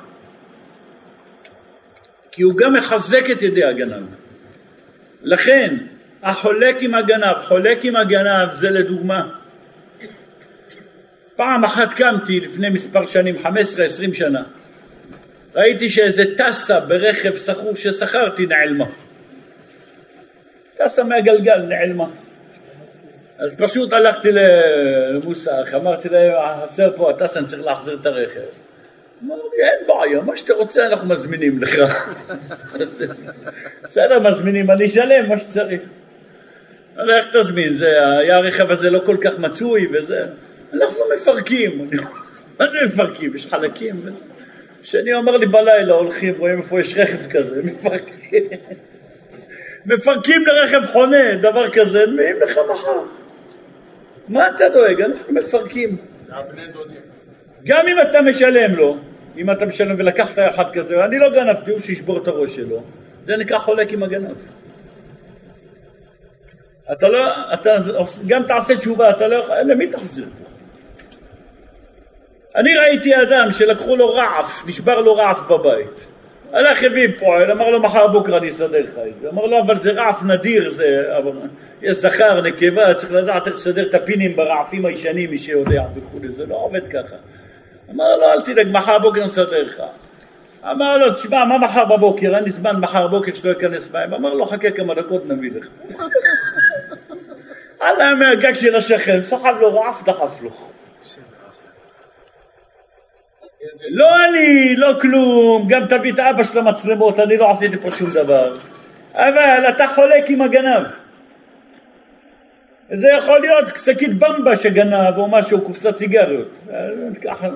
כי 2.32 2.42
הוא 2.42 2.54
גם 2.56 2.74
מחזק 2.74 3.30
את 3.30 3.42
ידי 3.42 3.64
הגנב. 3.64 4.06
לכן 5.22 5.76
החולק 6.22 6.76
עם 6.80 6.94
הגנב, 6.94 7.34
חולק 7.42 7.84
עם 7.84 7.96
הגנב 7.96 8.52
זה 8.52 8.70
לדוגמה. 8.70 9.28
פעם 11.36 11.64
אחת 11.64 11.92
קמתי 11.92 12.40
לפני 12.40 12.70
מספר 12.70 13.06
שנים, 13.06 13.36
15-20 13.36 13.48
שנה, 14.12 14.42
ראיתי 15.54 15.88
שאיזה 15.88 16.24
טסה 16.36 16.80
ברכב 16.80 17.36
שכור 17.36 17.76
ששכרתי 17.76 18.46
נעלמה. 18.46 18.84
טסה 20.78 21.04
מהגלגל 21.04 21.58
נעלמה. 21.58 22.06
אז 23.38 23.50
פשוט 23.56 23.92
הלכתי 23.92 24.28
למוסך, 24.32 25.74
אמרתי 25.74 26.08
להם, 26.08 26.32
חסר 26.62 26.90
פה 26.96 27.10
הטס, 27.10 27.36
אני 27.36 27.46
צריך 27.46 27.64
להחזיר 27.64 27.98
את 28.00 28.06
הרכב. 28.06 28.40
אמר 29.24 29.34
לי, 29.34 29.62
אין 29.62 29.86
בעיה, 29.86 30.20
מה 30.20 30.36
שאתה 30.36 30.54
רוצה 30.54 30.86
אנחנו 30.86 31.08
מזמינים 31.08 31.62
לך. 31.62 31.78
בסדר, 33.84 34.20
מזמינים, 34.20 34.70
אני 34.70 34.86
אשלם 34.86 35.28
מה 35.28 35.38
שצריך. 35.38 35.80
אבל 36.96 37.10
איך 37.10 37.26
תזמין, 37.36 37.76
זה, 37.76 38.08
היה 38.18 38.36
הרכב 38.36 38.70
הזה 38.70 38.90
לא 38.90 39.00
כל 39.06 39.16
כך 39.20 39.38
מצוי 39.38 39.88
וזה. 39.92 40.26
אנחנו 40.74 40.98
מפרקים. 41.16 41.90
מה 42.60 42.66
זה 42.70 42.76
מפרקים? 42.86 43.36
יש 43.36 43.46
חלקים. 43.46 44.02
שני 44.82 45.14
אומר 45.14 45.36
לי 45.36 45.46
בלילה 45.46 45.94
הולכים, 45.94 46.34
רואים 46.38 46.58
איפה 46.58 46.80
יש 46.80 46.94
רכב 46.96 47.30
כזה, 47.30 47.62
מפרקים. 47.64 48.42
מפרקים 49.86 50.44
לרכב 50.46 50.86
חונה, 50.86 51.36
דבר 51.36 51.70
כזה, 51.70 52.06
מביאים 52.06 52.36
לך 52.42 52.58
מחר. 52.72 53.02
מה 54.28 54.48
אתה 54.48 54.68
דואג? 54.68 55.00
אנחנו 55.00 55.34
מפרקים. 55.34 55.96
גם 57.64 57.84
אם 57.88 57.96
אתה 58.10 58.22
משלם 58.22 58.74
לו, 58.74 58.96
אם 59.36 59.50
אתה 59.50 59.66
משלם 59.66 59.94
ולקחת 59.98 60.38
אחד 60.38 60.72
כזה, 60.72 61.04
אני 61.04 61.18
לא 61.18 61.30
גנבתי, 61.30 61.70
הוא 61.70 61.80
שישבור 61.80 62.18
את 62.22 62.28
הראש 62.28 62.56
שלו, 62.56 62.82
זה 63.26 63.36
נקרא 63.36 63.58
חולק 63.58 63.92
עם 63.92 64.02
הגנב. 64.02 64.36
אתה 66.92 67.08
לא, 67.08 67.20
אתה 67.54 67.70
גם 68.26 68.42
תעשה 68.42 68.76
תשובה, 68.76 69.10
אתה 69.10 69.28
לא 69.28 69.34
יכול, 69.34 69.56
למי 69.56 69.86
תחזיר? 69.86 70.28
אני 72.56 72.76
ראיתי 72.76 73.14
אדם 73.22 73.52
שלקחו 73.52 73.96
לו 73.96 74.14
רעף, 74.14 74.66
נשבר 74.66 75.00
לו 75.00 75.14
רעף 75.14 75.40
בבית. 75.50 76.15
הלך 76.56 76.82
הביא 76.82 77.08
פועל, 77.18 77.50
אמר 77.50 77.70
לו 77.70 77.80
מחר 77.80 78.06
בוקר 78.06 78.36
אני 78.36 78.50
אסדר 78.50 78.80
לך 78.80 78.98
את 79.08 79.20
זה. 79.20 79.28
אמר 79.28 79.46
לו 79.46 79.60
אבל 79.60 79.78
זה 79.78 79.92
רעף 79.92 80.22
נדיר, 80.22 80.70
זה... 80.70 81.04
יש 81.82 81.96
זכר, 81.96 82.40
נקבה, 82.40 82.94
צריך 82.94 83.12
לדעת 83.12 83.46
איך 83.46 83.54
לסדר 83.54 83.88
את 83.88 83.94
הפינים 83.94 84.36
ברעפים 84.36 84.86
הישנים, 84.86 85.30
מי 85.30 85.38
שיודע 85.38 85.84
וכולי, 85.96 86.28
זה 86.28 86.46
לא 86.46 86.54
עובד 86.54 86.88
ככה. 86.88 87.16
אמר 87.90 88.16
לו, 88.16 88.24
אל 88.24 88.42
תדאג, 88.42 88.66
מחר 88.70 88.98
בוקר 88.98 89.24
נסדר 89.24 89.62
לך. 89.62 89.82
אמר 90.70 90.98
לו, 90.98 91.14
תשמע, 91.14 91.44
מה 91.44 91.58
מחר 91.58 91.84
בבוקר? 91.84 92.36
אין 92.36 92.44
לי 92.44 92.50
זמן 92.50 92.76
מחר 92.80 93.06
בבוקר 93.06 93.34
שלא 93.34 93.48
ייכנס 93.48 93.90
מים. 93.92 94.14
אמר 94.14 94.34
לו, 94.34 94.46
חכה 94.46 94.70
כמה 94.70 94.94
דקות, 94.94 95.26
נביא 95.26 95.50
לך. 95.54 95.68
עלה 97.80 98.14
מהגג 98.14 98.54
של 98.54 98.74
השכן, 98.74 99.20
סחב 99.20 99.54
לו 99.60 99.80
רעף, 99.80 100.04
דחף 100.04 100.42
לו. 100.42 100.50
לא 103.90 104.06
אני, 104.28 104.76
לא 104.76 104.92
כלום, 105.00 105.68
גם 105.68 105.86
תביא 105.86 106.12
את 106.12 106.18
אבא 106.18 106.42
של 106.42 106.58
המצלמות, 106.58 107.20
אני 107.20 107.36
לא 107.36 107.50
עשיתי 107.50 107.76
פה 107.76 107.90
שום 107.90 108.10
דבר. 108.10 108.56
אבל 109.14 109.64
אתה 109.68 109.86
חולק 109.86 110.30
עם 110.30 110.42
הגנב. 110.42 110.86
זה 112.92 113.08
יכול 113.18 113.40
להיות 113.40 113.64
שקית 113.84 114.18
במבה 114.18 114.56
שגנב 114.56 115.18
או 115.18 115.28
משהו, 115.28 115.60
קופסת 115.60 115.96
סיגריות. 115.96 116.48
ככה, 117.24 117.48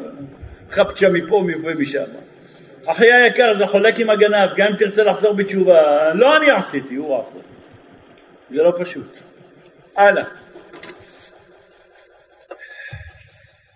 חפצ'ה 0.70 1.08
מפה 1.08 1.34
ומשם. 1.64 2.02
אחי 2.86 3.12
היקר, 3.12 3.54
זה 3.54 3.66
חולק 3.66 3.98
עם 3.98 4.10
הגנב, 4.10 4.50
גם 4.56 4.66
אם 4.66 4.76
תרצה 4.76 5.02
לחזור 5.02 5.32
בתשובה, 5.32 6.14
לא 6.14 6.36
אני 6.36 6.50
עשיתי, 6.50 6.94
הוא 6.94 7.20
עשה. 7.20 7.38
זה 8.50 8.62
לא 8.62 8.72
פשוט. 8.78 9.18
הלאה. 9.96 10.24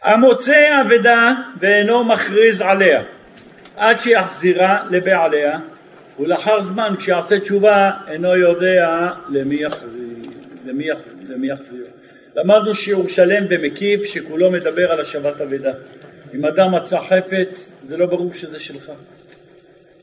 המוצא 0.05 0.81
אבדה 0.81 1.33
ואינו 1.61 2.05
מכריז 2.05 2.61
עליה 2.61 3.03
עד 3.77 4.01
שיחזירה 4.01 4.83
לבעליה 4.91 5.59
ולאחר 6.21 6.61
זמן 6.61 6.95
כשיעשה 6.99 7.41
תשובה 7.41 7.91
אינו 8.09 8.37
יודע 8.37 9.09
למי 9.29 9.61
יחזיר. 11.47 11.87
למדנו 12.37 12.75
שיעור 12.75 13.09
שלם 13.09 13.45
ומקיף 13.51 14.05
שכולו 14.05 14.51
מדבר 14.51 14.93
על 14.93 15.01
השבת 15.01 15.41
אבדה. 15.41 15.73
אם 16.35 16.47
אדם 16.47 16.75
מצא 16.75 17.01
חפץ 17.01 17.73
זה 17.87 17.97
לא 17.97 18.07
ברור 18.07 18.33
שזה 18.33 18.61
שלך. 18.61 18.93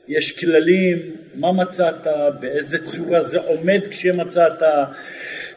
יש 0.07 0.39
כללים, 0.39 0.97
מה 1.35 1.51
מצאת, 1.51 2.07
באיזה 2.39 2.85
צורה 2.85 3.21
זה 3.21 3.39
עומד 3.39 3.79
כשמצאת, 3.89 4.63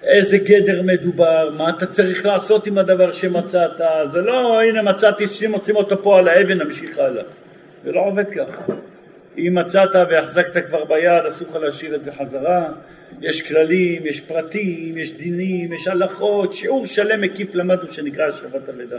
איזה 0.07 0.39
גדר 0.39 0.83
מדובר, 0.83 1.51
מה 1.57 1.71
אתה 1.71 1.87
צריך 1.87 2.27
לעשות 2.27 2.67
עם 2.67 2.79
הדבר 2.79 3.13
שמצאת, 3.13 3.81
זה 4.13 4.21
לא 4.21 4.63
הנה 4.63 4.83
מצאתי 4.83 5.29
שמוצאים 5.29 5.77
אותו 5.77 6.03
פה 6.03 6.19
על 6.19 6.29
האבן 6.29 6.63
נמשיך 6.63 6.99
הלאה, 6.99 7.23
זה 7.85 7.93
לא 7.93 8.01
עובד 8.01 8.25
ככה. 8.37 8.63
אם 9.39 9.59
מצאת 9.59 9.95
והחזקת 10.11 10.67
כבר 10.67 10.85
ביד 10.85 11.27
אסור 11.29 11.49
לך 11.49 11.57
להשאיר 11.57 11.95
את 11.95 12.05
זה 12.05 12.13
חזרה, 12.13 12.69
יש 13.21 13.49
כללים, 13.49 14.07
יש 14.07 14.21
פרטים, 14.21 14.99
יש 14.99 15.13
דינים, 15.13 15.73
יש 15.73 15.89
הלכות, 15.89 16.55
שיעור 16.55 16.87
שלם 16.87 17.21
מקיף 17.21 17.55
למדנו 17.55 17.89
שנקרא 17.89 18.25
השבת 18.29 18.69
אבדה. 18.69 18.99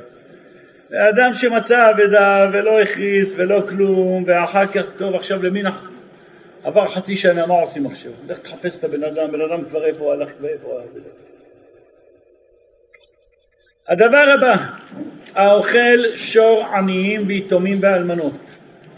אדם 0.93 1.33
שמצא 1.33 1.89
אבדה 1.89 2.49
ולא 2.53 2.81
הכריז 2.81 3.33
ולא 3.37 3.61
כלום 3.69 4.23
ואחר 4.27 4.67
כך 4.67 4.85
טוב 4.97 5.15
עכשיו 5.15 5.43
למי 5.43 5.63
נחזור 5.63 5.94
עבר 6.65 6.85
חצי 6.85 7.17
שנה, 7.17 7.45
מה 7.45 7.53
עושים 7.53 7.85
עכשיו? 7.85 8.11
לך 8.27 8.37
תחפש 8.37 8.79
את 8.79 8.83
הבן 8.83 9.03
אדם, 9.03 9.31
בן 9.31 9.41
אדם 9.41 9.65
כבר 9.69 9.85
איפה 9.85 10.13
הלך 10.13 10.29
ואיפה 10.41 10.79
הלך. 10.81 11.03
הדבר 13.87 14.25
הבא, 14.37 14.55
האוכל 15.33 16.15
שור 16.15 16.63
עניים 16.65 17.27
ויתומים 17.27 17.77
ואלמנות. 17.81 18.33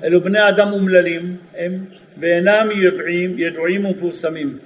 אלו 0.04 0.22
בני 0.22 0.50
אדם 0.50 0.74
אומללים 0.74 1.38
הם, 1.56 1.86
ואינם 2.20 2.70
יודעים, 2.76 3.36
ידועים 3.38 3.86
ומפורסמים, 3.86 4.58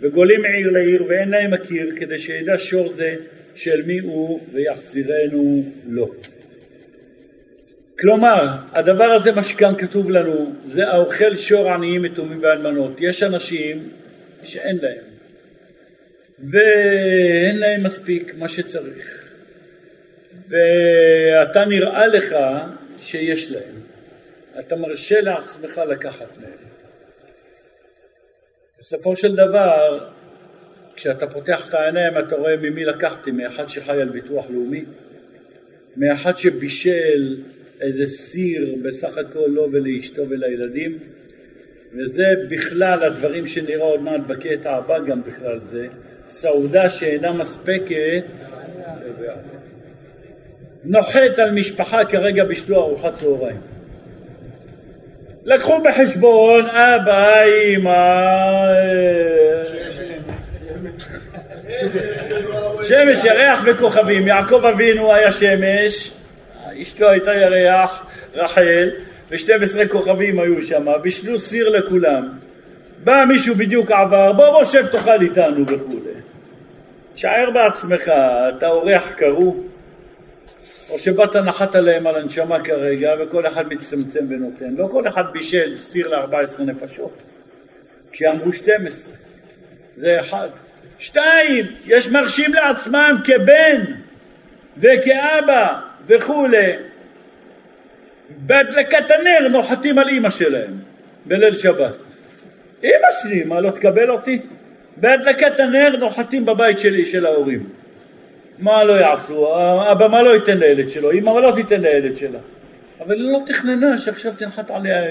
וגולים 0.00 0.42
מעיר 0.42 0.70
לעיר 0.70 1.04
ואין 1.08 1.28
להם 1.28 1.50
מכיר, 1.54 1.92
כדי 1.96 2.18
שידע 2.18 2.54
שור 2.56 2.92
זה 2.92 3.16
של 3.54 3.82
מי 3.86 3.98
הוא 3.98 4.40
ויחזירנו 4.52 5.62
לו. 5.86 6.08
כלומר, 8.00 8.46
הדבר 8.72 9.04
הזה, 9.04 9.32
מה 9.32 9.44
שכאן 9.44 9.74
כתוב 9.78 10.10
לנו, 10.10 10.54
זה 10.66 10.88
האוכל 10.88 11.36
שור 11.36 11.70
עניים, 11.70 12.04
יתומים 12.04 12.42
ואלמנות. 12.42 12.92
יש 12.98 13.22
אנשים 13.22 13.90
שאין 14.42 14.78
להם, 14.82 15.04
ואין 16.38 17.58
להם 17.58 17.82
מספיק 17.82 18.34
מה 18.34 18.48
שצריך, 18.48 19.34
ואתה 20.48 21.64
נראה 21.64 22.06
לך 22.06 22.36
שיש 23.00 23.52
להם. 23.52 23.74
אתה 24.58 24.76
מרשה 24.76 25.20
לעצמך 25.20 25.80
לקחת 25.90 26.38
מהם. 26.40 26.68
בסופו 28.78 29.16
של 29.16 29.36
דבר, 29.36 30.08
כשאתה 30.96 31.26
פותח 31.26 31.68
את 31.68 31.74
העיניים 31.74 32.18
אתה 32.18 32.36
רואה 32.36 32.56
ממי 32.56 32.84
לקחתי, 32.84 33.30
מאחד 33.30 33.68
שחי 33.68 34.00
על 34.00 34.08
ביטוח 34.08 34.46
לאומי, 34.50 34.84
מאחד 35.96 36.36
שבישל 36.36 37.36
איזה 37.80 38.06
סיר 38.06 38.74
בסך 38.82 39.18
הכל 39.18 39.46
לו 39.48 39.68
ולאשתו 39.72 40.22
ולילדים 40.28 40.98
וזה 41.92 42.24
בכלל 42.48 43.02
הדברים 43.02 43.46
שנראה 43.46 43.84
עוד 43.84 44.02
מעט 44.02 44.20
בקטע 44.26 44.70
הבא 44.70 44.98
גם 44.98 45.22
בכלל 45.22 45.60
זה. 45.64 45.86
סעודה 46.26 46.90
שאינה 46.90 47.32
מספקת 47.32 48.24
נוחת 50.84 51.38
על 51.38 51.50
משפחה 51.50 52.04
כרגע 52.04 52.44
בשלו 52.44 52.76
ארוחת 52.76 53.14
צהריים. 53.14 53.60
לקחו 55.44 55.74
בחשבון 55.84 56.66
אבא, 56.66 57.42
אמא 57.76 58.28
שמש, 62.84 63.24
ירח 63.24 63.64
וכוכבים, 63.66 64.26
יעקב 64.26 64.64
אבינו 64.64 65.14
היה 65.14 65.32
שמש 65.32 66.17
אשתו 66.82 67.08
הייתה 67.08 67.34
ירח, 67.34 68.06
רחל, 68.34 68.90
ו-12 69.30 69.88
כוכבים 69.88 70.38
היו 70.38 70.62
שם, 70.62 70.86
בישלו 71.02 71.38
סיר 71.38 71.68
לכולם. 71.68 72.28
בא 73.04 73.24
מישהו 73.28 73.54
בדיוק 73.54 73.90
עבר, 73.90 74.32
בוא 74.32 74.50
בוא 74.50 74.64
שב 74.64 74.86
תאכל 74.86 75.20
איתנו 75.22 75.66
וכולי. 75.66 76.10
שער 77.16 77.50
בעצמך, 77.50 78.12
אתה 78.58 78.68
אורח 78.68 79.10
קרוא, 79.16 79.54
או 80.90 80.98
שבאת 80.98 81.36
נחת 81.36 81.74
עליהם 81.74 82.06
על 82.06 82.16
הנשמה 82.16 82.64
כרגע 82.64 83.10
וכל 83.20 83.46
אחד 83.46 83.72
מצטמצם 83.72 84.26
ונותן. 84.28 84.74
לא 84.76 84.88
כל 84.92 85.08
אחד 85.08 85.24
בישל 85.32 85.76
סיר 85.76 86.08
ל-14 86.08 86.62
נפשות, 86.62 87.18
כי 88.12 88.28
אמרו 88.28 88.52
12, 88.52 89.14
זה 89.94 90.20
אחד. 90.20 90.48
שתיים, 90.98 91.64
יש 91.86 92.08
מרשים 92.08 92.54
לעצמם 92.54 93.16
כבן 93.24 93.84
וכאבא 94.78 95.87
וכולי. 96.08 96.72
בהדלקת 98.46 99.10
הנר 99.10 99.48
נוחתים 99.48 99.98
על 99.98 100.08
אימא 100.08 100.30
שלהם 100.30 100.78
בליל 101.26 101.56
שבת. 101.56 101.94
אימא 102.82 103.08
שלי, 103.22 103.44
מה 103.44 103.60
לא 103.60 103.70
תקבל 103.70 104.10
אותי? 104.10 104.42
בהדלקת 104.96 105.60
הנר 105.60 105.96
נוחתים 105.96 106.46
בבית 106.46 106.78
שלי, 106.78 107.06
של 107.06 107.26
ההורים. 107.26 107.68
מה 108.58 108.84
לא 108.84 108.92
יעשו? 108.92 109.54
אבא 109.92 110.08
מה 110.08 110.22
לא 110.22 110.34
ייתן 110.34 110.58
לילד 110.58 110.90
שלו? 110.90 111.12
אמא 111.12 111.34
מה 111.34 111.40
לא 111.40 111.52
תיתן 111.56 111.80
לילד 111.80 112.16
שלה? 112.16 112.38
אבל 113.00 113.14
היא 113.14 113.32
לא 113.32 113.38
תכננה 113.46 113.98
שעכשיו 113.98 114.32
תנחת 114.38 114.70
עליה 114.70 115.02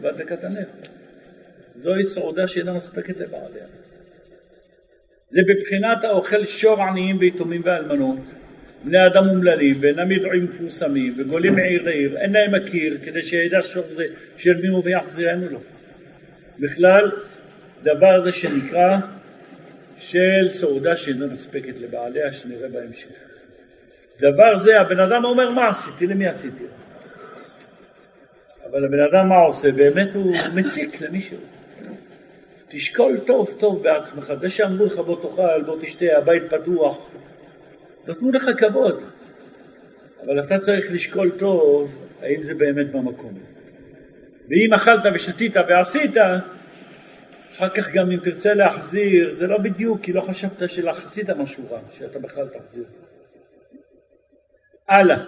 בהדלקת 0.00 0.44
הנר. 0.44 0.64
זוהי 1.76 2.04
סעודה 2.04 2.48
שאינה 2.48 2.72
מספקת 2.72 3.16
לבעליה. 3.16 3.64
זה 5.30 5.40
בבחינת 5.48 6.04
האוכל 6.04 6.44
שור 6.44 6.82
עניים 6.82 7.16
ויתומים 7.18 7.62
ואלמנות 7.64 8.18
בני 8.86 9.06
אדם 9.06 9.28
אומללים 9.28 9.78
ואינם 9.80 10.12
ידועים 10.12 10.44
מפורסמים 10.44 11.14
וגולים 11.16 11.54
מעיר 11.54 11.82
לעיר 11.82 12.16
אין 12.16 12.32
להם 12.32 12.54
מכיר 12.54 12.98
כדי 13.04 13.22
שידע 13.22 13.58
שור 13.62 13.84
זה 13.96 14.04
של 14.36 14.60
מי 14.62 14.68
הוא 14.68 14.82
ויחזירנו 14.84 15.48
לו. 15.48 15.60
בכלל 16.58 17.10
דבר 17.82 18.24
זה 18.24 18.32
שנקרא 18.32 18.96
של 19.98 20.46
סעודה 20.48 20.96
שאינה 20.96 21.26
מספקת 21.26 21.74
לבעליה 21.80 22.32
שנראה 22.32 22.68
בהמשך. 22.68 23.08
דבר 24.20 24.58
זה 24.58 24.80
הבן 24.80 25.00
אדם 25.00 25.24
אומר 25.24 25.50
מה 25.50 25.68
עשיתי? 25.68 26.06
למי 26.06 26.26
עשיתי? 26.26 26.64
אבל 28.70 28.84
הבן 28.84 29.00
אדם 29.00 29.28
מה 29.28 29.36
עושה? 29.36 29.72
באמת 29.72 30.14
הוא 30.14 30.36
מציק 30.54 31.00
למישהו. 31.00 31.38
תשקול 32.68 33.18
טוב 33.26 33.50
טוב 33.58 33.82
בעצמך 33.82 34.32
זה 34.40 34.50
שאמרו 34.50 34.86
לך 34.86 34.98
בוא 34.98 35.22
תאכל 35.22 35.62
בוא 35.66 35.76
תשתה 35.82 36.04
הבית 36.18 36.42
פתוח 36.50 37.08
נתנו 38.08 38.30
לך 38.32 38.50
כבוד, 38.58 39.02
אבל 40.24 40.40
אתה 40.40 40.58
צריך 40.58 40.86
לשקול 40.90 41.30
טוב 41.30 41.90
האם 42.22 42.42
זה 42.42 42.54
באמת 42.54 42.90
במקום. 42.92 43.34
ואם 44.48 44.74
אכלת 44.74 45.02
ושתית 45.14 45.56
ועשית, 45.68 46.16
אחר 47.56 47.68
כך 47.68 47.92
גם 47.92 48.10
אם 48.10 48.18
תרצה 48.20 48.54
להחזיר, 48.54 49.34
זה 49.34 49.46
לא 49.46 49.58
בדיוק, 49.58 50.00
כי 50.02 50.12
לא 50.12 50.20
חשבת 50.20 50.70
שעשית 50.70 51.30
משהו 51.30 51.64
רע, 51.70 51.78
שאתה 51.92 52.18
בכלל 52.18 52.48
תחזיר. 52.48 52.84
הלאה. 54.88 55.24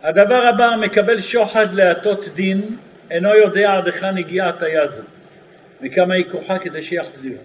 הדבר 0.00 0.46
הבא, 0.46 0.76
מקבל 0.80 1.20
שוחד 1.20 1.72
להטות 1.72 2.28
דין, 2.34 2.76
אינו 3.10 3.34
יודע 3.34 3.72
עד 3.72 3.86
היכן 3.86 4.16
הגיעה 4.16 4.48
הטיה 4.48 4.88
זו, 4.88 5.02
וכמה 5.82 6.14
היא 6.14 6.24
כוחה 6.30 6.58
כדי 6.58 6.82
שיחזיר. 6.82 7.38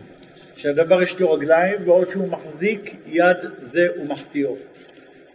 שהדבר 0.56 1.04
יש 1.04 1.20
לו 1.20 1.32
רגליים 1.32 1.76
ועוד 1.86 2.10
שהוא 2.10 2.28
מחזיק 2.28 2.96
יד 3.08 3.38
זה 3.72 3.88
ומחטיאו. 4.02 4.56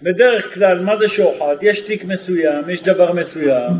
בדרך 0.02 0.54
כלל 0.54 0.80
מה 0.80 0.96
זה 0.96 1.08
שוחד? 1.08 1.56
יש 1.62 1.80
תיק 1.80 2.04
מסוים, 2.04 2.70
יש 2.70 2.82
דבר 2.82 3.12
מסוים, 3.12 3.72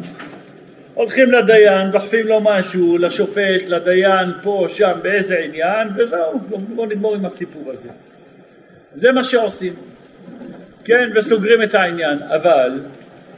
הולכים 0.99 1.33
לדיין, 1.33 1.91
דוחפים 1.91 2.27
לו 2.27 2.41
משהו, 2.41 2.99
לשופט, 2.99 3.69
לדיין, 3.69 4.29
פה, 4.43 4.67
שם, 4.69 4.93
באיזה 5.03 5.39
עניין, 5.39 5.89
וזהו, 5.97 6.39
בואו 6.75 6.87
נגמור 6.87 7.15
עם 7.15 7.25
הסיפור 7.25 7.73
הזה. 7.73 7.89
זה 8.95 9.13
מה 9.13 9.25
שעושים. 9.25 9.73
כן, 10.85 11.11
וסוגרים 11.15 11.63
את 11.63 11.75
העניין, 11.75 12.19
אבל 12.23 12.81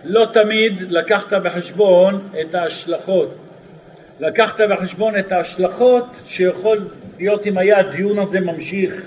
לא 0.05 0.27
תמיד 0.33 0.73
לקחת 0.91 1.33
בחשבון 1.33 2.29
את 2.41 2.55
ההשלכות. 2.55 3.35
לקחת 4.21 4.61
בחשבון 4.61 5.19
את 5.19 5.33
ההשלכות 5.33 6.21
שיכול 6.27 6.79
להיות 7.21 7.47
אם 7.47 7.59
היה 7.59 7.79
הדיון 7.79 8.19
הזה 8.19 8.41
ממשיך 8.41 9.03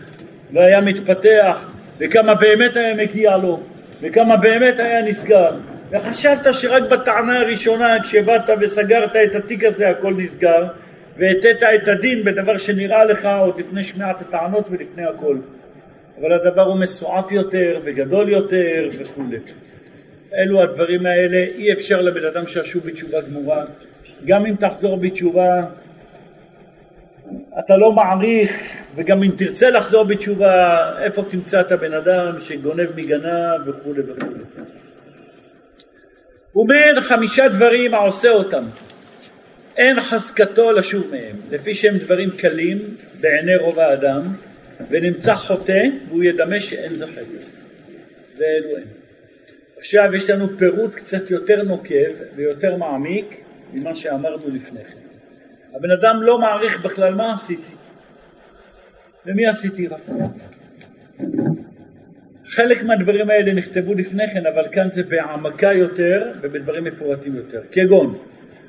והיה 0.53 0.81
מתפתח 0.81 1.57
וכמה 1.99 2.35
באמת 2.35 2.75
היה 2.75 2.95
מגיע 2.95 3.37
לו 3.37 3.59
וכמה 4.01 4.37
באמת 4.37 4.79
היה 4.79 5.01
נסגר. 5.01 5.51
וחשבת 5.91 6.53
שרק 6.53 6.83
בטענה 6.91 7.39
הראשונה 7.39 7.97
כשבאת 8.03 8.49
וסגרת 8.61 9.15
את 9.15 9.35
התיק 9.35 9.63
הזה 9.63 9.89
הכל 9.89 10.13
נסגר 10.17 10.67
והטית 11.17 11.63
את 11.63 11.87
הדין 11.87 12.23
בדבר 12.23 12.57
שנראה 12.57 13.05
לך 13.05 13.27
עוד 13.39 13.59
לפני 13.59 13.83
שמיעת 13.83 14.21
הטענות 14.21 14.67
ולפני 14.69 15.05
הכל. 15.05 15.37
אבל 16.21 16.33
הדבר 16.33 16.61
הוא 16.61 16.79
מסועף 16.79 17.31
יותר 17.31 17.79
וגדול 17.83 18.29
יותר 18.29 18.89
וכולי 18.99 19.37
אלו 20.37 20.61
הדברים 20.61 21.05
האלה 21.05 21.37
אי 21.37 21.73
אפשר 21.73 22.01
לבן 22.01 22.25
אדם 22.25 22.47
שישוב 22.47 22.83
בתשובה 22.85 23.21
גמורה. 23.21 23.65
גם 24.25 24.45
אם 24.45 24.55
תחזור 24.55 24.97
בתשובה 24.97 25.61
אתה 27.59 27.77
לא 27.77 27.91
מעריך 27.91 28.51
וגם 28.95 29.23
אם 29.23 29.31
תרצה 29.37 29.69
לחזור 29.69 30.03
בתשובה 30.03 30.79
איפה 31.03 31.23
תמצא 31.23 31.61
את 31.61 31.71
הבן 31.71 31.93
אדם 31.93 32.39
שגונב 32.39 32.89
מגנב 32.95 33.67
וכולי 33.67 34.01
וכולי 34.01 34.39
ובין 36.55 37.01
חמישה 37.01 37.47
דברים 37.47 37.93
העושה 37.93 38.31
אותם. 38.31 38.63
אין 39.77 40.01
חזקתו 40.01 40.71
לשוב 40.71 41.11
מהם. 41.11 41.35
לפי 41.51 41.75
שהם 41.75 41.97
דברים 41.97 42.29
קלים 42.37 42.77
בעיני 43.21 43.55
רוב 43.55 43.79
האדם 43.79 44.33
ונמצא 44.89 45.35
חוטא 45.35 45.83
והוא 46.07 46.23
ידמה 46.23 46.59
שאין 46.59 46.95
זה 46.95 47.07
חטא 47.07 47.21
ואלו 48.37 48.77
הם 48.77 48.83
עכשיו 49.77 50.15
יש 50.15 50.29
לנו 50.29 50.57
פירוט 50.57 50.93
קצת 50.95 51.31
יותר 51.31 51.63
נוקב 51.63 52.11
ויותר 52.35 52.75
מעמיק 52.75 53.43
ממה 53.73 53.95
שאמרנו 53.95 54.49
לפני 54.55 54.79
כן. 54.83 55.02
הבן 55.75 55.91
אדם 55.91 56.21
לא 56.21 56.39
מעריך 56.39 56.85
בכלל 56.85 57.15
מה 57.15 57.33
עשיתי, 57.33 57.71
למי 59.25 59.47
עשיתי 59.47 59.87
רע. 59.87 59.97
חלק 62.45 62.83
מהדברים 62.83 63.29
האלה 63.29 63.53
נכתבו 63.53 63.93
לפני 63.93 64.23
כן, 64.33 64.45
אבל 64.45 64.67
כאן 64.71 64.89
זה 64.89 65.03
בהעמקה 65.03 65.73
יותר 65.73 66.31
ובדברים 66.41 66.83
מפורטים 66.83 67.35
יותר. 67.35 67.61
כגון, 67.71 68.17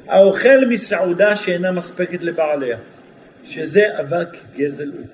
האוכל 0.06 0.64
מסעודה 0.68 1.36
שאינה 1.36 1.72
מספקת 1.72 2.22
לבעליה, 2.22 2.78
שזה 3.44 4.00
אבק 4.00 4.28
גזל 4.56 4.92
הוא, 4.92 5.06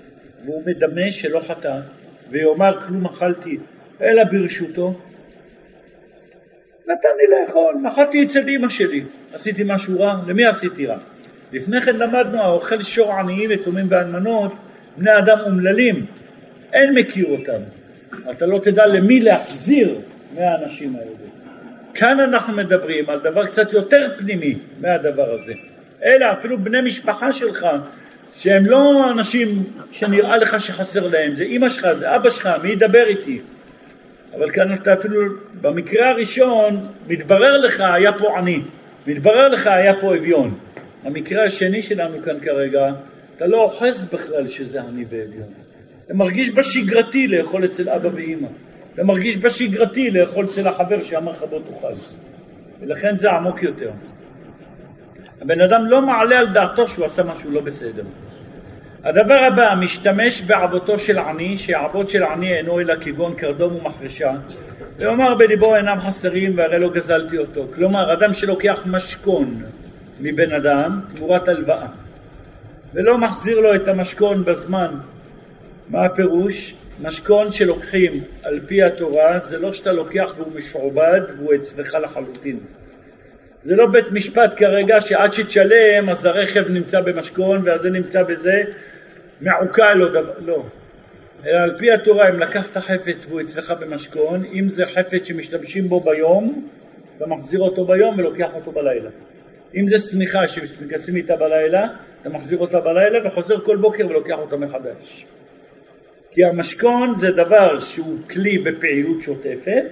והוא 0.44 0.62
מדמה 0.66 1.12
שלא 1.12 1.40
חטא, 1.48 1.80
ויאמר 2.30 2.80
כלום 2.80 3.06
אכלתי 3.06 3.58
אלא 4.00 4.24
ברשותו, 4.24 5.00
נתן 6.82 7.08
לי 7.16 7.40
לאכול, 7.40 7.74
נחתי 7.82 8.24
אצל 8.24 8.48
אמא 8.48 8.68
שלי, 8.68 9.04
עשיתי 9.32 9.62
משהו 9.66 10.00
רע? 10.00 10.20
למי 10.26 10.46
עשיתי 10.46 10.86
רע? 10.86 10.98
לפני 11.52 11.80
כן 11.80 11.96
למדנו, 11.96 12.42
האוכל 12.42 12.82
שור 12.82 13.12
עניים, 13.12 13.50
יתומים 13.50 13.86
ואלמנות, 13.88 14.52
בני 14.96 15.18
אדם 15.18 15.38
אומללים, 15.46 16.06
אין 16.72 16.94
מכיר 16.94 17.26
אותם. 17.30 17.60
אתה 18.30 18.46
לא 18.46 18.58
תדע 18.58 18.86
למי 18.86 19.20
להחזיר 19.20 20.00
מהאנשים 20.34 20.96
האלה. 20.96 21.10
כאן 21.94 22.20
אנחנו 22.20 22.52
מדברים 22.52 23.10
על 23.10 23.20
דבר 23.20 23.46
קצת 23.46 23.72
יותר 23.72 24.08
פנימי 24.18 24.58
מהדבר 24.80 25.34
הזה. 25.34 25.52
אלה 26.04 26.32
אפילו 26.32 26.58
בני 26.58 26.80
משפחה 26.80 27.32
שלך, 27.32 27.66
שהם 28.36 28.66
לא 28.66 29.10
אנשים 29.10 29.64
שנראה 29.92 30.36
לך 30.36 30.60
שחסר 30.60 31.08
להם, 31.08 31.34
זה 31.34 31.42
אימא 31.44 31.68
שלך, 31.68 31.92
זה 31.92 32.16
אבא 32.16 32.30
שלך, 32.30 32.48
מי 32.62 32.70
ידבר 32.70 33.04
איתי? 33.06 33.40
אבל 34.36 34.50
כאן 34.50 34.74
אתה 34.74 34.92
אפילו, 34.92 35.22
במקרה 35.60 36.10
הראשון, 36.10 36.86
מתברר 37.08 37.58
לך 37.58 37.80
היה 37.80 38.12
פה 38.12 38.38
עני, 38.38 38.60
מתברר 39.06 39.48
לך 39.48 39.66
היה 39.66 39.94
פה 40.00 40.16
אביון. 40.16 40.58
המקרה 41.04 41.44
השני 41.44 41.82
שלנו 41.82 42.22
כאן 42.22 42.40
כרגע, 42.40 42.92
אתה 43.36 43.46
לא 43.46 43.62
אוחז 43.62 44.04
בכלל 44.12 44.46
שזה 44.46 44.82
עני 44.82 45.04
ואביון. 45.10 45.48
אתה 46.06 46.14
מרגיש 46.14 46.50
בשגרתי 46.50 47.28
לאכול 47.28 47.64
אצל 47.64 47.88
אבא 47.88 48.08
ואימא. 48.14 48.48
אתה 48.94 49.04
מרגיש 49.04 49.38
בשגרתי 49.38 50.10
לאכול 50.10 50.44
אצל 50.44 50.68
החבר 50.68 51.04
שאמר 51.04 51.32
לך 51.32 51.42
בוא 51.50 51.58
תאכל. 51.58 51.94
ולכן 52.80 53.16
זה 53.16 53.30
עמוק 53.30 53.62
יותר. 53.62 53.90
הבן 55.40 55.60
אדם 55.60 55.86
לא 55.86 56.02
מעלה 56.02 56.38
על 56.38 56.46
דעתו 56.52 56.88
שהוא 56.88 57.06
עשה 57.06 57.22
משהו 57.22 57.50
לא 57.50 57.60
בסדר. 57.60 58.02
הדבר 59.04 59.38
הבא, 59.52 59.74
משתמש 59.80 60.42
בעבותו 60.42 60.98
של 60.98 61.18
עני, 61.18 61.58
שעבוד 61.58 62.08
של 62.08 62.22
עני 62.22 62.54
אינו 62.54 62.80
אלא 62.80 62.94
כגון 63.00 63.34
קרדום 63.34 63.76
ומחרשה, 63.76 64.32
ואומר 64.96 65.34
בליבו 65.34 65.76
אינם 65.76 66.00
חסרים 66.00 66.58
והרי 66.58 66.78
לא 66.78 66.90
גזלתי 66.90 67.38
אותו. 67.38 67.66
כלומר, 67.74 68.12
אדם 68.12 68.34
שלוקח 68.34 68.82
משכון 68.86 69.62
מבן 70.20 70.52
אדם 70.52 71.00
תמורת 71.14 71.48
הלוואה, 71.48 71.86
ולא 72.94 73.18
מחזיר 73.18 73.60
לו 73.60 73.74
את 73.74 73.88
המשכון 73.88 74.44
בזמן, 74.44 74.94
מה 75.88 76.04
הפירוש? 76.04 76.74
משכון 77.02 77.50
שלוקחים 77.50 78.24
על 78.42 78.60
פי 78.66 78.82
התורה 78.82 79.38
זה 79.38 79.58
לא 79.58 79.72
שאתה 79.72 79.92
לוקח 79.92 80.34
והוא 80.36 80.52
משועבד 80.54 81.20
והוא 81.36 81.54
אצלך 81.54 81.96
לחלוטין. 82.02 82.58
זה 83.62 83.76
לא 83.76 83.86
בית 83.86 84.04
משפט 84.12 84.52
כרגע 84.56 85.00
שעד 85.00 85.32
שתשלם 85.32 86.08
אז 86.10 86.24
הרכב 86.24 86.70
נמצא 86.70 87.00
במשכון 87.00 87.62
ואז 87.64 87.80
זה 87.82 87.90
נמצא 87.90 88.22
בזה 88.22 88.62
מעוקל 89.40 90.02
או 90.02 90.08
דבר, 90.08 90.32
לא. 90.44 90.64
אלא 91.46 91.58
על 91.58 91.78
פי 91.78 91.92
התורה 91.92 92.28
אם 92.28 92.38
לקחת 92.38 92.76
חפץ 92.76 93.26
והוא 93.28 93.40
אצלך 93.40 93.74
במשכון, 93.80 94.44
אם 94.44 94.68
זה 94.68 94.84
חפץ 94.86 95.26
שמשתמשים 95.26 95.88
בו 95.88 96.00
ביום, 96.00 96.68
אתה 97.16 97.26
מחזיר 97.26 97.60
אותו 97.60 97.84
ביום 97.84 98.18
ולוקח 98.18 98.48
אותו 98.54 98.72
בלילה. 98.72 99.10
אם 99.74 99.88
זה 99.88 99.98
שמיכה 99.98 100.48
שמתכנסים 100.48 101.16
איתה 101.16 101.36
בלילה, 101.36 101.86
אתה 102.22 102.28
מחזיר 102.28 102.58
אותה 102.58 102.80
בלילה 102.80 103.18
וחוזר 103.26 103.60
כל 103.60 103.76
בוקר 103.76 104.06
ולוקח 104.06 104.38
אותה 104.38 104.56
מחדש. 104.56 105.26
כי 106.30 106.44
המשכון 106.44 107.14
זה 107.14 107.30
דבר 107.30 107.78
שהוא 107.78 108.18
כלי 108.30 108.58
בפעילות 108.58 109.22
שוטפת, 109.22 109.84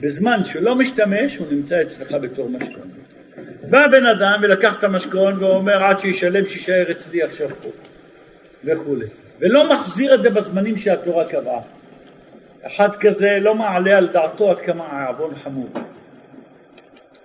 בזמן 0.00 0.44
שלא 0.44 0.74
משתמש 0.74 1.36
הוא 1.36 1.46
נמצא 1.50 1.82
אצלך 1.82 2.12
בתור 2.12 2.48
משכון. 2.48 2.90
בא 3.70 3.86
בן 3.86 4.06
אדם 4.06 4.40
ולקח 4.42 4.78
את 4.78 4.84
המשכון 4.84 5.44
ואומר 5.44 5.84
עד 5.84 5.98
שישלם 5.98 6.46
שישאר 6.46 6.90
אצלי 6.90 7.22
עכשיו 7.22 7.48
פה. 7.62 7.68
וכולי 8.64 9.06
ולא 9.38 9.74
מחזיר 9.74 10.14
את 10.14 10.22
זה 10.22 10.30
בזמנים 10.30 10.76
שהתורה 10.76 11.28
קבעה. 11.28 11.60
אחד 12.62 12.88
כזה 13.00 13.38
לא 13.40 13.54
מעלה 13.54 13.98
על 13.98 14.08
דעתו 14.08 14.50
עד 14.50 14.60
כמה 14.60 14.84
העוון 14.84 15.34
חמור. 15.44 15.68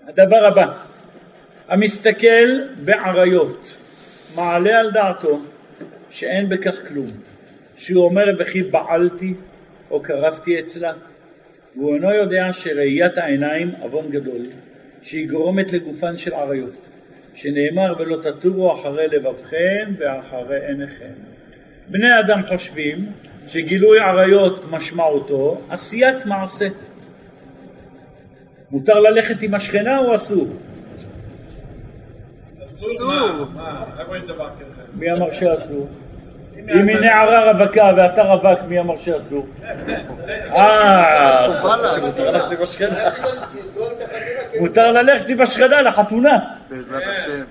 הדבר 0.07 0.45
הבא 0.45 0.88
המסתכל 1.69 2.59
בעריות 2.85 3.77
מעלה 4.35 4.79
על 4.79 4.91
דעתו 4.91 5.39
שאין 6.09 6.49
בכך 6.49 6.87
כלום 6.87 7.11
שהוא 7.77 8.05
אומר 8.05 8.25
וכי 8.39 8.63
בעלתי 8.63 9.33
או 9.91 10.01
קרבתי 10.01 10.59
אצלה 10.59 10.93
והוא 11.75 11.95
אינו 11.95 12.13
יודע 12.13 12.53
שראיית 12.53 13.17
העיניים 13.17 13.71
עוון 13.79 14.09
גדול 14.09 14.45
שהיא 15.01 15.29
גורמת 15.29 15.73
לגופן 15.73 16.17
של 16.17 16.33
עריות, 16.33 16.87
שנאמר 17.33 17.93
ולא 17.99 18.17
תטורו 18.23 18.73
אחרי 18.73 19.07
לבבכם 19.07 19.93
ואחרי 19.97 20.65
עיניכם. 20.67 21.13
בני 21.87 22.19
אדם 22.19 22.41
חושבים 22.47 23.11
שגילוי 23.47 23.99
עריות 23.99 24.63
משמעותו 24.71 25.61
עשיית 25.69 26.25
מעשה. 26.25 26.67
מותר 28.71 28.99
ללכת 28.99 29.41
עם 29.41 29.53
השכנה 29.53 29.97
או 29.97 30.15
אסור? 30.15 30.47
אסור. 32.79 33.47
מי 34.93 35.11
אמר 35.11 35.33
שאסור? 35.33 35.89
אם 36.57 36.87
היא 36.87 36.97
נערה 36.99 37.51
רווקה 37.51 37.91
ואתה 37.97 38.21
רווק, 38.23 38.59
מי 38.67 38.79
אמר 38.79 38.97
שאסור? 38.99 39.47
אה, 40.55 41.47
מותר 41.47 41.81
ללכת 42.21 42.51
עם 42.51 42.61
השכנה. 42.61 43.07
השכנה 45.41 45.81
לחתונה. 45.81 46.39
בעזרת 46.69 47.03
השם. 47.07 47.43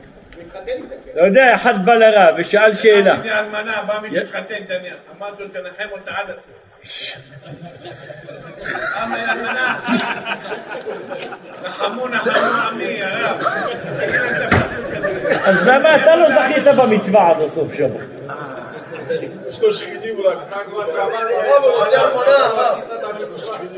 אתה 1.13 1.27
יודע, 1.27 1.55
אחד 1.55 1.85
בא 1.85 1.95
לרב 1.95 2.35
ושאל 2.39 2.75
שאלה. 2.75 3.15
הנה 3.15 3.41
אלמנה, 3.41 3.83
בא 3.87 3.99
תניח. 4.69 4.95
אמרתי 5.19 5.43
לו, 5.43 5.49
תנחם 5.49 5.89
אותה 5.93 6.11
עד 6.11 6.35
אמר 9.03 9.33
אלמנה, 9.33 9.79
נחמו 11.65 12.09
נחמו 12.09 12.33
עמי, 12.71 13.03
הרב. 13.03 13.45
אז 15.45 15.69
למה 15.69 15.97
אתה 15.97 16.17
לא 16.17 16.29
זכית 16.31 16.65
במצווה 16.65 17.31
עד 17.31 17.43
הסוף 17.43 17.75
שם? 17.75 17.89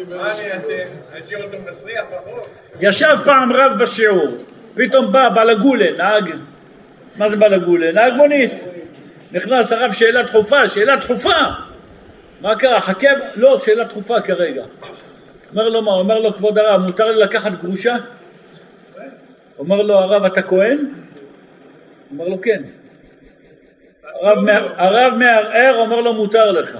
מה 0.09 0.33
אני 0.33 0.53
אעשה? 0.53 0.85
אשאיר 1.13 1.45
אותו 1.45 1.57
מסריח 1.71 2.05
בחור? 2.13 2.41
ישב 2.81 3.17
פעם 3.25 3.53
רב 3.53 3.83
בשיעור, 3.83 4.29
פתאום 4.75 5.13
בא 5.13 5.29
בלגולה, 5.29 5.87
נהג, 5.97 6.31
מה 7.17 7.31
זה 7.31 7.37
בלגולה? 7.37 7.93
נהג 7.93 8.13
מונית. 8.13 8.53
נכנס 9.33 9.73
הרב 9.73 9.93
שאלה 9.93 10.23
דחופה, 10.23 10.69
שאלה 10.69 10.97
דחופה. 10.97 11.37
מה 12.41 12.57
קרה? 12.57 12.81
חכה, 12.81 13.09
לא, 13.35 13.59
שאלה 13.65 13.85
דחופה 13.85 14.21
כרגע. 14.21 14.65
אומר 15.51 15.69
לו 15.69 15.83
מה? 15.83 15.93
אומר 15.93 16.19
לו, 16.19 16.35
כבוד 16.35 16.59
הרב, 16.59 16.81
מותר 16.81 17.11
לי 17.11 17.23
לקחת 17.23 17.53
גרושה? 17.53 17.97
אומר 19.59 19.83
לו, 19.83 19.95
הרב, 19.95 20.25
אתה 20.25 20.43
כהן? 20.43 20.79
אומר 22.13 22.29
לו, 22.29 22.41
כן. 22.41 22.63
הרב, 24.77 25.15
מערער, 25.15 25.77
אומר 25.79 26.01
לו, 26.01 26.15
מותר 26.15 26.53
לך. 26.53 26.79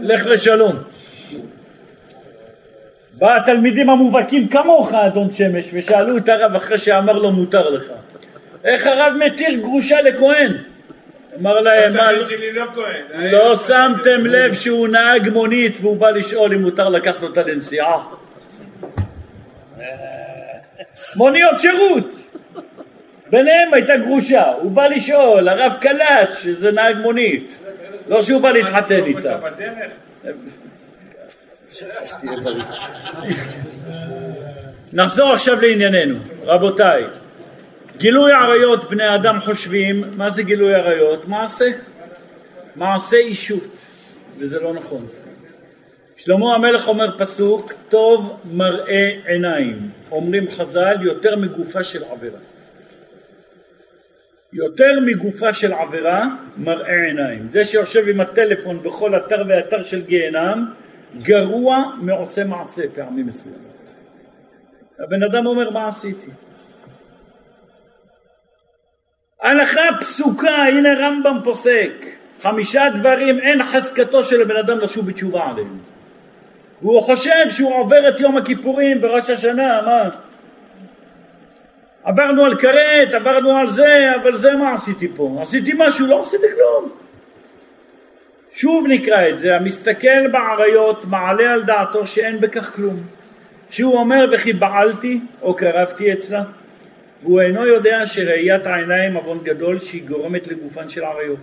לך 0.00 0.26
לשלום. 0.26 0.76
בא 3.14 3.36
התלמידים 3.36 3.90
המובהקים 3.90 4.48
כמוך, 4.48 4.94
אדון 4.94 5.32
שמש, 5.32 5.70
ושאלו 5.72 6.16
את 6.16 6.28
הרב 6.28 6.54
אחרי 6.54 6.78
שאמר 6.78 7.12
לו, 7.12 7.32
מותר 7.32 7.70
לך. 7.70 7.92
איך 8.64 8.86
הרב 8.86 9.12
מתיר 9.18 9.54
גרושה 9.54 10.02
לכהן? 10.02 10.71
אמר 11.40 11.60
להם, 11.60 11.96
מה, 11.96 12.12
לא, 12.12 12.26
לא 13.30 13.56
שמתם 13.56 14.26
לב 14.26 14.54
שהוא 14.54 14.88
נהג 14.88 15.28
מונית 15.28 15.76
והוא 15.80 15.96
בא 15.96 16.10
לשאול 16.10 16.52
אם 16.52 16.62
מותר 16.62 16.88
לקחת 16.88 17.22
אותה 17.22 17.42
לנסיעה? 17.42 18.04
מוניות 21.16 21.60
שירות! 21.60 22.22
ביניהם 23.30 23.74
הייתה 23.74 23.96
גרושה, 23.96 24.44
הוא 24.44 24.72
בא 24.72 24.86
לשאול, 24.86 25.48
הרב 25.48 25.76
קלט 25.80 26.34
שזה 26.42 26.72
נהג 26.72 26.96
מונית, 26.96 27.58
לא 28.08 28.22
שהוא 28.22 28.42
בא 28.42 28.50
להתחתן 28.50 29.04
איתה. 29.04 29.38
נחזור 34.92 35.32
עכשיו 35.32 35.60
לענייננו, 35.62 36.14
רבותיי. 36.44 37.04
גילוי 37.96 38.32
עריות 38.32 38.90
בני 38.90 39.14
אדם 39.14 39.40
חושבים, 39.40 40.04
מה 40.16 40.30
זה 40.30 40.42
גילוי 40.42 40.74
עריות? 40.74 41.28
מעשה. 41.28 41.70
מעשה 42.76 43.16
אישות, 43.16 43.76
וזה 44.38 44.60
לא 44.60 44.74
נכון. 44.74 45.06
שלמה 46.16 46.54
המלך 46.54 46.88
אומר 46.88 47.18
פסוק, 47.18 47.72
טוב 47.88 48.40
מראה 48.52 49.10
עיניים. 49.26 49.78
אומרים 50.10 50.50
חז"ל, 50.50 50.96
יותר 51.02 51.36
מגופה 51.36 51.82
של 51.82 52.04
עבירה. 52.04 52.38
יותר 54.52 55.00
מגופה 55.06 55.52
של 55.52 55.72
עבירה 55.72 56.26
מראה 56.56 57.04
עיניים. 57.06 57.48
זה 57.50 57.64
שיושב 57.64 58.08
עם 58.08 58.20
הטלפון 58.20 58.82
בכל 58.82 59.16
אתר 59.16 59.44
ואתר 59.48 59.82
של 59.82 60.02
גיהנם, 60.02 60.72
גרוע 61.22 61.84
מעושה 62.00 62.44
מעשה 62.44 62.82
פעמים 62.94 63.26
מסוימות. 63.26 63.92
הבן 64.98 65.22
אדם 65.22 65.46
אומר, 65.46 65.70
מה 65.70 65.88
עשיתי? 65.88 66.30
הלכה 69.42 69.82
פסוקה, 70.00 70.54
הנה 70.54 70.94
רמב"ם 70.94 71.38
פוסק, 71.44 71.92
חמישה 72.42 72.88
דברים 72.90 73.40
אין 73.40 73.62
חזקתו 73.62 74.24
של 74.24 74.42
הבן 74.42 74.56
אדם 74.56 74.78
לשוב 74.78 75.06
בתשובה 75.06 75.44
עליהם. 75.44 75.78
והוא 76.82 77.00
חושב 77.00 77.50
שהוא 77.50 77.74
עובר 77.74 78.08
את 78.08 78.20
יום 78.20 78.36
הכיפורים 78.36 79.00
בראש 79.00 79.30
השנה, 79.30 79.80
מה? 79.86 80.08
עברנו 82.04 82.44
על 82.44 82.60
כרת, 82.60 83.14
עברנו 83.14 83.56
על 83.56 83.70
זה, 83.70 84.12
אבל 84.22 84.36
זה 84.36 84.54
מה 84.54 84.74
עשיתי 84.74 85.08
פה? 85.16 85.38
עשיתי 85.42 85.72
משהו? 85.76 86.06
לא 86.06 86.22
עשיתי 86.22 86.46
כלום. 86.54 86.90
שוב 88.52 88.86
נקרא 88.88 89.28
את 89.28 89.38
זה, 89.38 89.56
המסתכל 89.56 90.28
בעריות 90.32 91.04
מעלה 91.04 91.52
על 91.52 91.62
דעתו 91.62 92.06
שאין 92.06 92.40
בכך 92.40 92.74
כלום. 92.74 92.96
שהוא 93.70 93.94
אומר 93.94 94.24
וכי 94.32 94.52
בעלתי 94.52 95.20
או 95.42 95.54
קרבתי 95.54 96.12
אצלה 96.12 96.42
והוא 97.22 97.40
אינו 97.40 97.66
יודע 97.66 98.06
שראיית 98.06 98.66
העיניים 98.66 99.14
עוון 99.14 99.38
גדול 99.44 99.78
שהיא 99.78 100.08
גורמת 100.08 100.48
לגופן 100.48 100.88
של 100.88 101.04
עריות. 101.04 101.38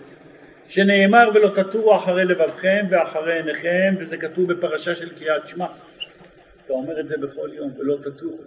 שנאמר 0.69 1.29
ולא 1.35 1.51
תטורו 1.55 1.95
אחרי 1.95 2.25
לבבכם 2.25 2.85
ואחרי 2.89 3.33
עיניכם 3.33 3.95
וזה 3.99 4.17
כתוב 4.17 4.53
בפרשה 4.53 4.95
של 4.95 5.09
קריאת 5.09 5.47
שמע. 5.47 5.65
אתה 6.65 6.73
אומר 6.73 6.99
את 6.99 7.07
זה 7.07 7.17
בכל 7.17 7.49
יום 7.53 7.71
ולא 7.79 7.95
תטורו. 8.03 8.37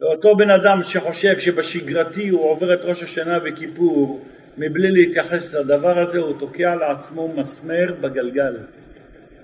ואותו 0.00 0.36
בן 0.36 0.50
אדם 0.50 0.82
שחושב 0.82 1.38
שבשגרתי 1.38 2.28
הוא 2.28 2.50
עובר 2.50 2.74
את 2.74 2.80
ראש 2.82 3.02
השנה 3.02 3.38
וכיפור 3.44 4.24
מבלי 4.58 4.90
להתייחס 4.90 5.54
לדבר 5.54 5.98
הזה 5.98 6.18
הוא 6.18 6.38
תוקע 6.38 6.74
לעצמו 6.74 7.28
מסמר 7.28 7.94
בגלגל. 8.00 8.56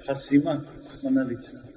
חסימה, 0.06 0.52
רחמנא 0.84 1.20
ליצלן. 1.28 1.71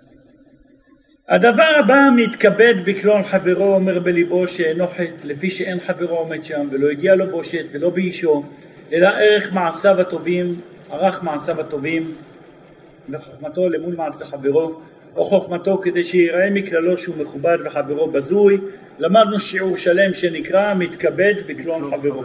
הדבר 1.29 1.69
הבא 1.79 2.09
מתכבד 2.15 2.73
בקלון 2.85 3.23
חברו 3.23 3.75
אומר 3.75 3.99
בליבו 3.99 4.47
שאינו 4.47 4.87
חטא 4.87 5.23
לפי 5.23 5.51
שאין 5.51 5.79
חברו 5.79 6.15
עומד 6.15 6.43
שם 6.43 6.67
ולא 6.71 6.89
הגיע 6.89 7.15
לו 7.15 7.27
בושת 7.27 7.65
ולא 7.71 7.89
באישו 7.89 8.43
אלא 8.93 9.07
ערך 9.07 9.53
מעשיו 9.53 10.01
הטובים 10.01 10.47
ערך 10.91 11.23
מעשיו 11.23 11.61
הטובים 11.61 12.15
וחוכמתו 13.09 13.69
למול 13.69 13.95
מעשה 13.95 14.25
חברו 14.25 14.81
או 15.15 15.23
חוכמתו 15.23 15.77
כדי 15.77 16.03
שיראה 16.03 16.49
מכללו 16.51 16.97
שהוא 16.97 17.15
מכובד 17.17 17.57
וחברו 17.65 18.07
בזוי. 18.07 18.57
למדנו 18.99 19.39
שיעור 19.39 19.77
שלם 19.77 20.13
שנקרא 20.13 20.73
מתכבד 20.73 21.33
בקלון 21.47 21.91
חברו. 21.91 22.23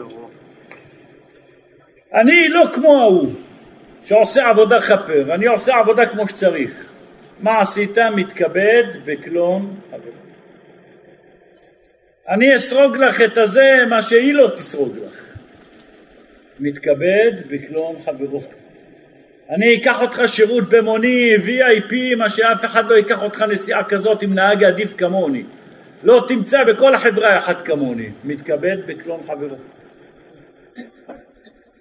אני 2.15 2.49
לא 2.49 2.65
כמו 2.75 3.01
ההוא 3.01 3.33
שעושה 4.05 4.49
עבודה 4.49 4.81
כפר 4.81 5.35
אני 5.35 5.47
עושה 5.47 5.77
עבודה 5.77 6.07
כמו 6.07 6.29
שצריך 6.29 6.90
מה 7.43 7.61
עשית? 7.61 7.99
מתכבד 7.99 8.85
בקלון 9.05 9.77
חברו. 9.91 10.13
אני 12.29 12.57
אסרוג 12.57 12.97
לך 12.97 13.21
את 13.21 13.39
הזה, 13.39 13.85
מה 13.89 14.03
שהיא 14.03 14.35
לא 14.35 14.51
תסרוג 14.57 14.97
לך. 15.07 15.37
מתכבד 16.61 17.33
בקלון 17.51 17.97
חברו. 18.05 18.43
אני 19.51 19.77
אקח 19.77 20.01
אותך 20.01 20.23
שירות 20.27 20.65
במוני, 20.71 21.35
VIP, 21.37 22.17
מה 22.17 22.31
שאף 22.31 22.65
אחד 22.65 22.85
לא 22.89 22.95
ייקח 22.95 23.23
אותך 23.23 23.43
נסיעה 23.43 23.85
כזאת 23.85 24.23
עם 24.23 24.35
נהג 24.35 24.65
עדיף 24.65 24.95
כמוני. 24.97 25.43
לא 26.03 26.25
תמצא 26.29 26.65
בכל 26.65 26.95
החברה 26.95 27.39
אחת 27.39 27.65
כמוני. 27.65 28.09
מתכבד 28.25 28.77
בקלון 28.87 29.21
חברו. 29.27 29.57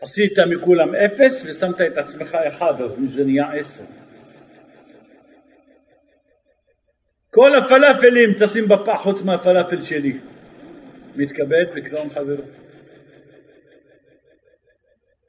עשית 0.01 0.39
מכולם 0.39 0.95
אפס 0.95 1.45
ושמת 1.45 1.81
את 1.81 1.97
עצמך 1.97 2.37
אחד, 2.47 2.81
אז 2.81 2.95
זה 3.05 3.25
נהיה 3.25 3.51
עשר. 3.51 3.98
כל 7.31 7.57
הפלאפלים 7.57 8.33
תשים 8.39 8.67
בפח 8.67 8.99
חוץ 9.01 9.21
מהפלאפל 9.21 9.83
שלי. 9.83 10.17
מתכבד 11.15 11.65
בקלון 11.75 12.09
חברו. 12.09 12.43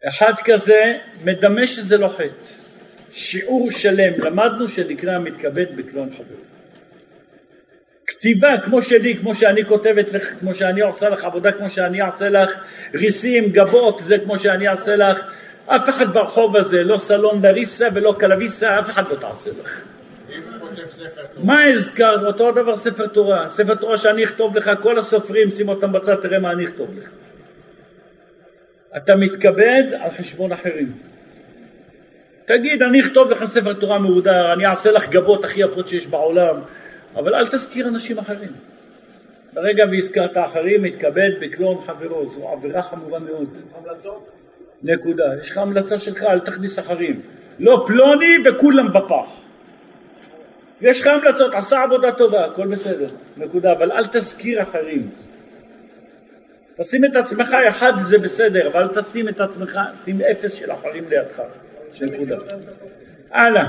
אחד 0.09 0.33
כזה 0.45 0.99
מדמה 1.25 1.67
שזה 1.67 1.99
לא 1.99 2.09
חטא. 2.09 2.61
שיעור 3.13 3.71
שלם 3.71 4.13
למדנו 4.25 4.69
שנקרא 4.69 5.19
מתכבד 5.19 5.77
בקלון 5.77 6.11
חברו. 6.11 6.41
כתיבה 8.07 8.49
כמו 8.65 8.83
שלי, 8.83 9.17
כמו 9.17 9.35
שאני 9.35 9.65
כותבת 9.65 10.13
לך, 10.13 10.35
כמו 10.41 10.55
שאני 10.55 10.81
עושה 10.81 11.09
לך 11.09 11.25
עבודה, 11.25 11.53
כמו 11.53 11.71
שאני 11.71 12.03
אעשה 12.03 12.29
לך 12.29 12.51
ריסים, 12.95 13.53
גבות, 13.53 14.03
זה 14.05 14.19
כמו 14.19 14.39
שאני 14.39 14.69
אעשה 14.69 14.97
לך. 14.97 15.21
אף 15.67 15.89
אחד 15.89 16.13
ברחוב 16.15 16.57
הזה, 16.57 16.83
לא 16.83 16.97
סלון 16.97 17.43
דריסה 17.43 17.89
ולא 17.95 18.15
קלביסה, 18.19 18.81
אף 18.81 18.91
אחד 18.91 19.03
לא 19.11 19.17
תעשה 19.17 19.51
לך. 19.63 19.85
מה 21.37 21.65
הזכרת? 21.65 22.23
אותו 22.23 22.53
דבר 22.53 22.77
ספר 22.77 23.07
תורה. 23.07 23.51
ספר 23.51 23.75
תורה 23.75 23.99
שאני 23.99 24.25
אכתוב 24.25 24.57
לך, 24.57 24.71
כל 24.83 24.99
הסופרים, 24.99 25.51
שים 25.51 25.69
אותם 25.69 25.93
בצד, 25.93 26.15
תראה 26.15 26.39
מה 26.39 26.53
אני 26.53 26.65
אכתוב 26.65 26.89
לך. 26.99 27.09
אתה 28.97 29.17
מתכבד 29.17 29.83
על 30.01 30.11
חשבון 30.19 30.53
אחרים. 30.53 30.93
תגיד, 32.45 32.83
אני 32.83 33.01
אכתוב 33.01 33.31
לך 33.31 33.45
ספר 33.45 33.73
תורה 33.73 33.99
מהודר, 33.99 34.53
אני 34.53 34.67
אעשה 34.67 34.93
לך 34.93 35.09
גבות 35.09 35.45
הכי 35.45 35.61
יפות 35.61 35.89
שיש 35.89 36.07
בעולם, 36.07 36.61
אבל 37.15 37.35
אל 37.35 37.47
תזכיר 37.47 37.89
אנשים 37.89 38.19
אחרים. 38.19 38.53
ברגע 39.53 39.85
והזכרת 39.93 40.37
אחרים, 40.37 40.83
מתכבד 40.83 41.31
בקלון 41.41 41.77
חברו, 41.87 42.29
זו 42.29 42.49
עבירה 42.49 42.83
חמורה 42.83 43.19
מאוד. 43.19 43.49
המלצות? 43.75 44.29
נקודה. 44.83 45.25
יש 45.41 45.51
לך 45.51 45.59
המלצה 45.59 45.99
שלך, 45.99 46.23
אל 46.23 46.39
תכניס 46.41 46.79
אחרים. 46.79 47.21
לא 47.59 47.85
פלוני 47.87 48.37
וכולם 48.49 48.89
בפח. 48.89 49.40
יש 50.81 51.01
לך 51.01 51.07
המלצות, 51.07 51.55
עשה 51.55 51.83
עבודה 51.83 52.13
טובה, 52.13 52.45
הכל 52.45 52.67
בסדר, 52.67 53.07
נקודה, 53.37 53.73
אבל 53.73 53.93
אל 53.93 54.07
תזכיר 54.07 54.63
אחרים. 54.63 55.11
תשים 56.77 57.05
את 57.05 57.17
עצמך 57.17 57.57
אחד 57.69 57.93
זה 57.99 58.19
בסדר, 58.19 58.69
אבל 58.69 58.83
אל 58.83 58.89
תשים 58.89 59.29
את 59.29 59.41
עצמך, 59.41 59.81
שים 60.05 60.21
אפס 60.21 60.53
של 60.53 60.73
אחרים 60.73 61.05
לידך, 61.09 61.41
נקודה. 62.01 62.37
הלאה. 63.31 63.67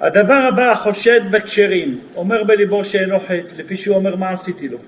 הדבר 0.00 0.48
הבא, 0.48 0.74
חושד 0.74 1.20
בכשרים, 1.30 2.00
אומר 2.16 2.44
בליבו 2.44 2.84
שאינו 2.84 3.20
חטא, 3.20 3.54
לפי 3.56 3.76
שהוא 3.76 3.96
אומר 3.96 4.16
מה 4.16 4.30
עשיתי 4.30 4.68
לו, 4.68 4.78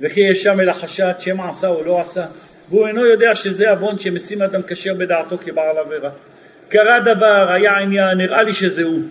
וכי 0.00 0.20
יש 0.20 0.42
שם 0.42 0.60
אל 0.60 0.68
החשד 0.68 1.12
שמא 1.18 1.48
עשה 1.50 1.68
או 1.68 1.84
לא 1.84 2.00
עשה, 2.00 2.26
והוא 2.68 2.86
אינו 2.86 3.06
יודע 3.06 3.34
שזה 3.34 3.70
עוון 3.70 3.98
שמשים 3.98 4.42
אדם 4.42 4.60
כשר 4.66 4.94
בדעתו 4.94 5.38
כבעל 5.38 5.78
עבירה. 5.78 6.10
קרה 6.68 7.00
דבר, 7.00 7.52
היה 7.52 7.76
עניין, 7.76 8.18
נראה 8.18 8.42
לי 8.42 8.54
שזה 8.54 8.82
הוא. 8.82 9.02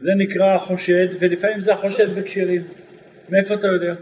זה 0.00 0.10
נקרא 0.16 0.58
חושד, 0.58 1.06
ולפעמים 1.18 1.60
זה 1.60 1.72
החושד 1.72 2.18
בכשרים. 2.18 2.62
מאיפה 3.28 3.54
אתה 3.54 3.66
יודע? 3.66 3.94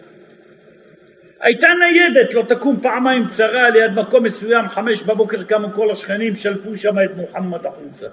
הייתה 1.40 1.68
ניידת, 1.68 2.34
לא 2.34 2.42
תקום 2.48 2.80
פעמיים 2.82 3.28
צרה 3.28 3.70
ליד 3.70 3.92
מקום 3.92 4.24
מסוים, 4.24 4.68
חמש 4.68 5.02
בבוקר 5.02 5.44
קמו 5.44 5.68
כל 5.74 5.90
השכנים, 5.90 6.36
שלפו 6.36 6.76
שם 6.76 6.94
את 7.04 7.16
מוחמד 7.16 7.66
החוצה. 7.66 8.06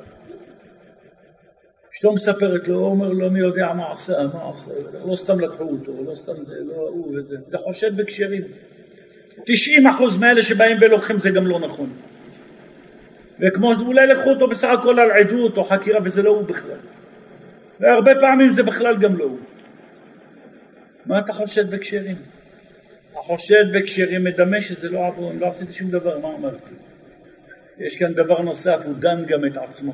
אשתו 1.94 2.14
מספרת 2.14 2.68
לו, 2.68 2.76
הוא 2.76 2.86
אומר 2.86 3.10
לו, 3.10 3.32
מי 3.32 3.40
יודע 3.40 3.74
מה 3.74 3.92
עשה, 3.92 4.14
מה 4.34 4.52
עשה, 4.54 4.72
לא 5.06 5.16
סתם 5.16 5.40
לקחו 5.40 5.64
אותו, 5.64 5.92
לא 6.06 6.16
סתם 6.16 6.46
זה, 6.46 6.54
לא 6.64 6.76
הוא 6.76 7.18
וזה, 7.18 7.36
זה 7.52 7.58
חושד 7.58 7.98
בכשרים. 7.98 8.42
90 9.46 9.88
אחוז 9.88 10.18
מאלה 10.18 10.44
שבאים 10.44 10.78
ולוקחים 10.82 11.20
זה 11.20 11.30
גם 11.30 11.48
לא 11.48 11.60
נכון. 11.60 11.90
וכמו 13.40 13.74
אולי 13.74 14.08
לקחו 14.08 14.30
אותו 14.30 14.48
בסך 14.48 14.68
הכל 14.70 15.00
על 15.00 15.12
עדות 15.12 15.58
או 15.58 15.64
חקירה 15.64 16.00
וזה 16.04 16.22
לא 16.22 16.30
הוא 16.30 16.44
בכלל. 16.44 16.78
והרבה 17.82 18.12
פעמים 18.20 18.52
זה 18.52 18.64
בכלל 18.64 18.98
גם 18.98 19.18
לא 19.18 19.24
הוא. 19.24 19.40
מה 21.06 21.20
אתה 21.20 21.34
חושד 21.34 21.72
בכשרים? 21.76 22.16
החושד 23.16 23.64
בכשרים 23.74 24.24
מדמה 24.24 24.62
שזה 24.62 24.90
לא 24.90 25.08
עבור, 25.08 25.34
לא 25.40 25.48
עשיתי 25.48 25.74
שום 25.74 25.92
דבר, 25.92 26.20
מה 26.20 26.36
אמרתי? 26.36 26.74
יש 27.78 27.98
כאן 27.98 28.14
דבר 28.14 28.42
נוסף, 28.42 28.82
הוא 28.86 28.94
דן 29.00 29.26
גם 29.26 29.46
את 29.46 29.58
עצמו, 29.58 29.94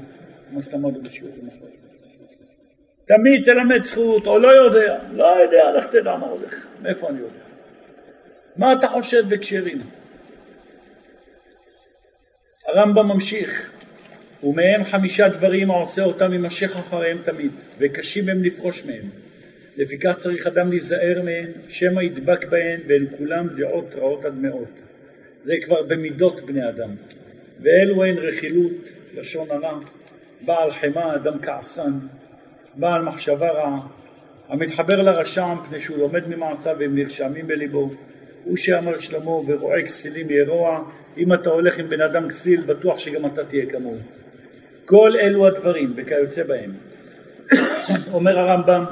כמו 0.50 0.64
שאמרנו 0.64 1.02
בשיעור 1.02 1.34
במחר. 1.42 1.66
תמיד 3.06 3.46
תלמד 3.46 3.84
זכות, 3.84 4.28
או 4.28 4.40
לא 4.40 4.48
יודע, 4.48 5.00
לא 5.12 5.42
יודע, 5.42 5.72
לך 5.78 5.86
תדע 5.92 6.16
מה 6.16 6.28
הולך, 6.28 6.68
מאיפה 6.82 7.10
אני 7.10 7.20
יודע? 7.20 7.40
מה 8.58 8.74
אתה 8.74 8.88
חושד 8.88 9.30
בכשרים? 9.30 9.78
הרמב"ם 12.68 13.08
ממשיך, 13.08 13.77
ומהם 14.44 14.84
חמישה 14.84 15.30
דברים 15.30 15.72
העושה 15.72 16.04
אותם 16.04 16.34
יימשך 16.34 16.76
אחריהם 16.76 17.18
תמיד, 17.24 17.52
וקשים 17.80 18.30
הם 18.30 18.44
לפרוש 18.44 18.86
מהם. 18.86 19.10
לפיכך 19.78 20.16
צריך 20.18 20.48
אדם 20.48 20.70
להיזהר 20.70 21.22
מהן, 21.24 21.52
שמא 21.68 22.02
ידבק 22.02 22.46
בהן, 22.46 22.80
והן 22.88 23.06
כולם 23.18 23.48
דעות 23.58 23.96
רעות 23.96 24.26
עד 24.26 24.38
מאוד. 24.38 24.68
זה 25.44 25.54
כבר 25.66 25.84
במידות 25.84 26.46
בני 26.46 26.70
אדם. 26.70 26.90
ואלו 27.62 28.04
הן 28.04 28.18
רכילות, 28.18 28.90
לשון 29.16 29.48
הרע, 29.52 29.80
בעל 30.46 30.72
חמא, 30.72 31.16
אדם 31.16 31.40
כעסן, 31.42 31.92
בעל 32.76 33.02
מחשבה 33.02 33.50
רעה, 33.52 33.80
המתחבר 34.50 35.02
לרשע 35.02 35.54
מפני 35.54 35.80
שהוא 35.80 35.98
לומד 35.98 36.28
ממעשיו 36.28 36.76
והם 36.80 36.96
נרשמים 36.96 37.48
בליבו. 37.48 37.90
הוא 38.44 38.58
שאמר 38.58 39.00
שלמה 39.00 39.30
ורואה 39.30 39.82
כסילים 39.82 40.30
ירוע, 40.30 40.84
אם 41.18 41.34
אתה 41.34 41.50
הולך 41.50 41.78
עם 41.78 41.90
בן 41.90 42.02
אדם 42.02 42.30
כסיל, 42.30 42.62
בטוח 42.62 43.00
שגם 43.00 43.26
אתה 43.26 43.46
תהיה 43.46 43.66
כמוהו. 43.66 43.98
כל 44.88 45.12
אלו 45.22 45.48
הדברים 45.48 45.94
וכיוצא 45.96 46.44
בהם. 46.44 46.72
אומר 48.14 48.40
הרמב"ם, 48.40 48.86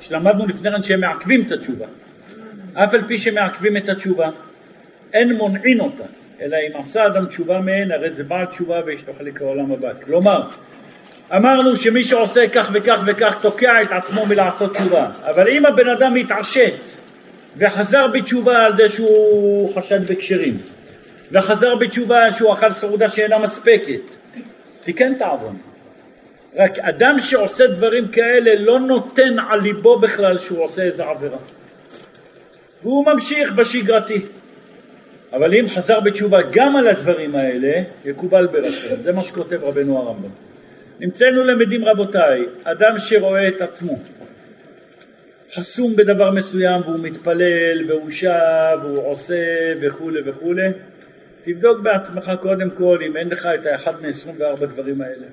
שלמדנו 0.00 0.46
לפני 0.46 0.70
כן 0.70 0.82
שהם 0.82 1.00
מעכבים 1.00 1.42
את 1.46 1.52
התשובה. 1.52 1.86
אף 2.74 2.94
על 2.94 3.02
פי 3.06 3.18
שמעכבים 3.18 3.76
את 3.76 3.88
התשובה, 3.88 4.28
אין 5.12 5.32
מונעין 5.32 5.80
אותה, 5.80 6.04
אלא 6.40 6.56
אם 6.56 6.80
עשה 6.80 7.06
אדם 7.06 7.26
תשובה 7.26 7.60
מהן, 7.60 7.92
הרי 7.92 8.10
זה 8.10 8.24
בעל 8.24 8.46
תשובה 8.46 8.80
ויש 8.86 9.08
לו 9.08 9.14
חלק 9.18 9.42
העולם 9.42 9.72
הבא. 9.72 9.94
כלומר, 10.04 10.42
אמרנו 11.36 11.76
שמי 11.76 12.04
שעושה 12.04 12.48
כך 12.48 12.70
וכך 12.72 13.02
וכך 13.06 13.38
תוקע 13.42 13.82
את 13.82 13.92
עצמו 13.92 14.26
מלעשות 14.26 14.74
תשובה, 14.74 15.08
אבל 15.22 15.48
אם 15.48 15.66
הבן 15.66 15.88
אדם 15.88 16.14
מתעשת 16.14 16.74
וחזר 17.56 18.06
בתשובה 18.06 18.64
על 18.64 18.76
זה 18.76 18.88
שהוא 18.88 19.74
חשד 19.74 20.12
בכשרים, 20.12 20.58
וחזר 21.32 21.74
בתשובה 21.74 22.32
שהוא 22.32 22.52
אכל 22.52 22.72
סעודה 22.72 23.08
שאינה 23.08 23.38
מספקת, 23.38 24.23
תיקן 24.84 25.12
את 25.12 25.22
העוון. 25.22 25.56
רק 26.56 26.78
אדם 26.78 27.16
שעושה 27.20 27.66
דברים 27.66 28.08
כאלה 28.08 28.54
לא 28.54 28.80
נותן 28.80 29.38
על 29.48 29.60
ליבו 29.60 29.98
בכלל 29.98 30.38
שהוא 30.38 30.62
עושה 30.62 30.82
איזה 30.82 31.04
עבירה. 31.04 31.38
והוא 32.82 33.06
ממשיך 33.06 33.52
בשגרתי. 33.52 34.20
אבל 35.32 35.54
אם 35.54 35.66
חזר 35.68 36.00
בתשובה 36.00 36.38
גם 36.50 36.76
על 36.76 36.86
הדברים 36.86 37.34
האלה, 37.34 37.82
יקובל 38.04 38.46
ברצון. 38.46 39.02
זה 39.02 39.12
מה 39.12 39.24
שכותב 39.24 39.64
רבנו 39.64 39.98
הרמב"ם. 39.98 40.30
נמצאנו 41.00 41.44
למדים 41.44 41.84
רבותיי, 41.84 42.44
אדם 42.64 42.98
שרואה 42.98 43.48
את 43.48 43.62
עצמו 43.62 43.98
חסום 45.54 45.96
בדבר 45.96 46.30
מסוים 46.30 46.82
והוא 46.82 46.98
מתפלל 46.98 47.84
והוא 47.86 48.10
שב 48.10 48.78
והוא 48.82 49.06
עושה 49.06 49.34
וכולי 49.80 50.20
וכולי, 50.24 50.68
תבדוק 51.44 51.80
בעצמך 51.80 52.32
קודם 52.40 52.70
כל 52.70 52.98
אם 53.06 53.16
אין 53.16 53.28
לך 53.28 53.46
את 53.46 53.66
האחד 53.66 53.92
מ-24 54.02 54.66
דברים 54.66 55.00
האלה. 55.00 55.26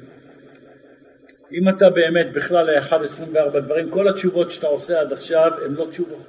אם 1.54 1.70
אתה 1.70 1.90
באמת 1.90 2.32
בכלל 2.34 2.70
האחד 2.70 3.04
24 3.04 3.60
דברים, 3.60 3.90
כל 3.90 4.10
התשובות 4.10 4.52
שאתה 4.52 4.68
עושה 4.68 5.00
עד 5.00 5.14
עכשיו 5.14 5.52
הן 5.66 5.74
לא 5.74 5.86
תשובות. 5.90 6.26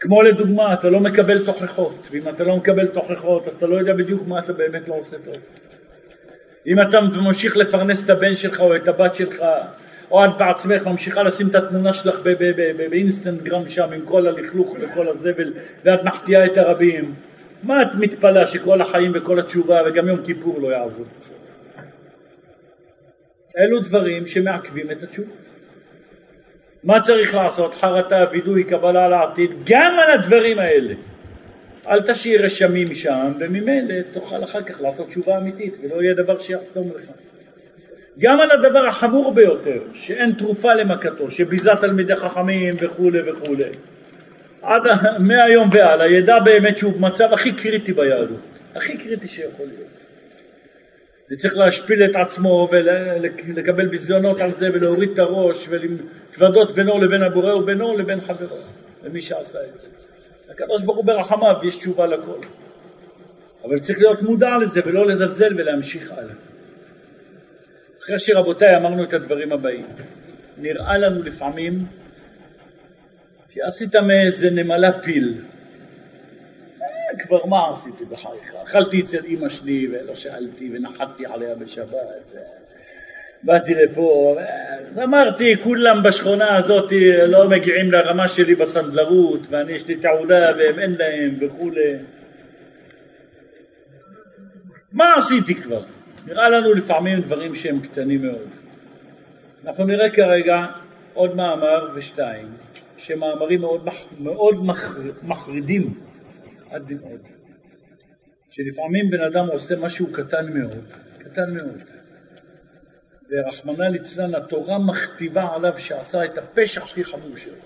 כמו 0.00 0.22
לדוגמה, 0.22 0.74
אתה 0.74 0.90
לא 0.90 1.00
מקבל 1.00 1.44
תוכחות, 1.44 2.08
ואם 2.10 2.28
אתה 2.28 2.44
לא 2.44 2.56
מקבל 2.56 2.86
תוכחות 2.86 3.48
אז 3.48 3.54
אתה 3.54 3.66
לא 3.66 3.76
יודע 3.76 3.92
בדיוק 3.92 4.28
מה 4.28 4.38
אתה 4.38 4.52
באמת 4.52 4.88
לא 4.88 4.94
עושה 4.94 5.16
טוב. 5.24 5.36
אם 6.66 6.80
אתה 6.80 7.00
ממשיך 7.00 7.56
לפרנס 7.56 8.04
את 8.04 8.10
הבן 8.10 8.36
שלך 8.36 8.60
או 8.60 8.76
את 8.76 8.88
הבת 8.88 9.14
שלך, 9.14 9.44
או 10.10 10.24
את 10.24 10.30
בעצמך 10.38 10.86
ממשיכה 10.86 11.22
לשים 11.22 11.48
את 11.48 11.54
התמונה 11.54 11.94
שלך 11.94 12.20
באינסטנטגרם 12.90 13.68
שם 13.68 13.92
עם 13.92 14.00
כל 14.04 14.26
הלכלוך 14.26 14.76
וכל 14.80 15.08
הזבל 15.08 15.52
ואת 15.84 16.04
מחטיאה 16.04 16.44
את 16.44 16.58
הרבים, 16.58 17.14
מה 17.64 17.82
את 17.82 17.88
מתפלאה 17.94 18.46
שכל 18.46 18.80
החיים 18.80 19.12
וכל 19.14 19.38
התשובה 19.38 19.80
וגם 19.86 20.08
יום 20.08 20.24
כיפור 20.24 20.60
לא 20.60 20.68
יעזור? 20.68 21.06
אלו 23.58 23.80
דברים 23.80 24.26
שמעכבים 24.26 24.90
את 24.90 25.02
התשובה. 25.02 25.32
מה 26.84 27.00
צריך 27.00 27.34
לעשות? 27.34 27.74
חרטה, 27.74 28.24
וידוי, 28.32 28.64
קבלה 28.64 29.08
לעתיד, 29.08 29.50
גם 29.64 29.96
על 29.98 30.10
הדברים 30.18 30.58
האלה. 30.58 30.94
אל 31.88 32.00
תשאיר 32.02 32.44
רשמים 32.44 32.94
שם, 32.94 33.32
וממילא 33.40 33.94
תוכל 34.12 34.44
אחר 34.44 34.62
כך 34.62 34.80
לעשות 34.80 35.08
תשובה 35.08 35.38
אמיתית, 35.38 35.76
ולא 35.82 36.02
יהיה 36.02 36.14
דבר 36.14 36.38
שיחסום 36.38 36.90
לך. 36.94 37.02
גם 38.18 38.40
על 38.40 38.50
הדבר 38.50 38.86
החמור 38.86 39.32
ביותר, 39.32 39.82
שאין 39.94 40.32
תרופה 40.32 40.74
למכתו, 40.74 41.30
שביזה 41.30 41.70
תלמידי 41.80 42.16
חכמים 42.16 42.74
וכולי 42.80 43.30
וכולי. 43.30 43.70
עד 44.64 44.82
מהיום 45.18 45.68
והלאה 45.72 46.06
ידע 46.06 46.38
באמת 46.38 46.78
שהוא 46.78 46.92
במצב 46.92 47.32
הכי 47.32 47.52
קריטי 47.52 47.92
ביהדות, 47.92 48.40
הכי 48.74 48.98
קריטי 48.98 49.28
שיכול 49.28 49.66
להיות. 49.66 49.88
וצריך 51.30 51.56
להשפיל 51.56 52.04
את 52.04 52.16
עצמו 52.16 52.68
ולקבל 52.72 53.86
ביזיונות 53.86 54.40
על 54.40 54.52
זה 54.52 54.68
ולהוריד 54.72 55.10
את 55.10 55.18
הראש 55.18 55.66
ולהתוודות 55.68 56.74
בינו 56.74 57.00
לבין 57.00 57.22
הבורא 57.22 57.54
ובינו 57.54 57.98
לבין 57.98 58.20
חברו, 58.20 58.56
למי 59.04 59.22
שעשה 59.22 59.58
את 59.58 59.80
זה. 59.80 59.86
הקדוש 60.52 60.82
ברוך 60.82 60.96
הוא 60.96 61.04
ברחמיו 61.04 61.56
יש 61.62 61.76
תשובה 61.78 62.06
לכל. 62.06 62.38
אבל 63.64 63.78
צריך 63.78 63.98
להיות 63.98 64.22
מודע 64.22 64.58
לזה 64.58 64.80
ולא 64.86 65.06
לזלזל 65.06 65.54
ולהמשיך 65.56 66.12
הלאה. 66.12 66.34
אחרי 68.02 68.18
שרבותיי 68.18 68.76
אמרנו 68.76 69.04
את 69.04 69.12
הדברים 69.12 69.52
הבאים, 69.52 69.86
נראה 70.58 70.98
לנו 70.98 71.22
לפעמים 71.22 71.86
שעשית 73.54 73.96
מאיזה 73.96 74.50
נמלה 74.50 74.92
פיל. 74.92 75.34
אה, 76.82 76.86
כבר 77.18 77.46
מה 77.46 77.70
עשיתי 77.72 78.04
בחייך? 78.04 78.54
אכלתי 78.64 79.00
אצל 79.00 79.24
אימא 79.24 79.48
שלי 79.48 79.88
ולא 79.92 80.14
שאלתי 80.14 80.70
ונחתתי 80.72 81.26
עליה 81.26 81.54
בשבת. 81.54 82.32
באתי 83.42 83.74
לפה, 83.74 84.36
אמרתי 85.04 85.56
כולם 85.62 86.02
בשכונה 86.02 86.56
הזאת 86.56 86.92
לא 87.26 87.48
מגיעים 87.48 87.92
לרמה 87.92 88.28
שלי 88.28 88.54
בסנדלרות 88.54 89.40
ואני 89.50 89.72
יש 89.72 89.88
לי 89.88 89.96
תעודה 89.96 90.52
והם 90.58 90.78
אין 90.78 90.94
להם 90.98 91.36
וכולי 91.40 91.94
מה 94.92 95.14
עשיתי 95.16 95.54
כבר? 95.54 95.80
נראה 96.26 96.48
לנו 96.48 96.74
לפעמים 96.74 97.20
דברים 97.20 97.54
שהם 97.54 97.80
קטנים 97.80 98.22
מאוד. 98.22 98.48
אנחנו 99.66 99.84
נראה 99.84 100.10
כרגע 100.10 100.66
עוד 101.14 101.36
מאמר 101.36 101.88
ושתיים 101.94 102.48
שמאמרים 102.96 103.60
מאוד, 103.60 103.88
מאוד 104.18 104.54
מחרידים 105.22 106.00
עד 106.70 106.92
מאוד 106.92 107.28
שלפעמים 108.50 109.10
בן 109.10 109.20
אדם 109.20 109.46
עושה 109.46 109.76
משהו 109.76 110.12
קטן 110.12 110.52
מאוד, 110.52 110.84
קטן 111.18 111.54
מאוד 111.54 111.82
ורחמנא 113.30 113.84
ליצלן 113.84 114.34
התורה 114.34 114.78
מכתיבה 114.78 115.48
עליו 115.54 115.72
שעשה 115.78 116.24
את 116.24 116.38
הפשע 116.38 116.80
הכי 116.80 117.04
חמור 117.04 117.30
להיות. 117.34 117.58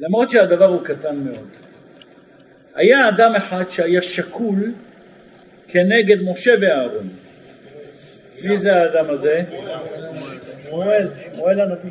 למרות 0.00 0.30
שהדבר 0.30 0.64
הוא 0.64 0.84
קטן 0.84 1.16
מאוד. 1.16 1.48
היה 2.74 3.08
אדם 3.08 3.34
אחד 3.36 3.70
שהיה 3.70 4.02
שקול 4.02 4.72
כנגד 5.68 6.22
משה 6.22 6.54
ואהרון. 6.60 7.08
מי 8.44 8.58
זה 8.58 8.74
האדם 8.74 9.10
הזה? 9.10 9.44
שמואל, 10.64 11.08
שמואל 11.24 11.60
הנביא. 11.60 11.90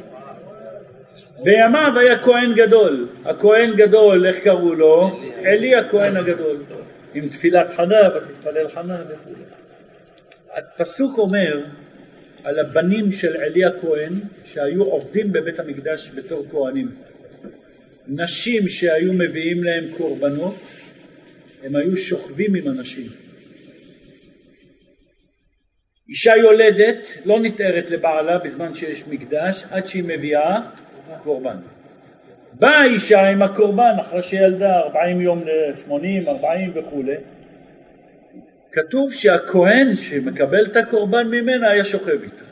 בימיו 1.44 2.00
היה 2.00 2.24
כהן 2.24 2.54
גדול. 2.56 3.08
הכהן 3.26 3.76
גדול, 3.76 4.28
איך 4.28 4.36
קראו 4.44 4.76
לו? 4.76 5.20
עלי 5.46 5.76
הכהן 5.76 6.18
הגדול. 6.18 6.64
עם 7.14 7.30
תפילת 7.30 7.68
חנה, 7.76 8.10
ותתפלל 8.16 8.70
חנה 8.70 9.04
וכו'. 9.10 9.34
הפסוק 10.56 11.18
אומר 11.18 11.62
על 12.44 12.60
הבנים 12.60 13.12
של 13.12 13.36
עלי 13.36 13.66
הכהן 13.66 14.20
שהיו 14.46 14.84
עובדים 14.84 15.32
בבית 15.32 15.60
המקדש 15.60 16.12
בתור 16.16 16.46
כהנים. 16.52 16.92
נשים 18.08 18.68
שהיו 18.68 19.14
מביאים 19.14 19.64
להם 19.64 19.84
קורבנות, 19.98 20.56
הם 21.64 21.76
היו 21.76 21.98
שוכבים 21.98 22.56
עם 22.56 22.68
הנשים. 22.68 23.08
אישה 26.10 26.36
יולדת 26.38 27.08
לא 27.26 27.40
נתארת 27.40 27.92
לבעלה 27.92 28.38
בזמן 28.38 28.76
שיש 28.76 29.04
מקדש 29.08 29.64
עד 29.72 29.88
שהיא 29.88 30.04
מביאה 30.08 30.60
קורבן. 31.24 31.56
באה 32.54 32.82
האישה 32.82 33.30
עם 33.30 33.42
הקורבן 33.42 33.94
אחרי 34.02 34.24
שילדה 34.24 34.80
40 34.80 35.22
יום 35.22 35.44
ל-80, 35.44 36.30
40 36.30 36.72
וכולי, 36.76 37.16
כתוב 38.72 39.14
שהכהן 39.14 39.96
שמקבל 39.96 40.66
את 40.66 40.76
הקורבן 40.76 41.28
ממנה 41.28 41.70
היה 41.70 41.86
שוכב 41.86 42.24
איתה. 42.24 42.44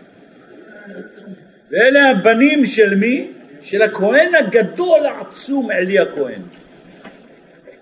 ואלה 1.72 2.10
הבנים 2.10 2.66
של 2.66 2.96
מי? 2.96 3.32
של 3.62 3.82
הכהן 3.82 4.36
הגדול 4.36 5.06
העצום 5.06 5.72
עלי 5.72 6.00
הכהן. 6.00 6.42